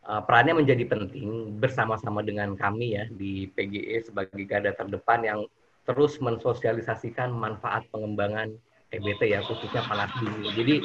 uh, 0.08 0.22
perannya 0.24 0.60
menjadi 0.60 0.84
penting 0.88 1.56
bersama-sama 1.58 2.20
dengan 2.20 2.52
kami 2.54 2.96
ya 2.96 3.04
di 3.08 3.48
PGE 3.52 4.04
sebagai 4.04 4.44
garda 4.44 4.72
terdepan 4.76 5.20
yang 5.24 5.40
terus 5.84 6.16
mensosialisasikan 6.20 7.28
manfaat 7.32 7.84
pengembangan 7.92 8.52
EBT 8.94 9.26
ya 9.26 9.42
khususnya 9.42 9.82
panas 9.90 10.06
bumi. 10.22 10.54
Jadi 10.54 10.76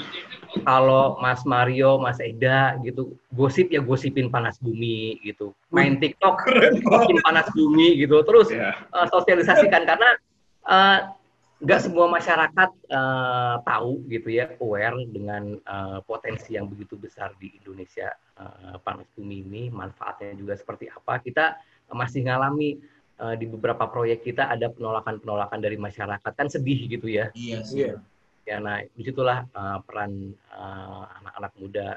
kalau 0.66 1.22
Mas 1.22 1.46
Mario, 1.46 2.02
Mas 2.02 2.18
Eda 2.18 2.74
gitu 2.82 3.14
gosip 3.38 3.70
ya 3.70 3.86
gosipin 3.86 4.34
panas 4.34 4.58
bumi 4.58 5.22
gitu. 5.22 5.54
Main 5.70 6.02
TikTok 6.02 6.42
gosipin 6.90 7.22
panas 7.22 7.46
bumi 7.54 8.02
gitu. 8.02 8.26
Terus 8.26 8.50
yeah. 8.50 8.74
uh, 8.98 9.06
sosialisasikan 9.14 9.86
karena 9.86 10.10
uh, 10.66 11.00
nggak 11.60 11.82
semua 11.84 12.08
masyarakat 12.08 12.72
uh, 12.88 13.60
tahu 13.68 14.00
gitu 14.08 14.32
ya 14.32 14.56
aware 14.64 14.96
dengan 15.12 15.60
uh, 15.68 16.00
potensi 16.08 16.56
yang 16.56 16.72
begitu 16.72 16.96
besar 16.96 17.36
di 17.36 17.52
Indonesia. 17.60 18.16
Uh, 18.40 18.80
panas 18.80 19.04
bumi 19.20 19.44
ini 19.44 19.64
manfaatnya 19.68 20.32
juga 20.40 20.56
seperti 20.56 20.88
apa? 20.88 21.20
Kita 21.20 21.60
masih 21.92 22.24
ngalami 22.24 22.80
uh, 23.20 23.36
di 23.36 23.44
beberapa 23.44 23.92
proyek 23.92 24.24
kita 24.24 24.48
ada 24.48 24.72
penolakan-penolakan 24.72 25.60
dari 25.60 25.76
masyarakat. 25.76 26.32
Kan 26.32 26.48
sedih 26.48 26.88
gitu 26.88 27.12
ya. 27.12 27.28
Iya 27.36 27.60
sih. 27.68 27.92
Ya 28.48 28.58
nah 28.64 28.80
di 28.80 29.04
situlah 29.04 29.44
uh, 29.52 29.84
peran 29.84 30.32
anak-anak 31.20 31.52
uh, 31.54 31.60
muda 31.60 31.88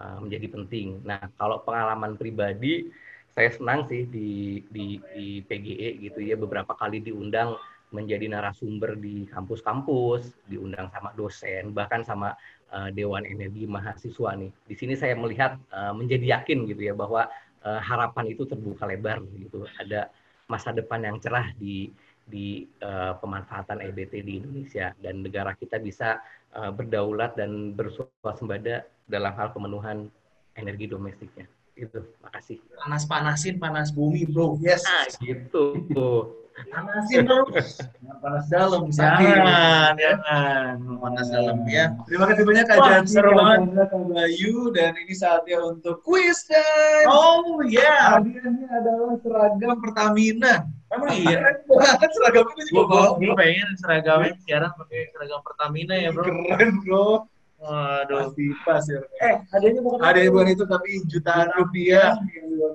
uh, 0.00 0.16
menjadi 0.24 0.48
penting. 0.48 1.04
Nah 1.04 1.28
kalau 1.36 1.60
pengalaman 1.60 2.16
pribadi 2.16 2.88
saya 3.36 3.52
senang 3.52 3.84
sih 3.84 4.08
di 4.08 4.64
di, 4.72 4.96
di 5.12 5.44
PGE 5.44 6.08
gitu 6.08 6.24
ya 6.24 6.40
beberapa 6.40 6.72
kali 6.72 7.04
diundang 7.04 7.60
menjadi 7.94 8.26
narasumber 8.26 8.98
di 8.98 9.24
kampus-kampus, 9.30 10.34
diundang 10.50 10.90
sama 10.90 11.14
dosen, 11.14 11.70
bahkan 11.70 12.02
sama 12.02 12.34
uh, 12.74 12.90
Dewan 12.90 13.22
Energi 13.22 13.70
Mahasiswa 13.70 14.34
nih. 14.34 14.50
Di 14.66 14.74
sini 14.74 14.98
saya 14.98 15.14
melihat 15.14 15.54
uh, 15.70 15.94
menjadi 15.94 16.42
yakin 16.42 16.66
gitu 16.66 16.90
ya 16.90 16.94
bahwa 16.98 17.30
uh, 17.62 17.80
harapan 17.80 18.34
itu 18.34 18.42
terbuka 18.42 18.90
lebar 18.90 19.22
gitu. 19.38 19.62
Ada 19.78 20.10
masa 20.50 20.74
depan 20.74 21.06
yang 21.06 21.22
cerah 21.22 21.54
di 21.54 21.94
di 22.24 22.66
uh, 22.82 23.14
pemanfaatan 23.22 23.84
EBT 23.84 24.24
di 24.26 24.42
Indonesia 24.42 24.90
dan 24.98 25.22
negara 25.22 25.54
kita 25.54 25.78
bisa 25.78 26.18
uh, 26.56 26.74
berdaulat 26.74 27.38
dan 27.38 27.78
bersuasembada 27.78 28.90
dalam 29.06 29.32
hal 29.38 29.54
pemenuhan 29.54 30.10
energi 30.58 30.90
domestiknya. 30.90 31.46
Itu, 31.74 32.06
makasih. 32.22 32.58
Panas-panasin 32.80 33.58
panas 33.58 33.90
bumi, 33.90 34.24
bro. 34.30 34.56
Yes. 34.62 34.86
Ah, 34.86 35.10
gitu 35.18 36.43
panasin 36.54 37.22
terus 37.26 37.82
panas 38.22 38.46
dalam 38.46 38.82
jangan 38.94 39.92
jangan 39.98 40.74
panas 41.02 41.26
dalam 41.28 41.58
ya 41.66 41.90
terima 42.06 42.24
kasih 42.30 42.44
banyak 42.46 42.64
kak 42.70 42.78
Jati 42.78 43.08
seru 43.10 43.32
banget 43.34 43.88
kak 43.90 44.02
Bayu 44.06 44.70
dan 44.70 44.92
ini 44.94 45.14
saatnya 45.14 45.58
untuk 45.66 46.00
quiz 46.06 46.46
dan 46.46 47.10
oh 47.10 47.58
ya 47.66 47.82
yeah. 47.82 48.02
hadiahnya 48.18 48.66
adalah 48.70 49.14
seragam 49.20 49.76
Pertamina 49.82 50.54
Emang 50.94 51.10
iya? 51.16 51.38
Kan 51.66 52.10
seragam 52.14 52.46
itu 52.54 52.62
juga 52.70 53.18
gue 53.18 53.34
pengen 53.34 53.68
seragamnya 53.82 54.32
sekarang 54.46 54.70
pakai 54.78 55.10
seragam 55.10 55.40
Pertamina 55.42 55.94
ya 55.98 56.10
bro. 56.14 56.22
Keren 56.22 56.72
bro. 56.86 57.26
Waduh. 57.58 58.30
Pasti 58.30 58.46
pas 58.62 58.84
ya. 58.86 59.00
Eh, 59.24 59.34
adanya 59.56 59.80
bukan 59.82 59.98
Adanya 60.04 60.30
bukan 60.30 60.48
itu 60.54 60.64
tapi 60.68 60.90
jutaan 61.10 61.48
rupiah. 61.58 62.14
Dan 62.14 62.74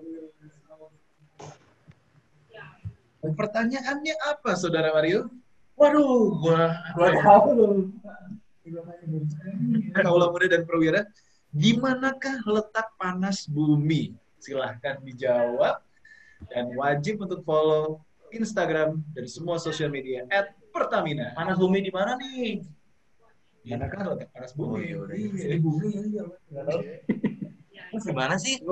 pertanyaannya 3.24 4.16
apa, 4.32 4.56
Saudara 4.56 4.96
Mario? 4.96 5.28
Waduh, 5.80 6.36
gua 6.44 6.76
gua 6.96 7.10
tahu 7.24 7.52
Kaulah 9.96 10.30
muda 10.30 10.46
dan 10.46 10.64
perwira, 10.68 11.08
di 11.50 11.74
manakah 11.80 12.38
letak 12.46 12.94
panas 13.00 13.50
bumi? 13.50 14.14
Silahkan 14.38 15.02
dijawab 15.02 15.82
dan 16.54 16.70
wajib 16.78 17.26
untuk 17.26 17.42
follow 17.44 18.06
Instagram 18.30 19.02
dan 19.18 19.26
semua 19.26 19.58
sosial 19.58 19.90
media 19.90 20.24
at 20.30 20.54
Pertamina. 20.70 21.34
Panas 21.34 21.58
bumi 21.58 21.82
di 21.82 21.92
mana 21.92 22.14
nih? 22.16 22.62
Di 23.66 23.74
manakah 23.74 24.16
letak 24.16 24.30
panas 24.32 24.54
bumi? 24.54 24.94
Oh, 24.96 25.10
iya, 25.10 25.18
iya. 25.18 25.46
Di 25.58 25.60
bumi 25.60 25.88
ya, 25.90 26.02
iya. 26.06 26.24
Gimana 27.98 28.38
sih? 28.38 28.62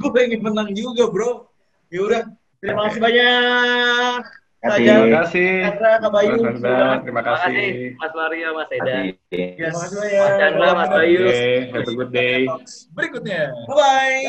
Gue 0.00 0.10
pengen 0.12 0.44
menang 0.44 0.76
juga, 0.76 1.08
bro. 1.08 1.48
Yaudah, 1.92 2.24
terima 2.64 2.88
kasih 2.88 3.00
banyak. 3.04 4.20
Terima 4.64 5.20
kasih. 5.20 5.76
Kak 5.76 6.08
Bayu. 6.08 6.40
Terima 7.04 7.20
kasih. 7.20 7.92
Mas 8.00 8.12
Maria, 8.16 8.48
Mas 8.56 8.72
Eda. 8.72 9.12
Yes. 9.28 9.76
Terima 9.76 9.76
kasih 9.76 10.00
Mas 10.00 10.32
Chandra, 10.40 10.68
Mas 10.72 10.88
Bayu. 10.88 11.20
Have 11.68 11.84
a 11.84 11.92
good 11.92 12.08
day. 12.16 12.48
Berikutnya. 12.96 13.52
Bye-bye. 13.68 14.24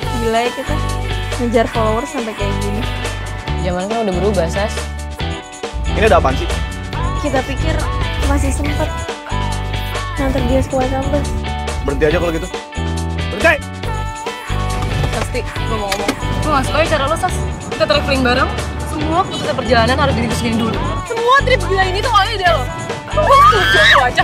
Gila 0.00 0.40
ya 0.48 0.50
kita 0.56 0.76
ngejar 1.44 1.66
followers 1.76 2.08
sampai 2.08 2.32
kayak 2.32 2.56
gini. 2.64 2.80
Zaman 3.68 3.84
kan 3.84 4.08
udah 4.08 4.14
berubah, 4.16 4.48
Sas. 4.48 4.72
Ini 5.92 6.08
ada 6.08 6.24
apaan 6.24 6.32
sih? 6.40 6.48
Kita 7.20 7.44
pikir 7.44 7.76
masih 8.28 8.52
sempet 8.52 8.88
nganter 10.20 10.42
dia 10.52 10.60
sekolah 10.60 10.88
kampus. 10.92 11.26
Berhenti 11.88 12.04
aja 12.12 12.18
kalau 12.20 12.32
gitu. 12.36 12.48
Berhenti! 13.32 13.56
Sasti, 15.16 15.40
gue 15.40 15.76
mau 15.78 15.88
ngomong. 15.88 16.12
Gue 16.44 16.50
gak 16.52 16.64
suka 16.68 16.78
ya 16.84 16.86
cara 16.92 17.04
lo, 17.08 17.16
Sas. 17.16 17.34
Kita 17.72 17.84
traveling 17.88 18.22
bareng, 18.26 18.50
semua 18.92 19.24
keputusan 19.24 19.54
perjalanan 19.56 19.96
harus 19.96 20.14
didiskusiin 20.18 20.56
dulu. 20.60 20.76
Semua 21.08 21.36
trip 21.46 21.60
gila 21.64 21.84
ini 21.88 21.98
tuh 22.04 22.10
awalnya 22.12 22.36
dia 22.36 22.50
lo. 22.52 22.64
Gue 23.08 23.38
setuju 23.48 23.78
lo 23.96 24.02
aja. 24.04 24.22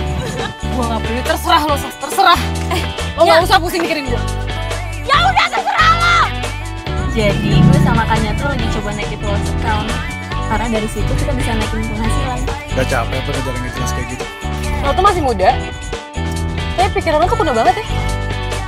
Gue 0.61 0.83
gak 0.85 0.99
peduli, 1.01 1.21
terserah 1.25 1.63
lo, 1.65 1.75
Sas. 1.79 1.95
Terserah. 1.97 2.39
Eh, 2.75 2.81
lo 3.17 3.21
ya. 3.25 3.31
gak 3.33 3.47
usah 3.49 3.57
pusing 3.57 3.81
mikirin 3.81 4.05
gue. 4.05 4.21
Ya 5.09 5.17
udah, 5.17 5.47
terserah 5.49 5.91
lo! 5.97 6.17
Jadi, 7.15 7.51
gue 7.57 7.79
sama 7.81 8.03
Kanya 8.05 8.35
tuh 8.37 8.51
lagi 8.51 8.65
coba 8.75 8.89
naikin 8.93 9.19
walls 9.23 9.49
account. 9.57 9.89
Karena 10.45 10.67
dari 10.77 10.87
situ 10.91 11.11
kita 11.17 11.31
bisa 11.33 11.51
naikin 11.57 11.87
penghasilan. 11.89 12.54
Gak 12.75 12.91
capek 12.91 13.23
apa 13.23 13.31
ngejar 13.31 13.53
yang 13.55 13.71
jelas 13.71 13.91
kayak 13.95 14.07
gitu? 14.11 14.25
Lo 14.83 14.91
tuh 14.91 14.99
masih 14.99 15.23
muda, 15.23 15.55
tapi 16.75 16.89
pikiran 16.99 17.23
lo 17.23 17.27
tuh 17.31 17.39
penuh 17.39 17.55
banget 17.55 17.79
ya. 17.79 17.85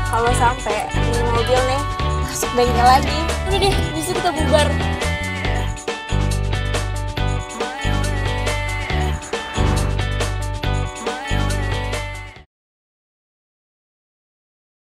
Kalau 0.07 0.31
sampai 0.39 0.87
ini 0.95 1.19
mobil 1.27 1.59
nih 1.67 1.81
masuk 2.23 2.47
bengkel 2.55 2.87
lagi, 2.87 3.19
udah 3.51 3.59
deh, 3.59 3.75
bisa 3.91 4.15
kita 4.15 4.31
bubar. 4.31 4.67